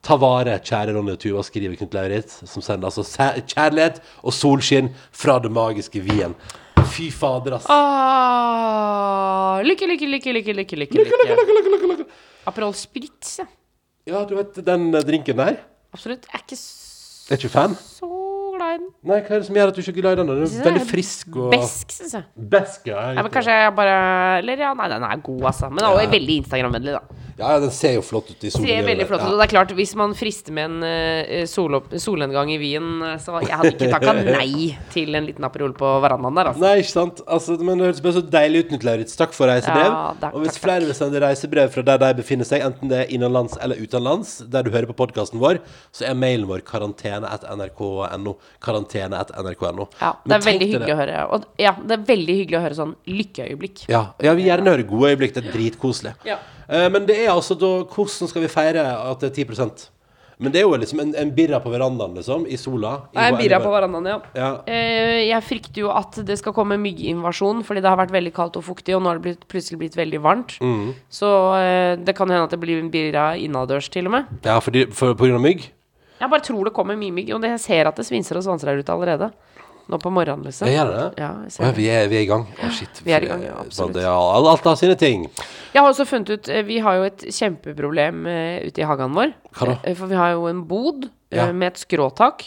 [0.06, 3.04] Ta vare, kjære Ronny og Tuva, skriver Knut Lauritz, som sender altså
[3.52, 6.36] kjærlighet og solskinn fra det magiske Wien.
[6.90, 7.68] Fy fader, ass.
[7.70, 11.18] Ah, lykke, lykke, lykke, lykke, lykke, lykke, lykke.
[11.60, 12.06] lykke
[12.50, 13.46] Aperol Spritz, ja.
[14.10, 15.60] Ja, du vet den eh, drinken der?
[15.94, 16.26] Absolutt.
[16.32, 17.76] Jeg er ikke så Er ikke fan?
[17.78, 18.08] så
[18.56, 18.88] glad i den.
[19.06, 20.32] Nei, hva er det som gjør at du ikke er glad i den?
[20.32, 22.26] Den er veldig frisk og Besk, syns jeg.
[22.56, 23.04] Besk, ja.
[23.14, 23.98] Ja, men kanskje jeg bare
[24.42, 25.70] Eller ja, nei, den er god, altså.
[25.70, 27.29] Men den er jo veldig Instagram-vennlig, da.
[27.40, 28.68] Ja, den ser jo flott ut i solen.
[28.68, 29.28] Ser veldig flott ut.
[29.30, 29.38] Og Ja.
[29.40, 33.38] det er klart, hvis man frister med en eh, solopp, solnedgang i Wien, eh, så
[33.42, 36.64] jeg hadde ikke takka nei til en liten Aperol på verandaen der, altså.
[36.66, 37.22] Nei, ikke sant?
[37.26, 39.16] Altså, men det høres bare så deilig ut, Knut Lauritz.
[39.20, 39.88] Takk for reisebrev.
[39.88, 42.92] Ja, takk, og hvis takk, flere vil sende reisebrev fra der de befinner seg, enten
[42.92, 45.62] det er innenlands eller utenlands, der du hører på podkasten vår,
[45.96, 48.36] så er mailen vår karantene.nrk.no.
[48.68, 49.88] Karantene.nrk.no.
[50.02, 51.24] Ja, det er veldig hyggelig å høre.
[51.36, 53.86] Og ja, det er veldig hyggelig å høre sånn lykkeøyeblikk.
[53.92, 55.36] Ja, ja, vi gjerne hører gode øyeblikk.
[55.38, 56.16] Det er dritkoselig.
[56.28, 56.40] Ja.
[56.70, 59.88] Eh, men det er altså da Hvordan skal vi feire at det er 10%
[60.40, 62.92] Men det er jo liksom en, en birra på verandaen, liksom, i sola.
[63.12, 64.20] I vår- birra på verandaen, ja.
[64.38, 64.52] Ja.
[64.72, 68.56] Eh, jeg frykter jo at det skal komme mygginvasjon, fordi det har vært veldig kaldt
[68.56, 70.56] og fuktig, og nå har det blitt, plutselig blitt veldig varmt.
[70.64, 70.94] Mm.
[71.12, 71.28] Så
[71.60, 74.32] eh, det kan hende at det blir en birra innadørs, til og med.
[74.48, 75.68] Ja, fordi, for, på grunn av mygg?
[76.22, 78.72] Jeg bare tror det kommer mye mygg, og jeg ser at det svinser og svanser
[78.72, 79.34] her ute allerede.
[79.90, 80.68] Nå på morgenen, liksom.
[80.70, 81.06] Jeg gjør det?
[81.18, 81.76] Ja, jeg ser det.
[81.80, 82.44] vi, er, vi er i gang.
[82.62, 83.00] Å, shit.
[83.06, 83.96] Vi er i gang, ja, absolutt.
[83.98, 84.18] Det, ja,
[84.54, 85.24] alt har sine ting.
[85.74, 89.16] Jeg har også funnet ut eh, Vi har jo et kjempeproblem eh, ute i hagen
[89.18, 89.34] vår.
[89.58, 89.80] Hva da?
[89.90, 91.44] Eh, For vi har jo en bod eh, Ja.
[91.50, 91.58] Mm.
[91.62, 92.46] med et skråtak.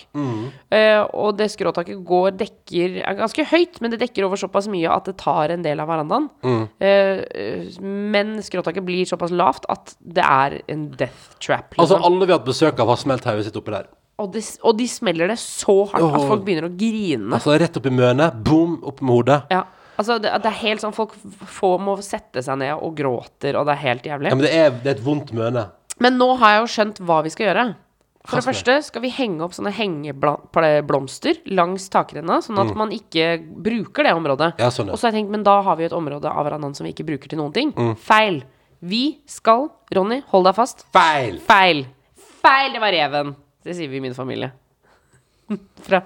[0.74, 4.90] Eh, og det skråtaket går dekker er ganske høyt, men det dekker over såpass mye
[4.90, 6.26] at det tar en del av verandaen.
[6.42, 6.64] Mm.
[6.82, 11.74] Eh, eh, men skråtaket blir såpass lavt at det er en death trap.
[11.78, 12.06] Altså, Liksom.
[12.10, 13.86] alle vi har hatt besøk av, har smelt hodet sitt oppi der.
[14.20, 17.30] Og, de, og de smeller det så hardt at folk begynner å grine.
[17.36, 19.38] Altså, rett opp i mønet, boom, opp med hodet.
[19.52, 19.62] Ja.
[20.00, 21.12] Altså, det, det er helt sånn Folk
[21.52, 24.32] får, må sette seg ned og gråter, og det er helt jævlig.
[24.32, 25.68] Ja, men det er, det er et vondt møne.
[26.02, 27.66] Men nå har jeg jo skjønt hva vi skal gjøre.
[28.22, 33.32] For det første skal vi henge opp sånne hengeblomster langs takrenna, sånn at man ikke
[33.42, 34.52] bruker det området.
[34.54, 34.62] Mm.
[34.62, 34.94] Ja, sånn, ja.
[34.94, 36.92] Og så har jeg tenkt, men da har vi et område av hverandre som vi
[36.94, 37.72] ikke bruker til noen ting.
[37.74, 37.96] Mm.
[37.98, 38.38] Feil.
[38.78, 40.86] Vi skal, Ronny, hold deg fast.
[40.94, 41.40] Feil!
[41.48, 41.82] Feil.
[42.42, 43.34] Feil, det var reven.
[43.64, 44.52] Det sier vi i min familie.
[45.86, 46.02] fra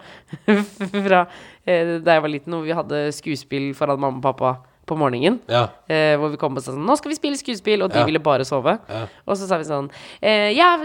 [0.46, 1.26] fra
[1.66, 4.54] eh, da jeg var liten, hvor vi hadde skuespill foran mamma og pappa
[4.86, 5.40] på morgenen.
[5.50, 5.64] Ja.
[5.90, 8.04] Eh, hvor vi kom og sa sånn 'Nå skal vi spille skuespill', og de Ja.
[8.06, 8.78] ville bare sove.
[8.88, 9.06] Ja.
[9.26, 9.90] Og så sa vi sånn
[10.22, 10.76] eh, Ja,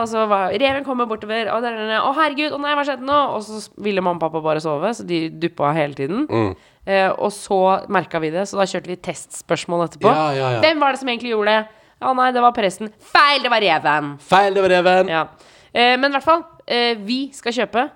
[0.00, 3.04] og så var reven kommer bortover, og der, der, Å, herregud, å nei, hva skjedde
[3.04, 3.18] nå?
[3.36, 6.26] Og så ville mamma og pappa bare sove, så de duppa hele tiden.
[6.28, 6.56] Mm.
[6.86, 10.08] Eh, og så merka vi det, så da kjørte vi testspørsmål etterpå.
[10.08, 10.60] Ja, ja, ja.
[10.60, 11.68] Hvem var det som egentlig gjorde det?
[12.02, 12.88] Å nei, det var presten.
[12.98, 14.16] Feil, det var reven.
[14.18, 15.08] Feil, det var reven.
[15.12, 15.26] Ja.
[15.74, 17.86] Eh, men i hvert fall, eh, vi skal kjøpe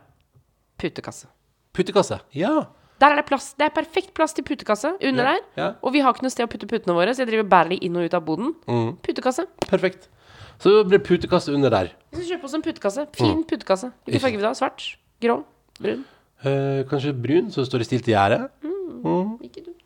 [0.81, 1.27] putekasse.
[1.77, 2.21] Puttekasse.
[2.33, 2.67] Ja.
[3.01, 3.51] Der er det plass.
[3.59, 5.41] Det er perfekt plass til putekasse under Ja, der.
[5.61, 5.67] ja.
[5.85, 7.77] Og vi har ikke noe sted å putte putene våre, så jeg driver bærer de
[7.85, 8.55] inn og ut av boden.
[8.67, 8.97] Mm.
[9.05, 9.45] Putekasse.
[9.69, 10.09] Perfekt.
[10.59, 11.91] Så det blir puttekasse under der.
[12.13, 13.07] Vi skal kjøpe oss en putekasse.
[13.13, 13.93] Fin putekasse.
[13.93, 14.55] Ikke- Hvilken farge vil du ha?
[14.55, 14.97] Svart?
[15.21, 15.45] Grå?
[15.81, 16.05] Brun?
[16.45, 18.51] Eh, kanskje brun, så det står i stil til gjerdet.
[19.45, 19.83] Ikke dumt.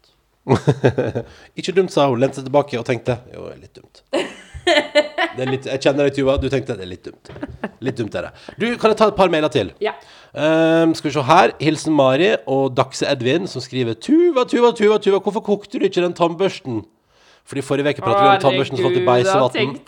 [1.58, 2.20] Ikke dumt, sa hun.
[2.20, 4.02] Lente seg tilbake og tenkte Jo, det er litt dumt.
[5.36, 6.34] Det litt, jeg kjenner deg, Tuva.
[6.42, 7.30] Du tenkte det er litt dumt.
[7.86, 8.30] Litt dumt er det.
[8.58, 9.70] Du, kan jeg ta et par mailer til?
[9.82, 9.94] Ja.
[10.34, 11.54] Um, skal vi se her.
[11.62, 16.02] Hilsen Mari og Daxe Edvin som skriver Tuva, Tuva, Tuva, Tuva, hvorfor kokte du ikke
[16.04, 16.82] den tannbørsten?
[17.50, 19.78] Fordi forrige uke pratet vi om tannbørsten som falt i beisevann.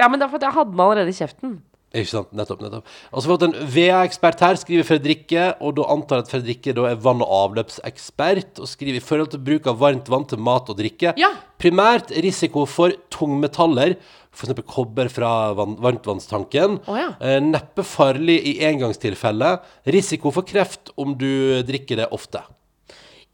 [0.00, 1.54] Ja, men det er fordi jeg hadde den allerede i kjeften.
[1.94, 2.88] Ikke sant, nettopp, nettopp.
[3.12, 6.32] Og så har vi fått en VA-ekspert her, skriver Fredrikke, og da antar jeg at
[6.32, 10.26] Fredrikke da er vann- og avløpsekspert, og skriver i forhold til bruk av varmt vann
[10.26, 11.12] til mat og drikke.
[11.20, 11.30] Ja.
[11.62, 13.94] Primært risiko for tungmetaller,
[14.34, 16.80] eksempel kobber fra vann, varmtvannstanken.
[16.90, 17.10] Å ja.
[17.22, 19.52] eh, neppe farlig i engangstilfelle.
[19.86, 22.42] Risiko for kreft om du drikker det ofte.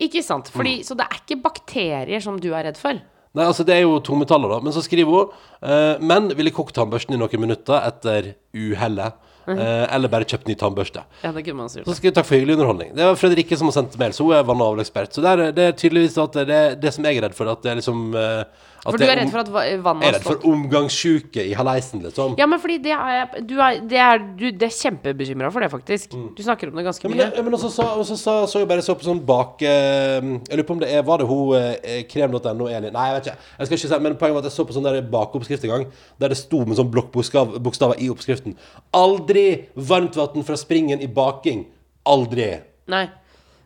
[0.00, 0.48] Ikke sant?
[0.52, 0.84] Fordi, Mm.
[0.84, 3.00] Så det er ikke bakterier som du er redd for?
[3.36, 4.60] Nei, altså det er jo tungmetaller da.
[4.64, 9.14] Men så skriver hun eh, Men ville kokt tannbørsten i noen minutter etter uhellet
[9.46, 11.04] eh, Eller bare kjøpt ny tannbørste.
[11.22, 12.90] Ja, det kunne man Så skriver hun takk for hyggelig underholdning.
[12.98, 15.30] Det var Fredrikke som har sendt mail Så hun er vann- og avløpsekspert Så det
[15.36, 17.70] er, det er tydeligvis at det er det som jeg er redd for At det
[17.70, 18.42] er liksom eh,
[18.80, 21.52] For du er redd for at vannet har stått Jeg er redd for omgangssjuke i
[21.58, 25.50] haleisen liksom Ja, men fordi det er Du er, det er, du, det er kjempebekymra
[25.52, 26.14] for det, faktisk.
[26.36, 27.14] Du snakker om det ganske Mm.
[27.16, 27.36] Ja, men, mye.
[27.36, 30.56] ja, men også så, også så, så jeg bare så på sånn bak eh, Jeg
[30.56, 32.92] lurer på om det er Var det hun eh, krem.no Elin?
[32.92, 33.38] Nei, jeg vet ikke.
[33.58, 35.74] Jeg skal ikke si Men poenget var at jeg så på sånn der bakoppskrift en
[35.74, 35.86] gang
[36.22, 38.56] Der det sto med sånn blokkbokstaver i oppskriften
[38.96, 41.66] Aldri varmtvann fra springen i baking
[42.08, 42.50] Aldri
[42.90, 43.04] Nei.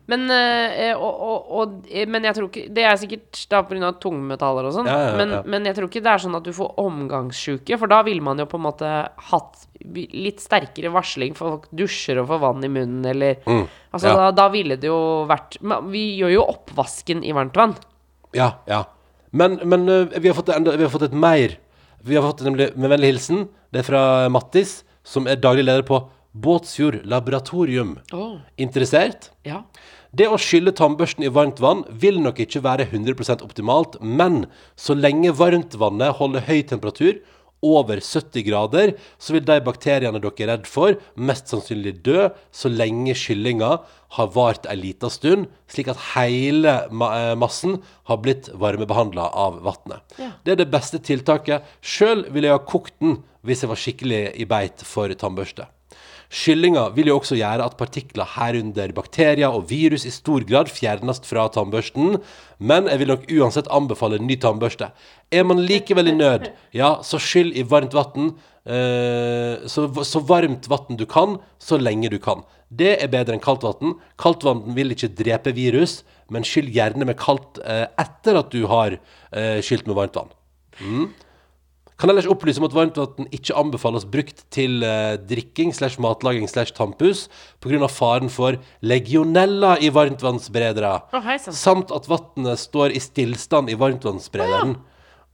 [0.07, 3.87] Men, øh, og, og, og, eh, men jeg tror ikke Det er sikkert da pga.
[4.03, 4.85] tungmetaller og sånn.
[4.85, 5.15] Ja, ja, ja.
[5.17, 8.21] men, men jeg tror ikke det er sånn at du får omgangssjuke, for da ville
[8.21, 8.91] man jo på en måte
[9.31, 9.63] hatt
[9.95, 14.11] litt sterkere varsling for folk dusjer og får vann i munnen, eller Altså, Mm.
[14.11, 14.15] ja.
[14.19, 14.99] da, da ville det jo
[15.29, 15.57] vært
[15.89, 17.75] Vi gjør jo oppvasken i varmt vann.
[18.33, 18.83] Ja, ja
[19.31, 21.57] Men, men vi, har fått vi har fått et mer
[22.03, 25.83] Vi har fått nemlig med vennlig hilsen Det er fra Mattis Som er daglig leder
[25.87, 26.03] på
[26.35, 28.39] Båtsfjord Laboratorium Oh.
[28.59, 29.29] Interessert?
[29.47, 29.63] Ja.
[30.15, 34.45] Det å skylle tannbørsten i varmt vann vil nok ikke være 100% optimalt, men
[34.79, 37.19] så lenge varmtvannet holder høy temperatur,
[37.65, 42.69] over 70 grader, så vil de bakteriene dere er redd for, mest sannsynlig dø så
[42.69, 43.71] lenge skyllinga
[44.17, 47.79] har vart ei lita stund, slik at hele eh, massen
[48.11, 50.03] har blitt varmebehandla av vannet.
[50.21, 50.33] Ja.
[50.45, 51.65] Det er det beste tiltaket.
[51.81, 55.67] Sjøl ville jeg ha kokt den hvis jeg var skikkelig i beit for tannbørste.
[56.35, 61.21] Skyllinga vil jo også gjøre at partikler herunder bakterier og virus i stor grad fjernes
[61.23, 62.17] fra tannbørsten,
[62.59, 64.89] men jeg vil nok uansett anbefale ny tannbørste.
[65.31, 68.33] Er man likevel i nød, ja, så skyll i varmt vann.
[68.65, 72.43] Eh, så, så varmt vann du kan, så lenge du kan.
[72.67, 73.95] Det er bedre enn kaldt vann.
[74.19, 76.01] Kaldt vann vil ikke drepe virus,
[76.33, 80.35] men skyll gjerne med kaldt eh, etter at du har eh, skylt med varmt vann.
[81.95, 86.75] Kan ellers opplyse om at varmtvann ikke anbefales brukt til eh, drikking slash matlaging slash
[86.75, 87.29] tampus
[87.63, 87.87] pga.
[87.87, 90.91] faren for legionella i varmtvannsberedere.
[91.15, 91.55] Å, hei sann.
[91.55, 94.75] samt at vannet står i stillstand i varmtvannsberederen.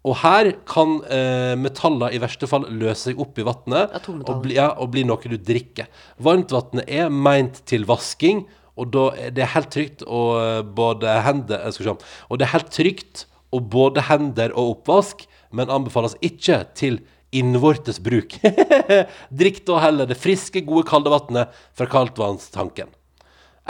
[0.05, 4.55] Og her kan eh, metaller i verste fall løse seg opp i vannet og, bli,
[4.57, 5.89] ja, og bli noe du drikker.
[6.21, 8.45] Varmtvannet er meint til vasking,
[8.77, 12.47] og da er det helt trygt å eh, både hender jeg skal se, Og det
[12.47, 16.99] er helt trygt å både hender og oppvask, men anbefales ikke til
[17.31, 18.33] innvortes bruk.
[19.41, 22.89] Drikk da heller det friske, gode kalde vannet fra kaldtvannstanken.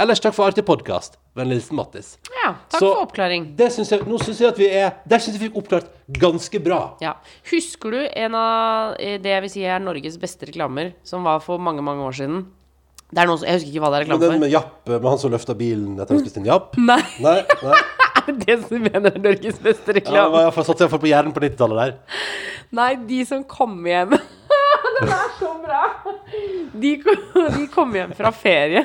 [0.01, 1.17] Ellers takk for artig podkast.
[1.35, 2.13] Vennlig hilsen Mattis.
[2.41, 3.49] Ja, takk Så- for oppklaring.
[3.59, 5.91] Det synes jeg, nå syns jeg at vi er Der syns jeg vi fikk oppklart
[6.19, 6.79] ganske bra.
[7.03, 7.13] Ja.
[7.51, 11.39] Husker du en av eh, det jeg vil si er Norges beste reklamer, som var
[11.43, 12.41] for mange, mange år siden?
[13.11, 14.75] Det er noe som, Jeg husker ikke hva det er Men reklame den med Japp,
[14.87, 16.77] med han som løfta bilen etter å ha spist en Japp?
[16.79, 17.79] Nei, Nei, nei.
[18.21, 20.29] er det det som mener er Norges beste Ja, det reklame?
[20.39, 22.21] i hvert fall satt i hvert fall på hjernen på 90-tallet der.
[22.77, 24.15] Nei, de som kommer hjem
[25.01, 25.81] Den er så bra!
[26.81, 28.83] De, de kommer hjem fra ferie.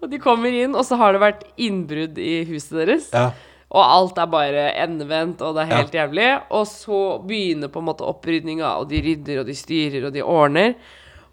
[0.00, 3.10] Og de kommer inn, og så har det vært innbrudd i huset deres.
[3.12, 3.28] Ja.
[3.68, 6.28] Og alt er bare endevendt, og det er helt jævlig.
[6.56, 10.24] Og så begynner på en måte opprydninga, og de rydder, og de styrer, og de
[10.24, 10.72] ordner.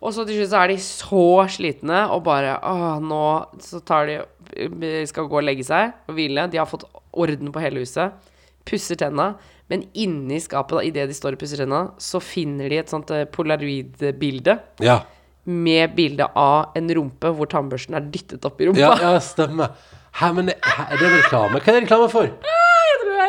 [0.01, 1.23] Og så til slutt så er de så
[1.55, 3.21] slitne, og bare Åh, nå
[3.63, 4.19] Så tar de
[5.07, 6.47] Skal gå og legge seg og hvile.
[6.51, 6.83] De har fått
[7.15, 8.11] orden på hele huset.
[8.67, 9.33] Pusser tenna.
[9.69, 14.13] Men inni skapet, idet de står og pusser tenna, så finner de et sånt polaroidbilde.
[14.19, 14.99] polaroid-bilde Ja.
[15.45, 18.79] med bilde av en rumpe hvor tannbørsten er dyttet opp i rumpa.
[18.79, 19.69] ja, ja, stemmer.
[20.13, 21.59] Hæ, men er det reklame?
[21.59, 22.29] Hva er det reklame for?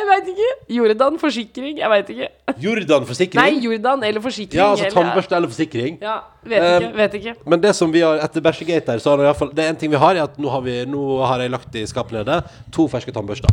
[0.06, 0.48] Jeg veit ikke.
[0.76, 2.26] Jordan forsikring, jeg veit ikke.
[2.62, 3.40] Jordan forsikring?
[3.42, 4.58] Nei, Jordan eller forsikring.
[4.60, 5.96] ja, altså eller- tannbørste eller forsikring.
[6.00, 6.90] Ja, vet ikke.
[6.92, 7.34] Um, vet ikke.
[7.46, 9.68] Men det som vi har etter Bæsjegate her, så har i hvert fall Det er
[9.74, 12.12] en ting vi har, er at nå har, vi, nå har jeg lagt i skapet
[12.20, 12.38] nede
[12.72, 13.50] to ferske tannbørster.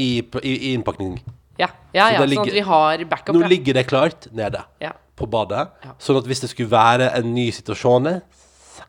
[0.00, 1.18] I, i, i innpakning.
[1.60, 3.34] Ja, ja, Så ja det sånn ligger- at vi har backup.
[3.36, 3.48] Nå ja.
[3.52, 4.92] ligger det klart nede Ja.
[5.16, 5.68] på badet.
[5.84, 5.92] Ja.
[6.00, 8.22] Sånn at hvis det skulle være en ny situasjon,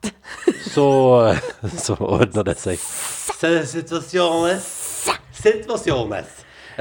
[0.74, 0.88] så,
[1.78, 2.80] så ordner det seg.
[3.76, 4.69] Situasjones.
[5.41, 6.28] Situasjones.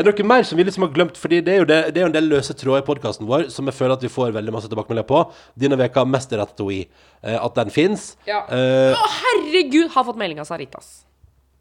[0.01, 1.18] Er det noe mer som vi liksom har glemt?
[1.20, 3.51] Fordi det er jo, det, det er jo en del løse tråder i podkasten vår
[3.53, 5.20] som jeg føler at vi får veldig masse tilbakemeldinger på.
[5.61, 6.88] Denne veka mest Ratatouille.
[7.20, 8.14] Eh, at den fins.
[8.24, 8.46] Ja.
[8.48, 9.90] Eh, Å, herregud!
[9.92, 11.03] Har fått melding av Saritas.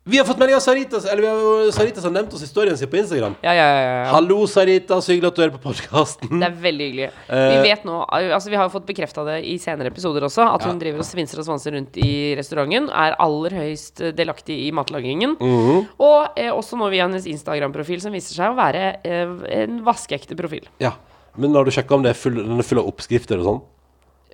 [0.10, 2.78] Vi har fått melding av Sarita, eller vi har, Sarita som har nevnt oss historien
[2.78, 3.36] sin på Instagram.
[3.46, 4.06] Ja, ja, ja, ja.
[4.10, 5.06] Hallo, Saritas.
[5.12, 6.32] Hyggelig at du hører på podkasten.
[6.42, 7.10] Det er veldig hyggelig.
[7.30, 10.48] Eh, Vi vet nå Altså vi har jo fått bekrefta det i senere episoder også,
[10.50, 12.90] at hun driver og svinser og svanser rundt i restauranten.
[12.90, 15.38] Er aller høyest eh, delaktig i matlagingen.
[15.38, 15.86] Mhm.
[16.02, 20.34] Og eh, også nå via hennes Instagram-profil, som viser seg å være eh, en vaskeekte
[20.40, 20.66] profil.
[20.82, 20.96] Ja.
[21.38, 23.62] Men har du sjekka om det er full, den er full av oppskrifter og sånn?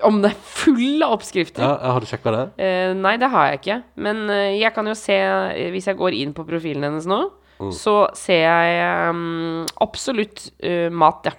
[0.03, 1.63] Om det er full av oppskrifter?
[1.63, 2.43] Ja, Har du sjekka det?
[2.59, 3.77] Eh, nei, det har jeg ikke.
[3.95, 5.15] Men eh, jeg kan jo se,
[5.71, 7.23] hvis jeg går inn på profilen hennes nå,
[7.55, 7.69] Mm.
[7.71, 11.31] så ser jeg um, absolutt uh, mat, ja.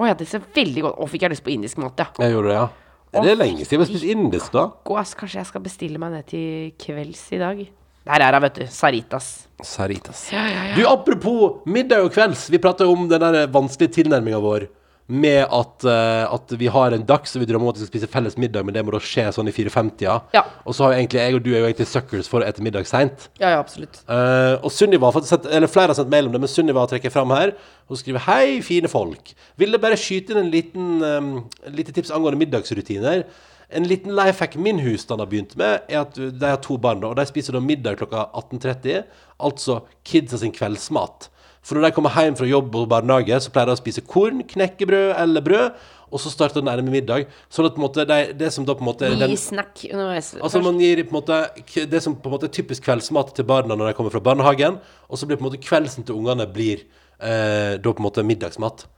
[0.00, 2.06] Å ja, det ser veldig godt Å, fikk jeg lyst på indisk mat, ja.
[2.24, 2.68] Jeg gjorde det, ja.
[3.10, 4.62] Er det lenge siden vi har spist indisk, da?
[4.86, 7.60] Gå, kanskje jeg skal bestille meg det til kvelds i dag.
[8.08, 8.64] Der er hun, vet du.
[8.72, 9.28] Saritas.
[9.66, 10.22] Saritas.
[10.32, 10.76] Ja, ja, ja.
[10.78, 12.46] Du, apropos middag og kvelds.
[12.54, 14.68] Vi prata om den der vanskelige tilnærminga vår
[15.10, 17.92] med at, eh, at vi har en dag som vi drømmer om at vi skal
[17.92, 20.16] spise felles middag, men det må da skje sånn i 4.50-tida.
[20.36, 20.44] Ja.
[20.64, 22.64] Og så har jo egentlig jeg og du er jo egentlig suckers for å ete
[22.64, 23.26] middag seint.
[23.42, 24.02] Ja, ja, absolutt.
[24.06, 27.34] Eh, og Sunniva har eller flere har sendt mail om det, men Sunniva trekker fram
[27.34, 27.54] her.
[27.90, 29.34] Hun skriver Hei, fine folk.
[29.60, 31.32] Ville bare skyte inn en liten um,
[31.74, 33.24] lite tips angående middagsrutiner.
[33.70, 37.04] En liten life hack min husstand har begynt med, er at de har to barn,
[37.06, 39.04] og de spiser da middag klokka 18.30.
[39.46, 41.30] Altså kidsa sin kveldsmat.
[41.60, 44.44] For når de kommer hjem fra jobb og barnehage, så pleier de å spise korn,
[44.48, 45.80] knekkebrød eller brød.
[46.10, 47.28] Og så starter den med middag.
[47.52, 49.38] Sånn at på en måte de, det som da på en måte er den, Gi
[49.38, 50.32] snack underveis.
[50.40, 50.62] Altså.
[50.64, 53.76] Man gir på en måte det som på en måte er typisk kveldsmat til barna
[53.78, 56.82] når de kommer fra barnehagen, og så blir på en måte kveldsen til ungene blir
[56.82, 58.88] eh, da på en måte middagsmat.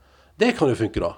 [0.41, 1.13] Det kan jo funke, da.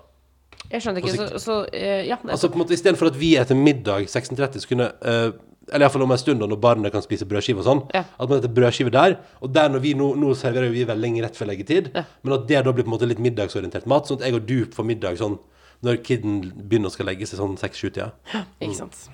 [0.71, 2.17] Jeg skjønte ikke, så, så eh, Ja.
[2.25, 5.29] Altså på en måte Istedenfor at vi etter middag 16.30 så kunne eh,
[5.71, 7.81] Eller iallfall om en stund da når barna kan spise brødskive og sånn.
[7.95, 8.03] Ja.
[8.19, 9.15] At man setter brødskive der.
[9.41, 12.61] Og der når vi nå, nå serverer vi velling rett før leggetid, men at det
[12.67, 14.05] da blir på en måte litt middagsorientert mat.
[14.09, 15.39] Sånn at jeg og du får middag sånn
[15.85, 16.37] når kiden
[16.69, 18.11] begynner å skal legge seg sånn seks-sju-tida.
[18.61, 19.07] Ikke sant.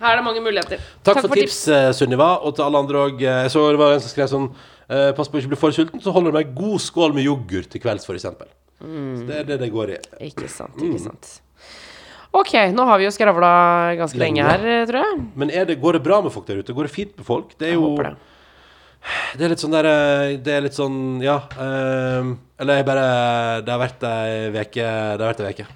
[0.00, 0.82] Her er det mange muligheter.
[1.06, 1.98] Takk, for, tips, tips.
[2.00, 3.20] Sunniva, og til alle andre òg.
[3.22, 4.48] Jeg så det var en som skrev sånn
[4.90, 7.22] eh, Pass på å ikke bli for sulten, så holder du meg god skål med
[7.28, 8.26] yoghurt til kvelds, f.eks.
[8.82, 9.14] Mm.
[9.20, 9.98] Så det er det det går i.
[10.28, 10.90] Ikke sant, Mm.
[10.90, 11.30] ikke sant.
[12.34, 13.50] Ok, nå har vi jo skravla
[14.00, 14.50] ganske lenge, Lenge.
[14.50, 15.18] her, eh, tror jeg.
[15.38, 16.74] Men det, går det bra med folk der ute?
[16.74, 17.52] Går det fint med folk?
[17.58, 18.16] Det er Jeg jo håper det.
[19.36, 21.36] Det er litt sånn der eh, Det er litt sånn Ja.
[21.60, 23.02] ehm, eller jeg bare
[23.60, 25.66] Det har vært ei veke Det har vært ei veke.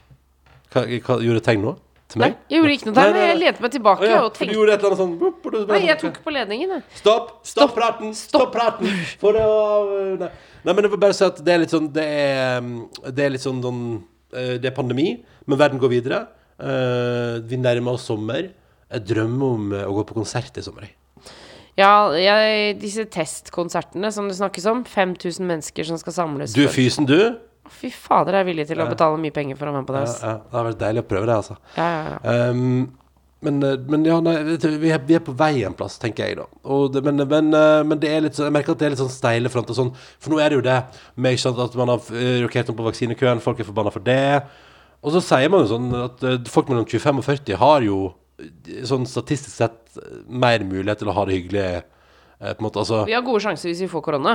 [0.72, 1.74] Hva, hva gjorde du tegn nå?
[2.08, 3.16] Til Nei, jeg gjorde ikke noe tegn.
[3.20, 5.98] Jeg lente meg tilbake ja, og tenkte du gjorde et eller annet sånn Nei, jeg
[6.00, 6.84] sånn, tok på ledningen, jeg.
[7.02, 7.34] Stopp!
[7.44, 8.14] Stopp praten!
[8.16, 8.88] Stopp praten!
[9.20, 9.92] For det var
[10.24, 10.30] Nei.
[10.64, 12.78] Nei, men jeg vil bare si at det er litt sånn Det er, mm,
[13.12, 13.82] det er litt sånn, sånn
[14.32, 15.10] eh, Det er pandemi,
[15.44, 16.22] men verden går videre.
[16.58, 18.50] Eh, vi nærmer oss sommer.
[18.88, 20.90] Jeg drømmer om eh, å gå på konsert i sommer.
[21.78, 24.82] Ja, jeg, disse testkonsertene som det snakkes om.
[24.88, 26.56] 5000 mennesker som skal samles.
[26.56, 27.36] Du fysen, du.
[27.68, 29.94] Fy fader, jeg er villig til å betale mye penger for å være med på
[29.94, 30.06] det.
[30.08, 31.58] Ja, ja, det har vært deilig å prøve det, altså.
[31.76, 32.36] Ja, ja, ja.
[32.48, 32.88] Um,
[33.44, 36.40] men, eh, men ja, nei, vi, er, vi er på vei en plass, tenker jeg
[36.40, 36.48] da.
[36.66, 37.52] Og det, men, men,
[37.86, 39.92] men det er litt jeg merker at det er litt sånn steile fronter sånn.
[40.18, 40.78] For nå er det jo det
[41.20, 42.10] med at man har
[42.42, 44.40] rokert om på vaksinekøen, folk er forbanna for det.
[45.02, 47.98] Og så sier man jo sånn at eh, folk mellom 25 og 40 har jo
[48.42, 51.66] eh, sånn statistisk sett mer mulighet til å ha det hyggelig.
[52.40, 54.34] eh, På en måte, altså Vi har gode sjanser hvis vi får korona.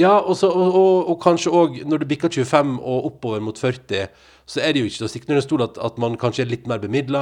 [0.00, 3.58] Ja, og, så, og, og, og kanskje òg når du bikker 25 og oppover mot
[3.60, 4.06] 40,
[4.52, 6.48] så er det jo ikke til å stikke under stol at, at man kanskje er
[6.50, 7.20] litt mer bemidla.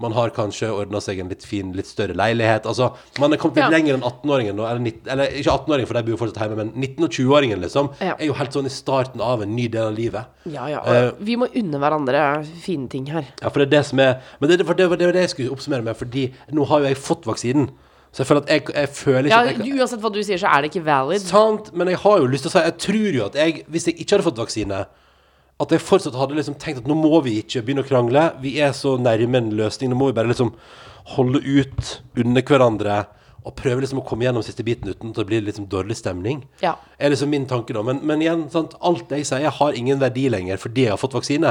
[0.00, 2.64] Man har kanskje ordna seg en litt fin, litt større leilighet.
[2.70, 2.88] Altså,
[3.20, 3.72] man er kommet litt Ja.
[3.74, 4.56] lenger enn 18-åringen.
[4.62, 7.60] Eller, 19 eller ikke 18-åringen, for de bor jo fortsatt hjemme, men 19- og 20-åringen
[7.66, 8.14] liksom, Ja.
[8.16, 10.24] er jo helt sånn i starten av en ny del av livet.
[10.50, 10.80] Ja, ja.
[10.86, 12.24] Uh, vi må unne hverandre
[12.64, 13.28] fine ting her.
[13.42, 15.34] Ja, for det er det som er Men det, for det, var- det det jeg
[15.34, 17.68] skulle oppsummere med, fordi nå har jo jeg fått vaksinen.
[18.14, 20.38] Så jeg føler at jeg, jeg føler ikke Ja, at jeg, Uansett hva du sier,
[20.38, 21.24] så er det ikke valid.
[21.26, 23.88] Sant, men jeg har jo lyst til å si Jeg tror jo at jeg, hvis
[23.90, 24.84] jeg ikke hadde fått vaksine
[25.64, 28.28] At jeg fortsatt hadde liksom tenkt at nå må vi ikke begynne å krangle.
[28.42, 29.90] Vi er så nærme en løsning.
[29.90, 30.54] Nå må vi bare liksom
[31.14, 31.92] holde ut
[32.22, 33.02] under hverandre
[33.44, 36.42] Og prøver liksom å komme gjennom siste biten Uten at det blir liksom dårlig stemning
[36.64, 36.74] Ja.
[36.98, 40.26] Er liksom min tanke da Men, men igjen, sant, alt jeg sier har ingen verdi
[40.32, 41.50] lenger Fordi jeg har fått vaksine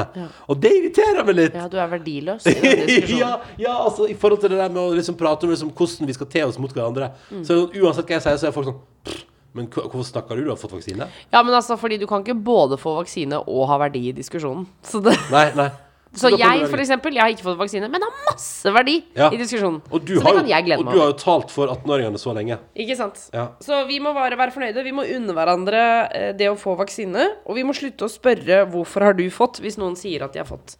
[0.50, 3.20] Og det irriterer meg litt Ja, du er verdiløs i den diskusjonen.
[3.20, 3.30] ja,
[3.68, 6.16] ja, altså i forhold til det der med å liksom prate om liksom hvordan vi
[6.18, 7.12] skal te oss mot hverandre.
[7.30, 7.44] Mm.
[7.46, 9.22] Så uansett hva jeg sier, så er folk sånn «Pff,
[9.54, 10.48] Men hvorfor snakker du?
[10.48, 11.06] Du har fått vaksine?
[11.30, 14.64] Ja, men altså, fordi du kan ikke både få vaksine og ha verdi i diskusjonen.
[14.82, 15.68] Så, det, Nei, nei.
[16.14, 19.30] Så jeg, for eksempel, jeg har ikke fått vaksine, men har masse verdi Ja.
[19.30, 19.80] i diskusjonen.
[19.90, 21.72] Og du, så har, det kan jeg glede og meg du har jo talt for
[21.72, 22.58] 18-åringene så lenge.
[22.74, 23.18] Ikke sant?
[23.34, 23.48] Ja.
[23.64, 24.84] Så vi må bare være fornøyde.
[24.86, 25.82] Vi må unne hverandre
[26.14, 27.26] eh, det å få vaksine.
[27.46, 30.42] Og vi må slutte å spørre 'hvorfor har du fått', hvis noen sier at de
[30.42, 30.76] har fått.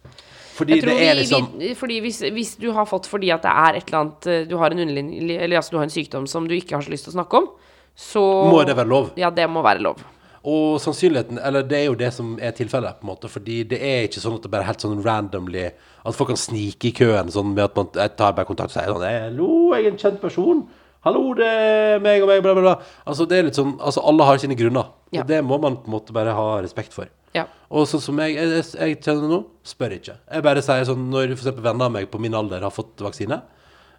[0.55, 3.75] Fordi det er liksom vi, fordi hvis, hvis du har fått fordi at det er
[3.75, 6.55] et eller annet eh, Du har en Eller altså du har en sykdom som du
[6.55, 7.49] ikke har så lyst til å snakke om,
[7.95, 9.11] så Må det være lov?
[9.19, 9.99] Ja, det må være lov.
[10.45, 13.29] Og sannsynligheten Eller det er jo det som er tilfellet, på en måte.
[13.31, 16.39] Fordi det er ikke sånn at det bare er helt sånn randomly At folk kan
[16.39, 19.73] snike i køen sånn med at man jeg tar bare kontakt og sier sånn 'Hallo,
[19.73, 20.67] jeg er en kjent person.
[21.05, 22.75] Hallo, det er meg og meg, bla, bla, bla.
[23.05, 24.87] Altså, det er litt sånn Altså, alle har sine grunner.
[25.13, 25.21] Ja.
[25.21, 27.09] Og det må man på en måte bare ha respekt for.
[27.35, 27.45] Ja.
[27.69, 30.15] Og sånn som jeg, jeg, jeg kjenner nå, spør ikke.
[30.31, 33.41] Jeg bare sier sånn når eksempel venner av meg på min alder har fått vaksine,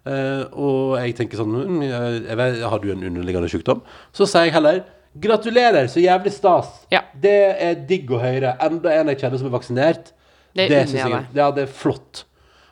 [0.09, 3.83] eh, og jeg tenker sånn «Mm, jeg vet, Har du en underliggende sykdom?
[4.11, 4.81] Så sier jeg heller
[5.23, 6.69] gratulerer, så jævlig stas.
[6.93, 7.03] Ja.
[7.13, 8.55] Det er digg å høre.
[8.63, 10.13] Enda en jeg kjenner som er vaksinert.
[10.57, 12.23] Det synes unner jeg ja, det er flott.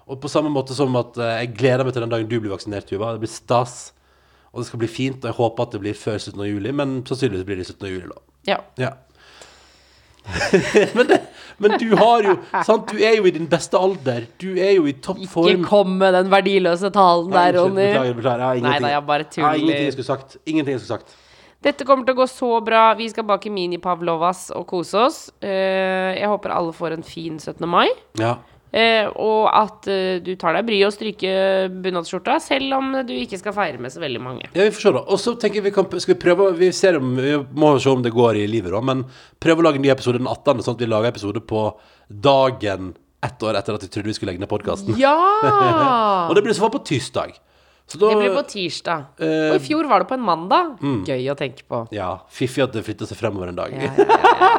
[0.05, 2.53] Og på samme måte som at eh, jeg gleder meg til den dagen du blir
[2.53, 3.15] vaksinert, Tuva.
[3.15, 3.77] Det blir stas.
[4.53, 5.23] Og det skal bli fint.
[5.23, 6.45] Og jeg håper at det blir før 17.
[6.49, 7.89] juli, men sannsynligvis blir det 17.
[7.89, 8.21] juli, da.
[8.53, 8.61] ja.
[8.81, 8.93] Ja.
[10.97, 11.19] men, det,
[11.61, 12.31] men du har jo
[12.65, 14.23] Sant, du er jo i din beste alder.
[14.41, 15.51] Du er jo i topp form.
[15.51, 17.91] Ikke kom med den verdiløse talen der, Ronny.
[17.91, 18.41] Beklager, beklager.
[18.41, 18.87] Jeg har Nei ingenting.
[18.87, 20.37] da, jeg bare Jeg har ingenting jeg skulle sagt.
[20.45, 21.15] Ingenting jeg skulle sagt.
[21.65, 22.87] Dette kommer til å gå så bra.
[22.97, 25.21] Vi skal bake mini-pavlovas og kose oss.
[25.41, 27.65] Eh, jeg håper alle får en fin 17.
[27.69, 27.87] mai.
[28.21, 28.35] Ja.
[28.75, 33.39] Eh, og at eh, du tar deg bryet og stryker bunadsskjorta, selv om du ikke
[33.39, 34.49] skal feire med så veldig mange.
[34.51, 35.01] Ja, vi får se, da.
[35.07, 37.89] Og så tenker jeg vi kan Skal vi prøve Vi ser om Vi må se
[37.89, 38.83] om det går i livet, da.
[38.85, 39.05] Men
[39.41, 41.65] prøv å lage en ny episode den 18., sånn at vi lager episode på
[42.11, 42.93] dagen
[43.25, 44.93] ett år etter at vi trodde vi skulle legge ned podkasten.
[45.01, 45.15] Ja!
[46.29, 47.39] Og det blir i så fall på tirsdag.
[47.85, 49.03] Så da Det blir på tirsdag.
[49.21, 50.79] Eh, Og i fjor var det på en mandag.
[51.05, 51.83] Gøy å tenke på.
[51.93, 52.15] Ja.
[52.33, 53.75] Fiffig at det flytter seg fremover en dag.
[53.77, 53.91] Ja,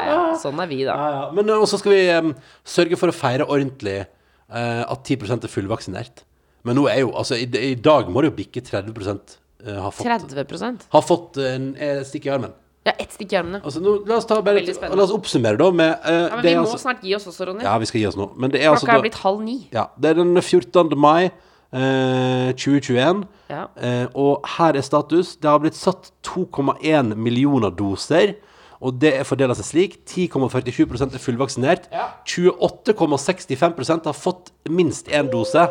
[0.07, 0.21] ja.
[0.39, 0.97] Sånn er vi, da.
[1.37, 2.31] Men uh, også skal vi um,
[2.63, 6.23] sørge for å feire ordentlig uh, at 10% er fullvaksinert.
[6.67, 9.91] Men nå er jo Altså, i, i dag må det jo bikke 30 uh, har
[9.95, 12.55] fått, 30% har fått uh, en eh, stikk i armen.
[12.87, 13.59] Ja, ett stikk i armene.
[13.67, 16.55] Altså, nå, la oss ta bare La oss oppsummere, da, med uh, Ja, men vi
[16.55, 17.67] må altså, snart gi oss også, Ronny.
[17.67, 18.29] Ja, vi skal gi oss nå.
[18.39, 19.57] Men det er altså da, er blitt halv ni.
[19.75, 20.95] Ja, det er den 14.
[20.95, 21.33] mai
[21.73, 23.25] eh, 2021.
[23.51, 23.67] Ja.
[23.77, 25.37] Eh, og her er status.
[25.37, 28.37] Det har blitt satt 2,1 millioner doser.
[28.85, 29.99] Og det er fordela seg slik.
[30.09, 31.89] 10,47% er fullvaksinert.
[32.29, 35.69] 28,65% har fått minst én dose.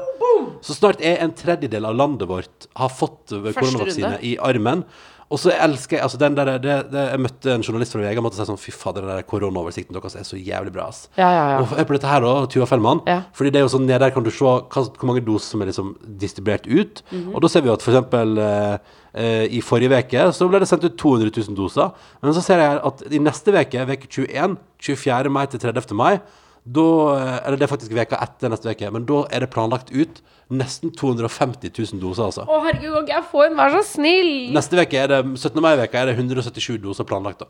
[0.66, 4.86] Så snart er en tredjedel av landet vårt har fått eh, koronavaksine i armen.
[5.34, 8.20] Og så elsker jeg altså den der, det, det, Jeg møtte en journalist fra VG
[8.22, 11.08] og måtte si sånn Fy fader, den koronaoversikten deres er så jævlig bra, ass.
[11.18, 11.64] Ja, ja, ja.
[11.64, 13.02] Og hør på dette her, da, Tuva Fellmann.
[13.10, 13.24] Ja.
[13.36, 15.66] Fordi det er jo sånn, nede der kan du se hva, hvor mange doser som
[15.66, 17.02] er liksom distribuert ut.
[17.10, 17.34] Mhm.
[17.34, 20.62] Og da ser vi jo at for eksempel eh, eh, i forrige veke så ble
[20.62, 22.08] det sendt ut 200 000 doser.
[22.22, 24.58] Men så ser jeg at i neste veke, veke 21,
[24.94, 25.34] 24.
[25.34, 25.98] mai til 30.
[25.98, 26.20] mai,
[26.66, 29.92] da, eh, eller det er faktisk veka etter neste veke, men da er det planlagt
[29.94, 32.46] ut nesten 250 000 doser, altså.
[32.46, 33.58] Å, herregud, kan jeg få en?
[33.60, 34.34] Vær så snill!
[34.56, 35.62] Neste veke er det, 17.
[35.62, 37.50] mai-veka er det 177 doser planlagt, da.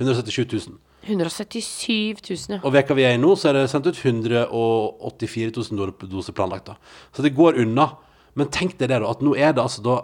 [0.00, 0.78] 177 000.
[1.08, 2.60] 177 000, ja.
[2.62, 6.70] Og veka vi er i nå, så er det sendt ut 184 000 doser planlagt.
[6.70, 6.76] da.
[7.12, 7.90] Så det går unna.
[8.38, 9.10] Men tenk deg det, da.
[9.10, 10.00] At nå er det altså da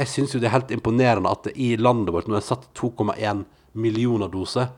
[0.00, 2.62] Jeg syns jo det er helt imponerende at det i landet vårt nå er satt
[2.80, 3.42] 2,1
[3.76, 4.70] millioner doser.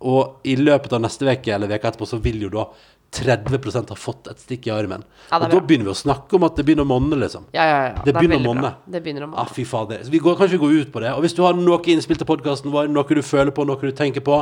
[0.00, 2.66] Og i løpet av neste uke eller veka etterpå så vil jo da
[3.10, 5.02] 30% ha fått et stikk i armen.
[5.30, 7.48] Ja, og da begynner vi å snakke om at det begynner å monne, liksom.
[7.56, 8.04] Ja, ja, ja.
[8.04, 8.70] Det er begynner å monne.
[8.86, 9.42] Det begynner å monne.
[9.42, 10.04] Ah, fy fader.
[10.06, 11.10] Vi går, kanskje vi går ut på det.
[11.16, 13.96] Og hvis du har noe innspill til podkasten vår, noe du føler på, noe du
[13.98, 14.38] tenker på,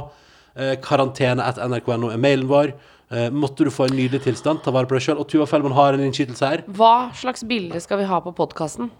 [0.55, 2.75] eh, karantene etter nrk.no er mailen vår.
[3.09, 5.23] Eh, måtte du få en nydelig tilstand, ta vare på deg sjøl.
[5.23, 6.67] Og Tuva Fellman har en innskytelse her.
[6.69, 8.93] Hva slags bilde skal vi ha på podkasten?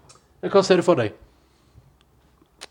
[0.49, 1.13] Hva ser du for deg?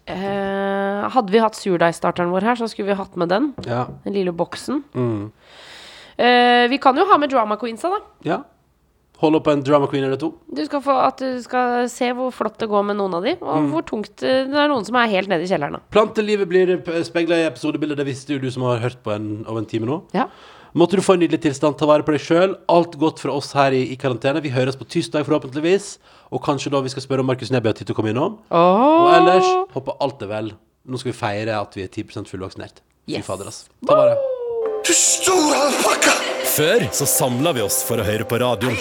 [0.09, 3.51] Eh, hadde vi hatt surdeigstarteren vår her, så skulle vi hatt med den.
[3.67, 3.87] Ja.
[4.05, 4.83] Den lille boksen.
[4.95, 5.31] Mm.
[6.19, 8.01] Eh, vi kan jo ha med drama queensa, da.
[8.25, 8.43] ja.
[9.19, 10.29] Hold opp en drama queen eller to.
[10.55, 13.33] Du skal få at du skal se hvor flott det går med noen av de,
[13.43, 13.71] og Mm.
[13.73, 15.73] hvor tungt eh, Det er noen som er helt nede i kjelleren.
[15.73, 15.81] da.
[15.91, 17.97] Plantelivet blir speila i episodebildet.
[17.99, 20.03] Det visste jo du som har hørt på en, over en time nå.
[20.15, 20.29] Ja.
[20.79, 22.53] Måtte du få en nydelig tilstand, ta vare på deg sjøl.
[22.71, 24.43] Alt godt fra oss her i, i karantene.
[24.45, 25.97] Vi høres på tirsdag, forhåpentligvis.
[26.31, 28.37] Og kanskje da vi skal spørre om Markus Neby har tid til å komme innom.
[28.55, 30.53] Og ellers håper alt er vel.
[30.89, 32.83] Nå skal vi feire at vi er 10 fullvaksinert.
[33.09, 33.25] Fy Yes.
[33.27, 33.65] fader, ass.
[33.89, 34.15] Ta vare.
[34.87, 36.15] Du store alpakka!
[36.49, 38.77] Før så samla vi oss for å høre på radioen.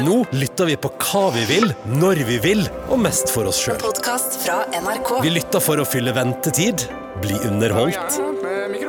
[0.00, 1.68] Nå lytter vi på hva vi vil,
[2.00, 3.76] når vi vil, og mest for oss sjøl.
[3.82, 5.12] Podkast fra NRK.
[5.26, 6.86] Vi lytter for å fylle ventetid,
[7.22, 8.16] bli underholdt,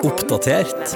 [0.07, 0.95] oppdatert